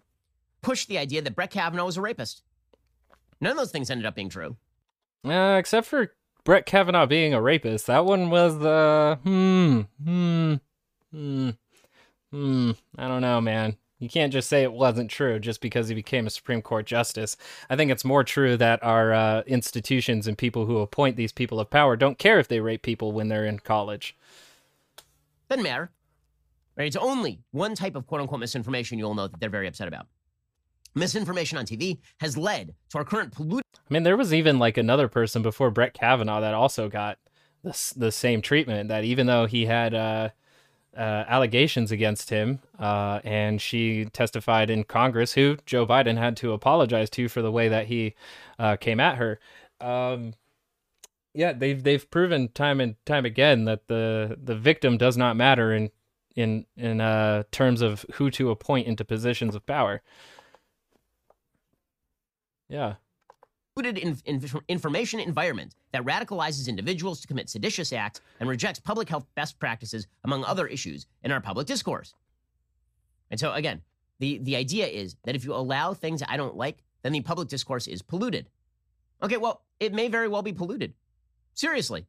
pushed 0.62 0.88
the 0.90 0.98
idea 0.98 1.22
that 1.22 1.36
Brett 1.36 1.52
Kavanaugh 1.52 1.86
was 1.86 1.98
a 1.98 2.02
rapist. 2.02 2.42
None 3.42 3.52
of 3.52 3.58
those 3.58 3.72
things 3.72 3.90
ended 3.90 4.06
up 4.06 4.16
being 4.16 4.30
true. 4.30 4.56
Uh, 5.26 5.56
except 5.60 5.88
for 5.88 6.14
Brett 6.44 6.66
Kavanaugh 6.66 7.08
being 7.08 7.34
a 7.34 7.42
rapist. 7.42 7.88
That 7.88 8.06
one 8.06 8.30
was 8.30 8.56
uh 8.64 9.18
hmm 9.24 9.82
hmm 10.04 10.54
hmm 11.12 11.50
hmm. 12.32 12.72
I 12.98 13.08
don't 13.08 13.22
know, 13.22 13.42
man. 13.42 13.78
You 13.98 14.10
can't 14.10 14.34
just 14.34 14.50
say 14.50 14.62
it 14.62 14.74
wasn't 14.74 15.10
true 15.10 15.40
just 15.40 15.62
because 15.62 15.88
he 15.88 15.96
became 15.96 16.28
a 16.28 16.30
Supreme 16.30 16.62
Court 16.62 16.86
justice. 16.86 17.38
I 17.70 17.76
think 17.76 17.92
it's 17.92 18.04
more 18.06 18.24
true 18.24 18.58
that 18.58 18.84
our 18.84 19.14
uh, 19.14 19.42
institutions 19.48 20.28
and 20.28 20.38
people 20.38 20.66
who 20.66 20.80
appoint 20.80 21.16
these 21.16 21.32
people 21.32 21.60
of 21.60 21.70
power 21.70 21.96
don't 21.96 22.20
care 22.20 22.38
if 22.38 22.48
they 22.48 22.60
rape 22.60 22.82
people 22.82 23.14
when 23.14 23.30
they're 23.30 23.46
in 23.46 23.60
college. 23.60 24.16
Doesn't 25.50 25.64
matter. 25.64 25.92
Right? 26.76 26.88
It's 26.88 26.98
only 26.98 27.40
one 27.52 27.74
type 27.74 27.96
of 27.96 28.06
quote 28.06 28.22
unquote 28.22 28.42
misinformation 28.42 29.00
you'll 29.00 29.16
know 29.16 29.28
that 29.30 29.40
they're 29.40 29.50
very 29.50 29.68
upset 29.68 29.88
about. 29.88 30.08
Misinformation 30.96 31.58
on 31.58 31.66
TV 31.66 32.00
has 32.20 32.38
led 32.38 32.74
to 32.90 32.98
our 32.98 33.04
current 33.04 33.34
polluted 33.34 33.66
I 33.90 33.94
mean, 33.94 34.04
there 34.04 34.18
was 34.18 34.34
even 34.34 34.58
like 34.58 34.78
another 34.78 35.08
person 35.08 35.42
before 35.42 35.70
Brett 35.70 35.94
Kavanaugh 35.94 36.42
that 36.42 36.54
also 36.54 36.90
got 36.90 37.20
the 37.64 37.94
the 37.96 38.12
same 38.12 38.42
treatment. 38.42 38.90
That 38.90 39.04
even 39.04 39.28
though 39.28 39.46
he 39.46 39.66
had 39.66 39.94
uh, 39.94 40.30
uh, 40.98 41.00
allegations 41.28 41.92
against 41.92 42.30
him, 42.32 42.60
uh, 42.80 43.20
and 43.24 43.62
she 43.62 44.06
testified 44.06 44.72
in 44.72 44.86
Congress, 44.86 45.34
who 45.34 45.58
Joe 45.66 45.86
Biden 45.86 46.18
had 46.18 46.36
to 46.38 46.54
apologize 46.54 47.10
to 47.12 47.30
for 47.30 47.42
the 47.44 47.52
way 47.52 47.68
that 47.68 47.88
he 47.88 48.16
uh, 48.58 48.76
came 48.78 49.00
at 49.00 49.18
her. 49.18 49.40
Um, 49.80 50.34
yeah, 51.36 51.54
they've 51.54 51.82
they've 51.84 52.10
proven 52.10 52.48
time 52.50 52.80
and 52.82 52.96
time 53.06 53.26
again 53.26 53.66
that 53.66 53.88
the 53.88 54.38
the 54.42 54.56
victim 54.56 54.98
does 54.98 55.16
not 55.16 55.36
matter 55.36 55.74
in 55.74 55.92
in 56.36 56.66
in 56.76 57.02
uh, 57.02 57.44
terms 57.52 57.82
of 57.82 58.04
who 58.14 58.32
to 58.32 58.50
appoint 58.50 58.88
into 58.88 59.06
positions 59.06 59.54
of 59.54 59.66
power. 59.68 60.02
Yeah. 62.70 62.96
in, 63.78 64.18
in, 64.26 64.44
information 64.68 65.20
environment 65.20 65.76
that 65.92 66.04
radicalizes 66.04 66.68
individuals 66.68 67.22
to 67.22 67.28
commit 67.28 67.50
seditious 67.50 67.94
acts 67.94 68.22
and 68.40 68.50
rejects 68.50 68.80
public 68.80 69.10
health 69.10 69.26
best 69.36 69.60
practices, 69.60 70.08
among 70.24 70.44
other 70.44 70.68
issues, 70.68 71.08
in 71.24 71.32
our 71.32 71.42
public 71.42 71.68
discourse. 71.68 72.14
And 73.30 73.40
so, 73.40 73.54
again, 73.54 73.82
the, 74.20 74.40
the 74.40 74.56
idea 74.56 74.88
is 74.88 75.16
that 75.26 75.36
if 75.36 75.44
you 75.44 75.54
allow 75.54 75.94
things 75.94 76.24
I 76.28 76.38
don't 76.38 76.56
like, 76.56 76.84
then 77.02 77.12
the 77.12 77.22
public 77.22 77.50
discourse 77.50 77.88
is 77.88 78.02
polluted. 78.02 78.50
Okay, 79.22 79.38
well, 79.38 79.62
it 79.80 79.94
may 79.94 80.08
very 80.08 80.28
well 80.28 80.42
be 80.42 80.54
polluted. 80.54 80.94
Seriously. 81.54 82.06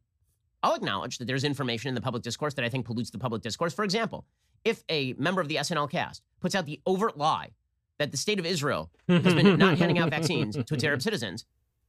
I'll 0.63 0.73
acknowledge 0.73 1.19
that 1.19 1.25
there's 1.25 1.43
information 1.43 1.89
in 1.89 1.95
the 1.95 2.01
public 2.01 2.23
discourse 2.23 2.53
that 2.55 2.65
I 2.65 2.69
think 2.69 2.85
pollutes 2.85 3.11
the 3.11 3.19
public 3.19 3.41
discourse. 3.41 3.73
For 3.73 3.85
example, 3.85 4.25
if 4.65 4.83
a 4.89 5.13
member 5.13 5.39
of 5.39 5.47
the 5.47 5.57
SNL 5.57 5.89
cast 5.89 6.23
puts 6.41 6.55
out 6.55 6.65
the 6.65 6.81
overt 6.85 7.17
lie 7.17 7.51
that 7.97 8.11
the 8.11 8.17
state 8.17 8.39
of 8.39 8.45
Israel 8.45 8.89
has 9.07 9.33
been 9.33 9.57
not 9.57 9.77
handing 9.77 9.99
out 9.99 10.09
vaccines 10.09 10.55
to 10.55 10.73
its 10.73 10.83
Arab 10.83 11.01
citizens, 11.07 11.45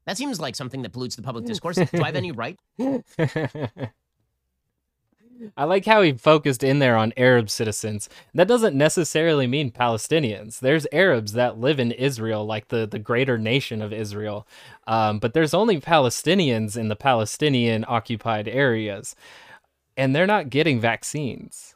that 0.07 0.17
seems 0.17 0.41
like 0.41 0.57
something 0.57 0.83
that 0.83 0.93
pollutes 0.93 1.17
the 1.17 1.23
public 1.23 1.45
discourse. 1.47 1.77
Do 1.77 2.03
I 2.03 2.07
have 2.07 2.17
any 2.17 2.33
right? 2.33 2.59
I 5.57 5.65
like 5.65 5.85
how 5.85 6.03
he 6.03 6.13
focused 6.13 6.65
in 6.65 6.79
there 6.79 6.97
on 6.97 7.13
Arab 7.17 7.51
citizens. 7.51 8.09
That 8.35 8.49
doesn't 8.49 8.77
necessarily 8.77 9.47
mean 9.47 9.71
Palestinians. 9.71 10.61
There's 10.61 10.87
Arabs 10.93 11.33
that 11.35 11.59
live 11.59 11.79
in 11.79 11.93
Israel, 11.93 12.45
like 12.45 12.69
the, 12.69 12.87
the 12.87 12.99
greater 12.99 13.39
nation 13.39 13.83
of 13.83 13.93
Israel. 13.93 14.47
Um, 14.87 15.19
but 15.19 15.35
there's 15.35 15.55
only 15.55 15.81
Palestinians 15.81 16.77
in 16.77 16.89
the 16.89 16.97
Palestinian 16.97 17.85
occupied 17.87 18.49
areas, 18.49 19.15
and 19.97 20.15
they're 20.15 20.27
not 20.27 20.51
getting 20.51 20.81
vaccines. 20.81 21.75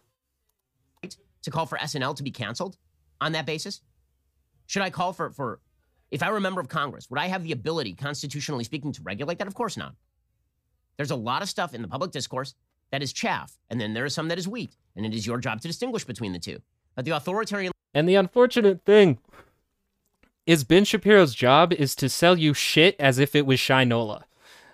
To 1.43 1.51
call 1.51 1.67
for 1.67 1.79
SNL 1.79 2.17
to 2.17 2.23
be 2.23 2.31
canceled 2.31 2.77
on 3.21 3.33
that 3.33 3.47
basis? 3.47 3.81
Should 4.73 4.81
I 4.81 4.89
call 4.89 5.13
for, 5.13 5.29
for 5.29 5.61
if 6.11 6.23
I 6.23 6.31
were 6.31 6.39
a 6.39 6.41
member 6.41 6.59
of 6.59 6.67
Congress, 6.67 7.11
would 7.11 7.21
I 7.21 7.27
have 7.27 7.45
the 7.45 7.53
ability, 7.53 7.93
constitutionally 7.93 8.65
speaking, 8.65 8.91
to 8.93 9.03
regulate 9.03 9.39
that? 9.39 9.47
Of 9.47 9.55
course 9.55 9.77
not. 9.77 9.95
There's 10.97 11.11
a 11.11 11.15
lot 11.15 11.43
of 11.43 11.51
stuff 11.51 11.75
in 11.75 11.83
the 11.83 11.89
public 11.89 12.11
discourse 12.11 12.55
that 12.91 13.03
is 13.03 13.13
chaff, 13.13 13.53
and 13.69 13.79
then 13.79 13.93
there 13.93 14.07
is 14.07 14.15
some 14.15 14.29
that 14.29 14.39
is 14.39 14.49
wheat, 14.49 14.75
and 14.97 15.05
it 15.05 15.13
is 15.13 15.27
your 15.27 15.37
job 15.37 15.61
to 15.61 15.69
distinguish 15.69 16.05
between 16.05 16.33
the 16.33 16.39
two. 16.39 16.59
But 16.95 17.05
the 17.05 17.11
authoritarian. 17.11 17.73
And 17.93 18.09
the 18.09 18.15
unfortunate 18.15 18.83
thing 18.87 19.19
is 20.47 20.65
Ben 20.65 20.87
Shapiro's 20.87 21.35
job 21.35 21.75
is 21.75 21.95
to 21.97 22.09
sell 22.09 22.39
you 22.39 22.55
shit 22.55 22.97
as 22.99 23.19
if 23.19 23.35
it 23.35 23.45
was 23.45 23.61
Shinola. 23.61 24.23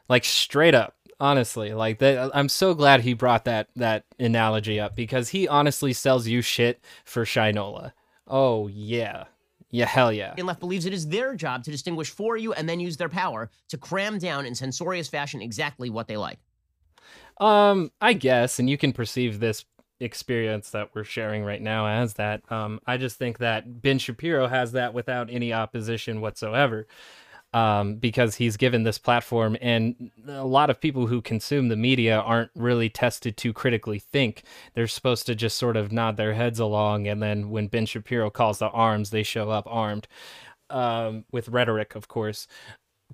Like 0.09 0.25
straight 0.25 0.77
up. 0.77 0.95
Honestly, 1.19 1.75
like 1.75 1.99
that 1.99 2.31
I'm 2.33 2.49
so 2.49 2.73
glad 2.73 3.01
he 3.01 3.15
brought 3.15 3.47
that 3.47 3.71
that 3.75 4.05
analogy 4.21 4.79
up 4.79 4.95
because 4.95 5.31
he 5.31 5.49
honestly 5.49 5.93
sells 5.93 6.29
you 6.29 6.41
shit 6.41 6.81
for 7.05 7.25
Shinola. 7.25 7.95
Oh 8.29 8.69
yeah. 8.69 9.25
Yeah, 9.71 9.87
hell 9.87 10.13
yeah. 10.13 10.35
The 10.35 10.43
left 10.43 10.61
believes 10.61 10.87
it 10.87 10.95
is 10.95 11.09
their 11.09 11.35
job 11.35 11.65
to 11.65 11.71
distinguish 11.71 12.11
for 12.11 12.37
you 12.37 12.53
and 12.53 12.69
then 12.69 12.81
use 12.81 12.97
their 12.97 13.09
power 13.09 13.51
to 13.69 13.79
cram 13.79 14.19
down 14.19 14.47
in 14.47 14.55
censorious 14.55 15.09
fashion 15.09 15.43
exactly 15.43 15.91
what 15.91 16.09
they 16.09 16.17
like. 16.17 16.39
Um, 17.39 17.93
I 18.01 18.15
guess, 18.15 18.59
and 18.59 18.69
you 18.69 18.79
can 18.79 18.93
perceive 18.93 19.41
this 19.41 19.65
experience 20.01 20.71
that 20.71 20.91
we're 20.95 21.05
sharing 21.05 21.45
right 21.45 21.61
now 21.61 21.87
as 21.87 22.15
that. 22.15 22.51
Um, 22.51 22.81
I 22.87 22.97
just 22.97 23.17
think 23.17 23.39
that 23.39 23.83
Ben 23.83 23.99
Shapiro 23.99 24.47
has 24.47 24.73
that 24.73 24.95
without 24.95 25.29
any 25.31 25.53
opposition 25.53 26.21
whatsoever. 26.21 26.87
Um, 27.55 27.95
because 27.95 28.35
he's 28.35 28.59
given 28.59 28.83
this 28.83 28.99
platform, 28.99 29.57
and 29.63 30.11
a 30.27 30.45
lot 30.45 30.69
of 30.69 30.83
people 30.83 31.07
who 31.07 31.23
consume 31.23 31.69
the 31.69 31.77
media 31.77 32.19
aren't 32.19 32.51
really 32.55 32.91
tested 32.91 33.39
to 33.39 33.55
critically 33.55 33.99
think. 33.99 34.43
They're 34.75 34.87
supposed 34.87 35.25
to 35.27 35.35
just 35.35 35.57
sort 35.57 35.79
of 35.79 35.91
nod 35.91 36.19
their 36.19 36.35
heads 36.35 36.61
along, 36.61 37.09
and 37.09 37.23
then 37.23 37.49
when 37.49 37.69
Ben 37.69 37.87
Shapiro 37.87 38.29
calls 38.29 38.59
the 38.59 38.69
arms, 38.69 39.09
they 39.09 39.23
show 39.23 39.49
up 39.49 39.65
armed, 39.67 40.07
um, 40.69 41.25
with 41.33 41.49
rhetoric, 41.49 41.95
of 41.95 42.07
course 42.07 42.47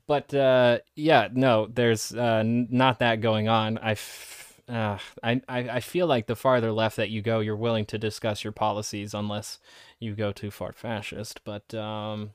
but 0.07 0.32
uh, 0.35 0.78
yeah, 0.97 1.28
no, 1.32 1.66
there's 1.66 2.14
uh, 2.14 2.43
not 2.45 2.99
that 2.99 3.20
going 3.20 3.49
on. 3.49 3.78
I, 3.78 3.93
f- 3.93 4.61
uh, 4.68 4.99
I, 5.22 5.41
I 5.49 5.80
feel 5.80 6.07
like 6.07 6.26
the 6.26 6.37
farther 6.37 6.72
left 6.72 6.97
that 6.97 7.11
you 7.11 7.22
go, 7.22 7.41
you're 7.41 7.57
willing 7.57 7.87
to 7.87 7.99
discuss 7.99 8.45
your 8.45 8.53
policies 8.53 9.14
unless 9.14 9.59
you 10.01 10.14
go 10.14 10.32
too 10.32 10.51
far 10.51 10.72
fascist. 10.72 11.41
But 11.45 11.74
um, 11.74 12.30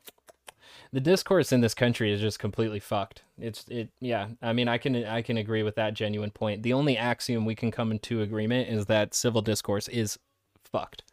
the 0.91 0.99
discourse 0.99 1.51
in 1.51 1.61
this 1.61 1.73
country 1.73 2.11
is 2.11 2.19
just 2.19 2.39
completely 2.39 2.79
fucked. 2.79 3.21
It's 3.37 3.65
it 3.67 3.89
yeah. 3.99 4.29
I 4.41 4.53
mean, 4.53 4.67
I 4.67 4.77
can 4.77 5.03
I 5.05 5.21
can 5.21 5.37
agree 5.37 5.63
with 5.63 5.75
that 5.75 5.93
genuine 5.93 6.31
point. 6.31 6.63
The 6.63 6.73
only 6.73 6.97
axiom 6.97 7.45
we 7.45 7.55
can 7.55 7.71
come 7.71 7.91
into 7.91 8.21
agreement 8.21 8.69
is 8.69 8.87
that 8.87 9.13
civil 9.13 9.41
discourse 9.41 9.87
is 9.87 10.17
fucked. 10.63 11.03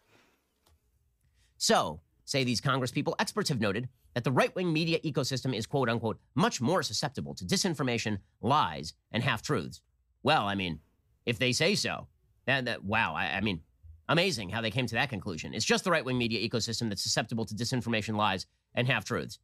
So, 1.58 2.00
say 2.24 2.44
these 2.44 2.60
Congress 2.60 2.90
people, 2.90 3.16
experts 3.18 3.48
have 3.48 3.60
noted 3.60 3.88
that 4.14 4.24
the 4.24 4.32
right 4.32 4.54
wing 4.54 4.72
media 4.72 4.98
ecosystem 5.00 5.54
is 5.54 5.66
quote 5.66 5.88
unquote 5.88 6.18
much 6.34 6.60
more 6.60 6.82
susceptible 6.82 7.34
to 7.34 7.44
disinformation, 7.44 8.18
lies, 8.40 8.94
and 9.12 9.22
half 9.22 9.42
truths. 9.42 9.82
Well, 10.22 10.46
I 10.46 10.54
mean, 10.54 10.80
if 11.26 11.38
they 11.38 11.52
say 11.52 11.74
so, 11.74 12.06
that, 12.46 12.64
that 12.64 12.84
wow, 12.84 13.14
I, 13.14 13.36
I 13.36 13.40
mean, 13.42 13.60
amazing 14.08 14.48
how 14.48 14.60
they 14.60 14.70
came 14.70 14.86
to 14.86 14.94
that 14.94 15.10
conclusion. 15.10 15.52
It's 15.52 15.64
just 15.64 15.84
the 15.84 15.90
right 15.90 16.04
wing 16.04 16.16
media 16.16 16.46
ecosystem 16.46 16.88
that's 16.88 17.02
susceptible 17.02 17.44
to 17.44 17.54
disinformation, 17.54 18.16
lies, 18.16 18.46
and 18.74 18.86
half 18.86 19.04
truths. 19.04 19.38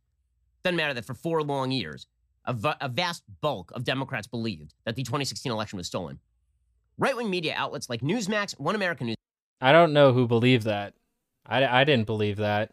Doesn't 0.65 0.77
matter 0.77 0.95
that 0.95 1.05
for 1.05 1.15
four 1.15 1.43
long 1.43 1.71
years, 1.71 2.07
a, 2.45 2.53
v- 2.53 2.73
a 2.81 2.89
vast 2.89 3.23
bulk 3.41 3.73
of 3.75 3.85
Democrats 3.85 4.27
believed 4.27 4.75
that 4.85 4.97
the 4.97 5.03
2016 5.03 5.51
election 5.51 5.77
was 5.77 5.87
stolen. 5.87 6.19
Right 6.99 7.17
wing 7.17 7.31
media 7.31 7.55
outlets 7.57 7.89
like 7.89 8.01
Newsmax, 8.01 8.59
One 8.61 8.75
American 8.75 9.09
News. 9.09 9.17
I 9.61 9.73
don't 9.73 9.93
know 9.93 10.13
who 10.13 10.27
believed 10.27 10.65
that. 10.65 10.95
I, 11.47 11.65
I 11.81 11.85
didn't 11.85 12.07
believe 12.07 12.37
that. 12.37 12.73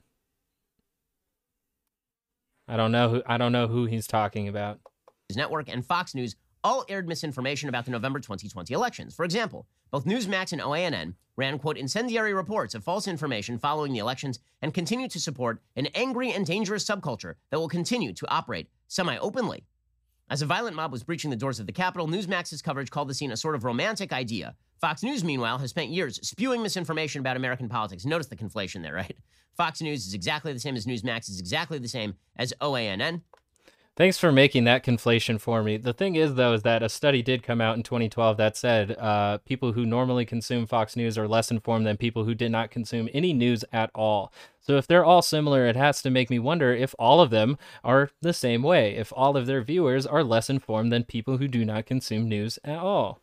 I 2.67 2.77
don't 2.77 2.91
know 2.91 3.09
who 3.09 3.23
I 3.25 3.37
don't 3.37 3.51
know 3.51 3.67
who 3.67 3.85
he's 3.85 4.05
talking 4.05 4.47
about. 4.47 4.79
His 5.27 5.37
Network 5.37 5.69
and 5.69 5.83
Fox 5.83 6.13
News 6.13 6.35
all 6.63 6.85
aired 6.89 7.07
misinformation 7.07 7.69
about 7.69 7.85
the 7.85 7.91
November 7.91 8.19
2020 8.19 8.73
elections. 8.73 9.15
For 9.15 9.23
example, 9.23 9.67
both 9.91 10.05
Newsmax 10.05 10.51
and 10.51 10.61
OANN 10.61 11.13
ran, 11.35 11.57
quote, 11.57 11.77
incendiary 11.77 12.33
reports 12.33 12.75
of 12.75 12.83
false 12.83 13.07
information 13.07 13.57
following 13.57 13.93
the 13.93 13.99
elections 13.99 14.39
and 14.61 14.73
continue 14.73 15.07
to 15.07 15.19
support 15.19 15.61
an 15.75 15.87
angry 15.95 16.31
and 16.31 16.45
dangerous 16.45 16.85
subculture 16.85 17.35
that 17.49 17.59
will 17.59 17.69
continue 17.69 18.13
to 18.13 18.27
operate 18.29 18.67
semi 18.87 19.17
openly. 19.17 19.63
As 20.29 20.41
a 20.43 20.45
violent 20.45 20.75
mob 20.75 20.91
was 20.91 21.03
breaching 21.03 21.31
the 21.31 21.35
doors 21.35 21.59
of 21.59 21.65
the 21.65 21.71
Capitol, 21.71 22.07
Newsmax's 22.07 22.61
coverage 22.61 22.91
called 22.91 23.09
the 23.09 23.15
scene 23.15 23.31
a 23.31 23.37
sort 23.37 23.55
of 23.55 23.63
romantic 23.63 24.13
idea. 24.13 24.55
Fox 24.79 25.01
News, 25.01 25.23
meanwhile, 25.23 25.57
has 25.57 25.71
spent 25.71 25.89
years 25.89 26.19
spewing 26.27 26.61
misinformation 26.61 27.19
about 27.19 27.35
American 27.35 27.67
politics. 27.67 28.05
Notice 28.05 28.27
the 28.27 28.35
conflation 28.35 28.83
there, 28.83 28.93
right? 28.93 29.17
Fox 29.57 29.81
News 29.81 30.05
is 30.05 30.13
exactly 30.13 30.53
the 30.53 30.59
same 30.59 30.75
as 30.75 30.85
Newsmax, 30.85 31.29
is 31.29 31.39
exactly 31.39 31.79
the 31.79 31.87
same 31.87 32.13
as 32.37 32.53
OANN. 32.61 33.21
Thanks 33.99 34.17
for 34.17 34.31
making 34.31 34.63
that 34.63 34.85
conflation 34.85 35.41
for 35.41 35.61
me. 35.61 35.75
The 35.75 35.91
thing 35.91 36.15
is, 36.15 36.35
though, 36.35 36.53
is 36.53 36.61
that 36.61 36.81
a 36.81 36.87
study 36.87 37.21
did 37.21 37.43
come 37.43 37.59
out 37.59 37.75
in 37.75 37.83
2012 37.83 38.37
that 38.37 38.55
said 38.55 38.91
uh, 38.97 39.39
people 39.39 39.73
who 39.73 39.85
normally 39.85 40.23
consume 40.23 40.65
Fox 40.65 40.95
News 40.95 41.17
are 41.17 41.27
less 41.27 41.51
informed 41.51 41.85
than 41.85 41.97
people 41.97 42.23
who 42.23 42.33
did 42.33 42.49
not 42.49 42.71
consume 42.71 43.09
any 43.13 43.33
news 43.33 43.65
at 43.73 43.91
all. 43.93 44.31
So 44.61 44.77
if 44.77 44.87
they're 44.87 45.03
all 45.03 45.21
similar, 45.21 45.65
it 45.65 45.75
has 45.75 46.01
to 46.03 46.09
make 46.09 46.29
me 46.29 46.39
wonder 46.39 46.73
if 46.73 46.95
all 46.97 47.19
of 47.19 47.29
them 47.29 47.57
are 47.83 48.09
the 48.21 48.31
same 48.31 48.63
way, 48.63 48.95
if 48.95 49.11
all 49.17 49.35
of 49.35 49.47
their 49.47 49.61
viewers 49.61 50.05
are 50.05 50.23
less 50.23 50.49
informed 50.49 50.93
than 50.93 51.03
people 51.03 51.35
who 51.35 51.49
do 51.49 51.65
not 51.65 51.85
consume 51.85 52.29
news 52.29 52.57
at 52.63 52.79
all. 52.79 53.19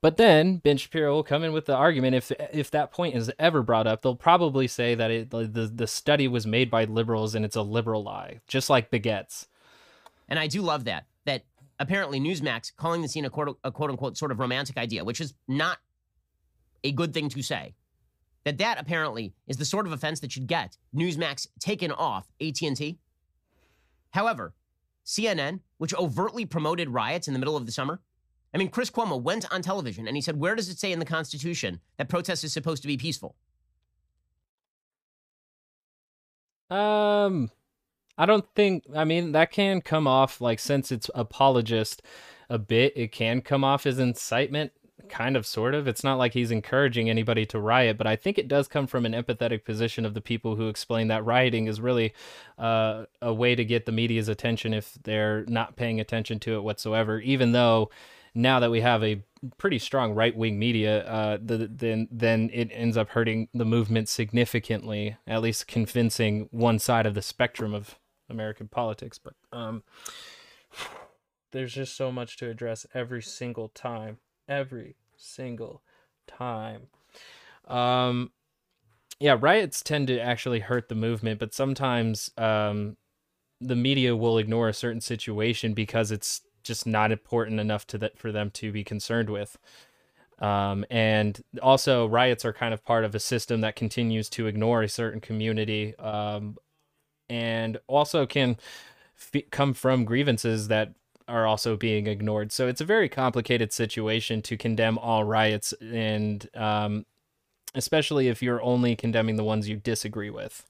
But 0.00 0.18
then 0.18 0.58
Ben 0.58 0.76
Shapiro 0.76 1.14
will 1.14 1.24
come 1.24 1.42
in 1.42 1.52
with 1.52 1.66
the 1.66 1.74
argument 1.74 2.14
if 2.14 2.30
if 2.52 2.70
that 2.70 2.92
point 2.92 3.16
is 3.16 3.32
ever 3.40 3.60
brought 3.60 3.88
up, 3.88 4.02
they'll 4.02 4.14
probably 4.14 4.68
say 4.68 4.94
that 4.94 5.10
it, 5.10 5.30
the 5.30 5.68
the 5.74 5.88
study 5.88 6.28
was 6.28 6.46
made 6.46 6.70
by 6.70 6.84
liberals 6.84 7.34
and 7.34 7.44
it's 7.44 7.56
a 7.56 7.62
liberal 7.62 8.04
lie, 8.04 8.40
just 8.46 8.70
like 8.70 8.92
Baguettes. 8.92 9.46
And 10.28 10.38
I 10.38 10.46
do 10.46 10.62
love 10.62 10.84
that 10.84 11.06
that 11.24 11.44
apparently 11.78 12.20
Newsmax 12.20 12.74
calling 12.76 13.02
the 13.02 13.08
scene 13.08 13.24
a 13.24 13.30
quote, 13.30 13.58
a 13.64 13.70
quote 13.70 13.90
unquote 13.90 14.16
sort 14.16 14.30
of 14.30 14.38
romantic 14.38 14.76
idea, 14.76 15.04
which 15.04 15.20
is 15.20 15.34
not 15.48 15.78
a 16.82 16.92
good 16.92 17.12
thing 17.14 17.28
to 17.30 17.42
say. 17.42 17.74
That 18.44 18.58
that 18.58 18.78
apparently 18.78 19.32
is 19.46 19.56
the 19.56 19.64
sort 19.64 19.86
of 19.86 19.92
offense 19.92 20.20
that 20.20 20.32
should 20.32 20.46
get 20.46 20.76
Newsmax 20.94 21.46
taken 21.58 21.90
off 21.90 22.30
AT&T. 22.40 22.98
However, 24.10 24.54
CNN, 25.04 25.60
which 25.78 25.94
overtly 25.94 26.44
promoted 26.44 26.90
riots 26.90 27.26
in 27.26 27.32
the 27.32 27.40
middle 27.40 27.56
of 27.56 27.64
the 27.64 27.72
summer, 27.72 28.00
I 28.52 28.58
mean, 28.58 28.68
Chris 28.68 28.90
Cuomo 28.90 29.20
went 29.20 29.52
on 29.52 29.62
television 29.62 30.06
and 30.06 30.16
he 30.16 30.20
said, 30.20 30.38
Where 30.38 30.54
does 30.54 30.68
it 30.68 30.78
say 30.78 30.92
in 30.92 31.00
the 31.00 31.04
Constitution 31.04 31.80
that 31.96 32.08
protest 32.08 32.44
is 32.44 32.52
supposed 32.52 32.82
to 32.82 32.88
be 32.88 32.96
peaceful? 32.96 33.34
Um, 36.70 37.50
I 38.16 38.26
don't 38.26 38.46
think, 38.54 38.84
I 38.94 39.04
mean, 39.04 39.32
that 39.32 39.50
can 39.50 39.80
come 39.80 40.06
off 40.06 40.40
like 40.40 40.58
since 40.58 40.92
it's 40.92 41.10
apologist 41.14 42.02
a 42.48 42.58
bit, 42.58 42.92
it 42.96 43.10
can 43.10 43.40
come 43.40 43.64
off 43.64 43.86
as 43.86 43.98
incitement, 43.98 44.72
kind 45.08 45.36
of, 45.36 45.46
sort 45.46 45.74
of. 45.74 45.88
It's 45.88 46.04
not 46.04 46.18
like 46.18 46.32
he's 46.32 46.50
encouraging 46.50 47.10
anybody 47.10 47.44
to 47.46 47.58
riot, 47.58 47.98
but 47.98 48.06
I 48.06 48.16
think 48.16 48.38
it 48.38 48.48
does 48.48 48.68
come 48.68 48.86
from 48.86 49.04
an 49.04 49.12
empathetic 49.12 49.64
position 49.64 50.04
of 50.04 50.14
the 50.14 50.20
people 50.20 50.56
who 50.56 50.68
explain 50.68 51.08
that 51.08 51.24
rioting 51.24 51.66
is 51.66 51.80
really 51.80 52.14
uh, 52.58 53.04
a 53.20 53.32
way 53.32 53.54
to 53.54 53.64
get 53.64 53.86
the 53.86 53.92
media's 53.92 54.28
attention 54.28 54.72
if 54.72 54.96
they're 55.02 55.44
not 55.46 55.76
paying 55.76 56.00
attention 56.00 56.38
to 56.40 56.54
it 56.54 56.62
whatsoever, 56.62 57.20
even 57.20 57.52
though 57.52 57.90
now 58.34 58.60
that 58.60 58.70
we 58.70 58.80
have 58.80 59.02
a 59.02 59.22
pretty 59.58 59.78
strong 59.78 60.12
right 60.14 60.36
wing 60.36 60.58
media, 60.58 61.04
uh, 61.06 61.38
the, 61.42 61.68
then 61.70 62.08
then 62.10 62.50
it 62.52 62.70
ends 62.72 62.96
up 62.96 63.10
hurting 63.10 63.48
the 63.54 63.64
movement 63.64 64.08
significantly, 64.08 65.16
at 65.26 65.42
least 65.42 65.66
convincing 65.66 66.48
one 66.50 66.78
side 66.78 67.06
of 67.06 67.14
the 67.14 67.22
spectrum 67.22 67.74
of 67.74 67.96
American 68.34 68.68
politics. 68.68 69.18
But 69.18 69.34
um, 69.52 69.82
there's 71.52 71.72
just 71.72 71.96
so 71.96 72.12
much 72.12 72.36
to 72.38 72.50
address 72.50 72.86
every 72.94 73.22
single 73.22 73.68
time, 73.68 74.18
every 74.48 74.96
single 75.16 75.82
time. 76.26 76.88
Um, 77.66 78.32
yeah, 79.20 79.36
riots 79.40 79.82
tend 79.82 80.08
to 80.08 80.18
actually 80.20 80.60
hurt 80.60 80.88
the 80.88 80.94
movement, 80.94 81.38
but 81.40 81.54
sometimes 81.54 82.30
um, 82.36 82.96
the 83.60 83.76
media 83.76 84.14
will 84.16 84.38
ignore 84.38 84.68
a 84.68 84.74
certain 84.74 85.00
situation 85.00 85.72
because 85.72 86.10
it's 86.10 86.42
just 86.62 86.86
not 86.86 87.12
important 87.12 87.60
enough 87.60 87.86
to 87.86 87.98
that 87.98 88.18
for 88.18 88.32
them 88.32 88.50
to 88.50 88.72
be 88.72 88.82
concerned 88.84 89.30
with. 89.30 89.56
Um, 90.40 90.84
and 90.90 91.42
also, 91.62 92.06
riots 92.06 92.44
are 92.44 92.52
kind 92.52 92.74
of 92.74 92.84
part 92.84 93.04
of 93.04 93.14
a 93.14 93.20
system 93.20 93.60
that 93.60 93.76
continues 93.76 94.28
to 94.30 94.46
ignore 94.46 94.82
a 94.82 94.88
certain 94.88 95.20
community, 95.20 95.96
um, 95.98 96.56
and 97.28 97.78
also 97.86 98.26
can 98.26 98.56
f- 99.16 99.42
come 99.50 99.74
from 99.74 100.04
grievances 100.04 100.68
that 100.68 100.94
are 101.26 101.46
also 101.46 101.76
being 101.76 102.06
ignored. 102.06 102.52
So 102.52 102.68
it's 102.68 102.80
a 102.80 102.84
very 102.84 103.08
complicated 103.08 103.72
situation 103.72 104.42
to 104.42 104.56
condemn 104.56 104.98
all 104.98 105.24
riots, 105.24 105.72
and 105.80 106.46
um, 106.54 107.06
especially 107.74 108.28
if 108.28 108.42
you're 108.42 108.62
only 108.62 108.94
condemning 108.94 109.36
the 109.36 109.44
ones 109.44 109.68
you 109.68 109.76
disagree 109.76 110.30
with. 110.30 110.64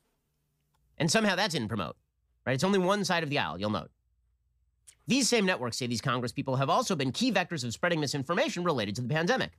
And 0.96 1.10
somehow 1.10 1.34
that 1.34 1.50
didn't 1.50 1.68
promote, 1.68 1.96
right? 2.46 2.54
It's 2.54 2.64
only 2.64 2.78
one 2.78 3.04
side 3.04 3.22
of 3.24 3.30
the 3.30 3.38
aisle, 3.38 3.58
you'll 3.58 3.70
note. 3.70 3.90
These 5.06 5.28
same 5.28 5.44
networks 5.44 5.76
say 5.76 5.86
these 5.86 6.00
Congress 6.00 6.32
people 6.32 6.56
have 6.56 6.70
also 6.70 6.96
been 6.96 7.12
key 7.12 7.30
vectors 7.30 7.64
of 7.64 7.72
spreading 7.72 8.00
misinformation 8.00 8.64
related 8.64 8.94
to 8.96 9.02
the 9.02 9.12
pandemic. 9.12 9.50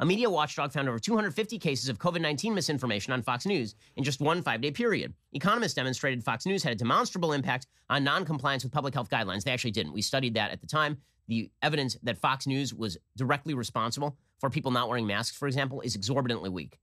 A 0.00 0.06
media 0.06 0.30
watchdog 0.30 0.72
found 0.72 0.88
over 0.88 0.98
250 0.98 1.58
cases 1.58 1.90
of 1.90 1.98
COVID 1.98 2.22
19 2.22 2.54
misinformation 2.54 3.12
on 3.12 3.20
Fox 3.20 3.44
News 3.44 3.74
in 3.96 4.02
just 4.02 4.18
one 4.18 4.40
five 4.40 4.62
day 4.62 4.70
period. 4.70 5.12
Economists 5.34 5.74
demonstrated 5.74 6.24
Fox 6.24 6.46
News 6.46 6.62
had 6.62 6.72
a 6.72 6.76
demonstrable 6.76 7.34
impact 7.34 7.66
on 7.90 8.02
non 8.02 8.24
compliance 8.24 8.64
with 8.64 8.72
public 8.72 8.94
health 8.94 9.10
guidelines. 9.10 9.44
They 9.44 9.50
actually 9.50 9.72
didn't. 9.72 9.92
We 9.92 10.00
studied 10.00 10.32
that 10.34 10.52
at 10.52 10.62
the 10.62 10.66
time. 10.66 10.96
The 11.28 11.50
evidence 11.60 11.98
that 12.02 12.16
Fox 12.16 12.46
News 12.46 12.72
was 12.72 12.96
directly 13.14 13.52
responsible 13.52 14.16
for 14.38 14.48
people 14.48 14.70
not 14.70 14.88
wearing 14.88 15.06
masks, 15.06 15.36
for 15.36 15.46
example, 15.46 15.82
is 15.82 15.94
exorbitantly 15.94 16.48
weak. 16.48 16.78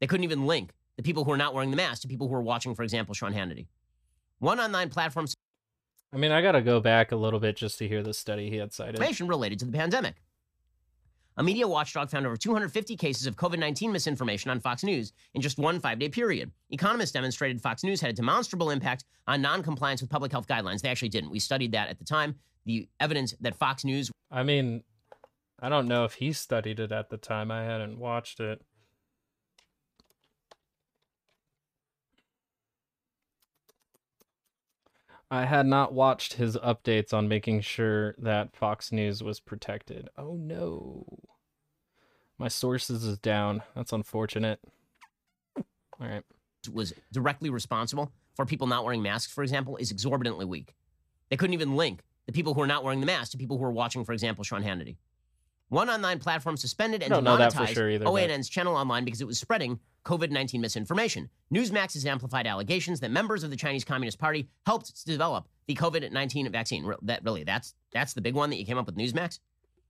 They 0.00 0.08
couldn't 0.08 0.24
even 0.24 0.44
link 0.44 0.72
the 0.96 1.04
people 1.04 1.22
who 1.22 1.30
are 1.30 1.36
not 1.36 1.54
wearing 1.54 1.70
the 1.70 1.76
mask 1.76 2.02
to 2.02 2.08
people 2.08 2.26
who 2.26 2.34
are 2.34 2.42
watching, 2.42 2.74
for 2.74 2.82
example, 2.82 3.14
Sean 3.14 3.32
Hannity. 3.32 3.66
One 4.40 4.58
online 4.58 4.90
platform. 4.90 5.26
I 6.12 6.16
mean, 6.16 6.32
I 6.32 6.42
got 6.42 6.52
to 6.52 6.62
go 6.62 6.80
back 6.80 7.12
a 7.12 7.16
little 7.16 7.38
bit 7.38 7.56
just 7.56 7.78
to 7.78 7.86
hear 7.86 8.02
the 8.02 8.12
study 8.12 8.50
he 8.50 8.56
had 8.56 8.72
cited. 8.72 8.96
Information 8.96 9.28
related 9.28 9.60
to 9.60 9.66
the 9.66 9.72
pandemic. 9.72 10.16
A 11.38 11.42
media 11.42 11.68
watchdog 11.68 12.08
found 12.08 12.26
over 12.26 12.36
250 12.36 12.96
cases 12.96 13.26
of 13.26 13.36
COVID 13.36 13.58
19 13.58 13.92
misinformation 13.92 14.50
on 14.50 14.58
Fox 14.58 14.82
News 14.82 15.12
in 15.34 15.42
just 15.42 15.58
one 15.58 15.80
five 15.80 15.98
day 15.98 16.08
period. 16.08 16.50
Economists 16.70 17.12
demonstrated 17.12 17.60
Fox 17.60 17.84
News 17.84 18.00
had 18.00 18.10
a 18.10 18.14
demonstrable 18.14 18.70
impact 18.70 19.04
on 19.26 19.42
non 19.42 19.62
compliance 19.62 20.00
with 20.00 20.10
public 20.10 20.32
health 20.32 20.48
guidelines. 20.48 20.80
They 20.80 20.88
actually 20.88 21.10
didn't. 21.10 21.30
We 21.30 21.38
studied 21.38 21.72
that 21.72 21.88
at 21.88 21.98
the 21.98 22.04
time. 22.04 22.36
The 22.64 22.88
evidence 23.00 23.34
that 23.40 23.54
Fox 23.54 23.84
News. 23.84 24.10
I 24.30 24.42
mean, 24.42 24.82
I 25.60 25.68
don't 25.68 25.88
know 25.88 26.04
if 26.04 26.14
he 26.14 26.32
studied 26.32 26.80
it 26.80 26.90
at 26.90 27.10
the 27.10 27.18
time. 27.18 27.50
I 27.50 27.64
hadn't 27.64 27.98
watched 27.98 28.40
it. 28.40 28.62
I 35.30 35.44
had 35.44 35.66
not 35.66 35.92
watched 35.92 36.34
his 36.34 36.56
updates 36.56 37.12
on 37.12 37.28
making 37.28 37.62
sure 37.62 38.14
that 38.18 38.54
Fox 38.54 38.92
News 38.92 39.22
was 39.22 39.40
protected. 39.40 40.08
Oh 40.16 40.36
no. 40.36 41.04
My 42.38 42.48
sources 42.48 43.02
is 43.04 43.18
down. 43.18 43.62
That's 43.74 43.92
unfortunate. 43.92 44.60
All 45.56 45.64
right. 46.06 46.22
Was 46.72 46.92
directly 47.12 47.50
responsible 47.50 48.12
for 48.34 48.44
people 48.44 48.66
not 48.66 48.84
wearing 48.84 49.02
masks, 49.02 49.32
for 49.32 49.42
example, 49.42 49.76
is 49.76 49.90
exorbitantly 49.90 50.44
weak. 50.44 50.74
They 51.30 51.36
couldn't 51.36 51.54
even 51.54 51.76
link 51.76 52.02
the 52.26 52.32
people 52.32 52.54
who 52.54 52.60
are 52.60 52.66
not 52.66 52.84
wearing 52.84 53.00
the 53.00 53.06
mask 53.06 53.32
to 53.32 53.38
people 53.38 53.56
who 53.58 53.64
are 53.64 53.72
watching, 53.72 54.04
for 54.04 54.12
example, 54.12 54.44
Sean 54.44 54.62
Hannity. 54.62 54.96
One 55.68 55.88
online 55.88 56.18
platform 56.18 56.56
suspended 56.56 57.02
and 57.02 57.12
demonetized 57.12 57.74
sure 57.74 57.90
either, 57.90 58.04
OANN's 58.04 58.48
but... 58.48 58.52
channel 58.52 58.76
online 58.76 59.04
because 59.04 59.20
it 59.20 59.26
was 59.26 59.38
spreading 59.38 59.80
COVID 60.06 60.30
19 60.30 60.60
misinformation. 60.60 61.28
Newsmax 61.52 61.94
has 61.94 62.06
amplified 62.06 62.46
allegations 62.46 63.00
that 63.00 63.10
members 63.10 63.42
of 63.42 63.50
the 63.50 63.56
Chinese 63.56 63.84
Communist 63.84 64.18
Party 64.18 64.48
helped 64.64 64.96
to 64.96 65.04
develop 65.04 65.48
the 65.66 65.74
COVID 65.74 66.10
19 66.12 66.50
vaccine. 66.52 66.90
That 67.02 67.24
really, 67.24 67.44
that's 67.44 67.74
that's 67.92 68.14
the 68.14 68.20
big 68.20 68.34
one 68.34 68.48
that 68.50 68.56
you 68.56 68.64
came 68.64 68.78
up 68.78 68.86
with 68.86 68.96
Newsmax? 68.96 69.40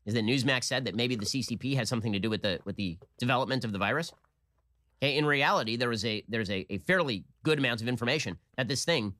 Is 0.07 0.15
that 0.15 0.25
Newsmax 0.25 0.65
said 0.65 0.85
that 0.87 0.95
maybe 0.95 1.17
the 1.17 1.27
CCP 1.27 1.77
had 1.77 1.87
something 1.87 2.13
to 2.13 2.19
do 2.19 2.31
with 2.31 2.43
the 2.43 2.61
with 2.65 2.77
the 2.77 2.99
development 3.19 3.65
of 3.65 3.73
the 3.73 3.79
virus? 3.79 4.13
Okay, 5.03 5.19
in 5.19 5.27
reality, 5.27 5.77
there 5.77 5.91
was 5.91 6.05
a 6.05 6.25
there's 6.29 6.51
a, 6.51 6.67
a 6.71 6.79
fairly 6.79 7.25
good 7.43 7.59
amount 7.59 7.83
of 7.83 7.89
information 7.89 8.39
that 8.57 8.69
this 8.69 8.85
thing, 8.87 9.15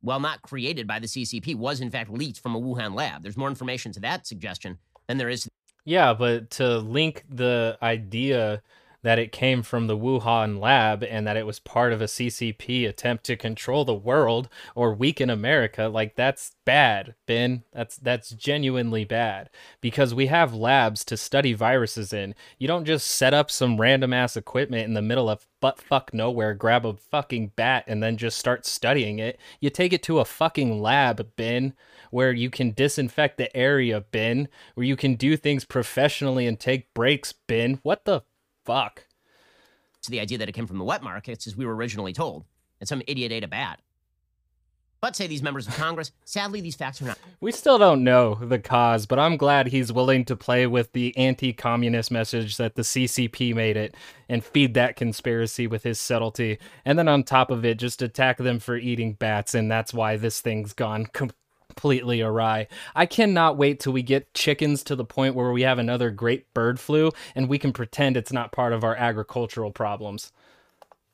while 0.00 0.18
not 0.18 0.42
created 0.42 0.88
by 0.88 0.98
the 0.98 1.06
CCP, 1.06 1.54
was 1.54 1.80
in 1.80 1.90
fact 1.90 2.10
leaked 2.10 2.40
from 2.40 2.56
a 2.56 2.60
Wuhan 2.60 2.94
lab. 2.94 3.22
There's 3.22 3.36
more 3.36 3.48
information 3.48 3.92
to 3.92 4.00
that 4.00 4.26
suggestion 4.26 4.78
than 5.06 5.18
there 5.18 5.28
is 5.28 5.48
yeah, 5.84 6.12
but 6.12 6.50
to 6.52 6.78
link 6.78 7.24
the 7.28 7.78
idea 7.82 8.62
that 9.02 9.18
it 9.18 9.32
came 9.32 9.62
from 9.62 9.86
the 9.86 9.96
Wuhan 9.96 10.60
lab 10.60 11.02
and 11.02 11.26
that 11.26 11.36
it 11.36 11.46
was 11.46 11.58
part 11.58 11.92
of 11.92 12.00
a 12.00 12.06
CCP 12.06 12.88
attempt 12.88 13.24
to 13.24 13.36
control 13.36 13.84
the 13.84 13.94
world 13.94 14.48
or 14.74 14.94
weaken 14.94 15.30
America, 15.30 15.88
like 15.88 16.16
that's 16.16 16.56
bad, 16.64 17.14
Ben. 17.26 17.64
That's 17.72 17.96
that's 17.96 18.30
genuinely 18.30 19.04
bad 19.04 19.50
because 19.80 20.14
we 20.14 20.26
have 20.26 20.54
labs 20.54 21.04
to 21.06 21.16
study 21.16 21.52
viruses 21.52 22.12
in. 22.12 22.34
You 22.58 22.68
don't 22.68 22.84
just 22.84 23.06
set 23.06 23.34
up 23.34 23.50
some 23.50 23.80
random 23.80 24.12
ass 24.12 24.36
equipment 24.36 24.84
in 24.84 24.94
the 24.94 25.02
middle 25.02 25.30
of 25.30 25.46
butt 25.60 25.80
fuck 25.80 26.12
nowhere, 26.14 26.54
grab 26.54 26.86
a 26.86 26.94
fucking 26.94 27.52
bat 27.56 27.84
and 27.86 28.02
then 28.02 28.16
just 28.16 28.38
start 28.38 28.66
studying 28.66 29.18
it. 29.18 29.38
You 29.60 29.70
take 29.70 29.92
it 29.92 30.02
to 30.04 30.18
a 30.18 30.24
fucking 30.24 30.80
lab, 30.80 31.26
Ben 31.36 31.74
where 32.10 32.32
you 32.32 32.50
can 32.50 32.72
disinfect 32.72 33.38
the 33.38 33.54
area, 33.56 34.00
Ben, 34.00 34.48
where 34.74 34.86
you 34.86 34.96
can 34.96 35.14
do 35.14 35.36
things 35.36 35.64
professionally 35.64 36.46
and 36.46 36.58
take 36.58 36.92
breaks, 36.94 37.32
Ben. 37.32 37.78
What 37.82 38.04
the 38.04 38.22
fuck? 38.70 39.04
To 40.02 40.10
the 40.10 40.20
idea 40.20 40.38
that 40.38 40.48
it 40.48 40.52
came 40.52 40.66
from 40.66 40.78
the 40.78 40.84
wet 40.84 41.02
markets, 41.02 41.46
as 41.46 41.56
we 41.56 41.66
were 41.66 41.74
originally 41.74 42.12
told, 42.12 42.44
and 42.78 42.88
some 42.88 43.02
idiot 43.06 43.32
ate 43.32 43.44
a 43.44 43.48
bat. 43.48 43.80
But 45.00 45.16
say 45.16 45.26
these 45.26 45.42
members 45.42 45.66
of 45.66 45.74
Congress, 45.76 46.12
sadly, 46.26 46.60
these 46.60 46.76
facts 46.76 47.00
are 47.00 47.06
not. 47.06 47.18
We 47.40 47.52
still 47.52 47.78
don't 47.78 48.04
know 48.04 48.34
the 48.34 48.58
cause, 48.58 49.06
but 49.06 49.18
I'm 49.18 49.38
glad 49.38 49.68
he's 49.68 49.92
willing 49.92 50.26
to 50.26 50.36
play 50.36 50.66
with 50.66 50.92
the 50.92 51.16
anti 51.16 51.54
communist 51.54 52.10
message 52.10 52.58
that 52.58 52.74
the 52.74 52.82
CCP 52.82 53.54
made 53.54 53.78
it 53.78 53.94
and 54.28 54.44
feed 54.44 54.74
that 54.74 54.96
conspiracy 54.96 55.66
with 55.66 55.84
his 55.84 55.98
subtlety. 55.98 56.58
And 56.84 56.98
then 56.98 57.08
on 57.08 57.24
top 57.24 57.50
of 57.50 57.64
it, 57.64 57.78
just 57.78 58.02
attack 58.02 58.36
them 58.36 58.58
for 58.58 58.76
eating 58.76 59.14
bats. 59.14 59.54
And 59.54 59.70
that's 59.70 59.94
why 59.94 60.16
this 60.16 60.42
thing's 60.42 60.74
gone 60.74 61.06
com- 61.14 61.30
completely 61.80 62.20
awry. 62.20 62.66
I 62.94 63.06
cannot 63.06 63.56
wait 63.56 63.80
till 63.80 63.94
we 63.94 64.02
get 64.02 64.34
chickens 64.34 64.82
to 64.84 64.94
the 64.94 65.04
point 65.04 65.34
where 65.34 65.50
we 65.50 65.62
have 65.62 65.78
another 65.78 66.10
great 66.10 66.52
bird 66.52 66.78
flu 66.78 67.10
and 67.34 67.48
we 67.48 67.58
can 67.58 67.72
pretend 67.72 68.18
it's 68.18 68.32
not 68.32 68.52
part 68.52 68.74
of 68.74 68.84
our 68.84 68.94
agricultural 68.94 69.70
problems. 69.70 70.30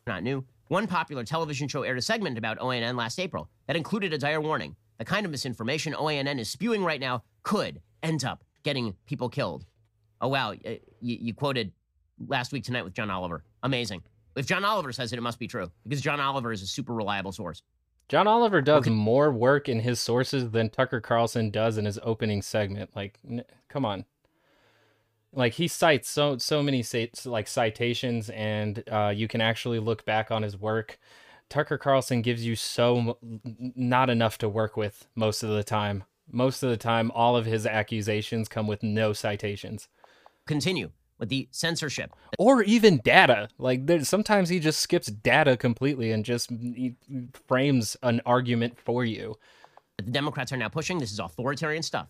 Not 0.08 0.24
new. 0.24 0.44
One 0.66 0.88
popular 0.88 1.22
television 1.22 1.68
show 1.68 1.84
aired 1.84 1.98
a 1.98 2.02
segment 2.02 2.36
about 2.36 2.58
OANN 2.58 2.96
last 2.96 3.20
April 3.20 3.48
that 3.68 3.76
included 3.76 4.12
a 4.12 4.18
dire 4.18 4.40
warning. 4.40 4.74
The 4.98 5.04
kind 5.04 5.24
of 5.24 5.30
misinformation 5.30 5.92
OANN 5.92 6.40
is 6.40 6.50
spewing 6.50 6.82
right 6.82 7.00
now 7.00 7.22
could 7.44 7.80
end 8.02 8.24
up 8.24 8.42
getting 8.64 8.96
people 9.06 9.28
killed. 9.28 9.66
Oh, 10.20 10.26
wow. 10.26 10.50
You, 10.50 10.80
you 11.00 11.32
quoted 11.32 11.70
last 12.26 12.50
week 12.50 12.64
tonight 12.64 12.82
with 12.82 12.94
John 12.94 13.08
Oliver. 13.08 13.44
Amazing. 13.62 14.02
If 14.34 14.46
John 14.46 14.64
Oliver 14.64 14.90
says 14.90 15.12
it, 15.12 15.18
it 15.18 15.22
must 15.22 15.38
be 15.38 15.46
true 15.46 15.70
because 15.84 16.00
John 16.00 16.18
Oliver 16.18 16.50
is 16.50 16.62
a 16.62 16.66
super 16.66 16.92
reliable 16.92 17.30
source. 17.30 17.62
John 18.08 18.28
Oliver 18.28 18.62
does 18.62 18.82
okay. 18.82 18.90
more 18.90 19.32
work 19.32 19.68
in 19.68 19.80
his 19.80 19.98
sources 19.98 20.50
than 20.50 20.70
Tucker 20.70 21.00
Carlson 21.00 21.50
does 21.50 21.76
in 21.76 21.84
his 21.84 21.98
opening 22.02 22.40
segment. 22.40 22.90
Like, 22.94 23.18
n- 23.28 23.44
come 23.68 23.84
on. 23.84 24.04
Like 25.32 25.54
he 25.54 25.68
cites 25.68 26.08
so 26.08 26.38
so 26.38 26.62
many 26.62 26.82
cites, 26.82 27.26
like 27.26 27.46
citations, 27.46 28.30
and 28.30 28.82
uh, 28.90 29.12
you 29.14 29.28
can 29.28 29.42
actually 29.42 29.78
look 29.78 30.04
back 30.06 30.30
on 30.30 30.42
his 30.42 30.56
work. 30.56 30.98
Tucker 31.50 31.76
Carlson 31.76 32.22
gives 32.22 32.46
you 32.46 32.56
so 32.56 33.18
not 33.54 34.08
enough 34.08 34.38
to 34.38 34.48
work 34.48 34.76
with 34.76 35.06
most 35.14 35.42
of 35.42 35.50
the 35.50 35.62
time. 35.62 36.04
Most 36.30 36.62
of 36.62 36.70
the 36.70 36.76
time, 36.76 37.10
all 37.10 37.36
of 37.36 37.44
his 37.44 37.66
accusations 37.66 38.48
come 38.48 38.66
with 38.66 38.82
no 38.82 39.12
citations. 39.12 39.88
Continue 40.46 40.90
with 41.18 41.28
the 41.28 41.48
censorship. 41.50 42.12
Or 42.38 42.62
even 42.62 42.98
data. 42.98 43.48
Like 43.58 43.86
there, 43.86 44.04
sometimes 44.04 44.48
he 44.48 44.58
just 44.58 44.80
skips 44.80 45.06
data 45.06 45.56
completely 45.56 46.12
and 46.12 46.24
just 46.24 46.50
frames 47.46 47.96
an 48.02 48.20
argument 48.26 48.78
for 48.78 49.04
you. 49.04 49.36
The 49.98 50.10
democrats 50.10 50.52
are 50.52 50.56
now 50.56 50.68
pushing 50.68 50.98
this 50.98 51.12
is 51.12 51.18
authoritarian 51.18 51.82
stuff. 51.82 52.08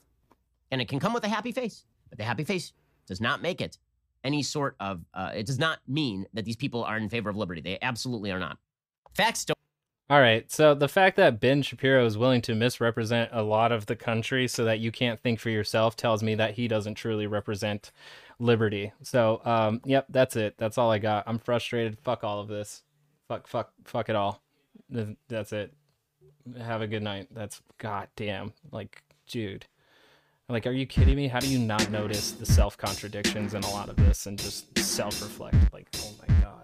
And 0.71 0.81
it 0.81 0.89
can 0.89 0.99
come 0.99 1.13
with 1.13 1.25
a 1.25 1.29
happy 1.29 1.53
face 1.53 1.85
but 2.09 2.19
the 2.19 2.25
happy 2.25 2.45
face 2.45 2.73
does 3.07 3.21
not 3.21 3.43
make 3.43 3.61
it 3.61 3.79
any 4.25 4.43
sort 4.43 4.77
of 4.81 5.03
uh, 5.15 5.33
it 5.35 5.47
does 5.47 5.59
not 5.59 5.79
mean 5.87 6.27
that 6.35 6.45
these 6.45 6.57
people 6.57 6.83
are 6.85 6.97
in 6.97 7.09
favor 7.09 7.31
of 7.31 7.37
liberty. 7.37 7.61
They 7.61 7.79
absolutely 7.83 8.33
are 8.33 8.41
not. 8.41 8.59
Facts 9.15 9.45
don't 9.45 9.59
all 10.09 10.21
right. 10.21 10.51
So 10.51 10.75
the 10.75 10.89
fact 10.89 11.17
that 11.17 11.41
Ben 11.41 11.63
Shapiro 11.63 12.05
is 12.07 12.17
willing 12.17 12.43
to 12.43 12.55
misrepresent 12.55 13.31
a 13.33 13.43
lot 13.43 13.73
of 13.73 13.87
the 13.87 13.97
country 13.97 14.47
so 14.47 14.65
that 14.65 14.79
you 14.79 14.93
can't 14.93 15.21
think 15.21 15.41
for 15.41 15.51
yourself 15.51 15.97
tells 15.97 16.23
me 16.23 16.35
that 16.37 16.55
he 16.55 16.69
doesn't 16.69 16.95
truly 16.95 17.27
represent 17.27 17.91
liberty. 18.39 18.93
So, 19.03 19.41
um, 19.45 19.81
yep, 19.85 20.07
that's 20.09 20.37
it. 20.37 20.57
That's 20.59 20.79
all 20.79 20.91
I 20.91 20.99
got. 20.99 21.25
I'm 21.27 21.39
frustrated. 21.39 21.99
Fuck 21.99 22.23
all 22.23 22.41
of 22.41 22.49
this. 22.49 22.83
Fuck, 23.29 23.49
fuck, 23.49 23.73
fuck 23.85 24.09
it 24.09 24.17
all. 24.17 24.43
That's 25.29 25.53
it. 25.53 25.73
Have 26.59 26.83
a 26.83 26.87
good 26.87 27.03
night. 27.03 27.29
That's 27.33 27.61
goddamn. 27.79 28.53
Like, 28.71 29.03
dude. 29.27 29.67
Like, 30.49 30.65
are 30.69 30.73
you 30.73 30.87
kidding 30.87 31.17
me? 31.17 31.27
How 31.27 31.41
do 31.41 31.49
you 31.49 31.59
not 31.59 31.91
notice 31.91 32.31
the 32.31 32.47
self 32.47 32.79
contradictions 32.79 33.55
in 33.55 33.65
a 33.65 33.71
lot 33.71 33.89
of 33.89 33.97
this 33.97 34.27
and 34.27 34.39
just 34.39 34.79
self 34.79 35.21
reflect? 35.21 35.57
Like, 35.73 35.89
oh 35.97 36.13
my 36.21 36.35
god. 36.41 36.56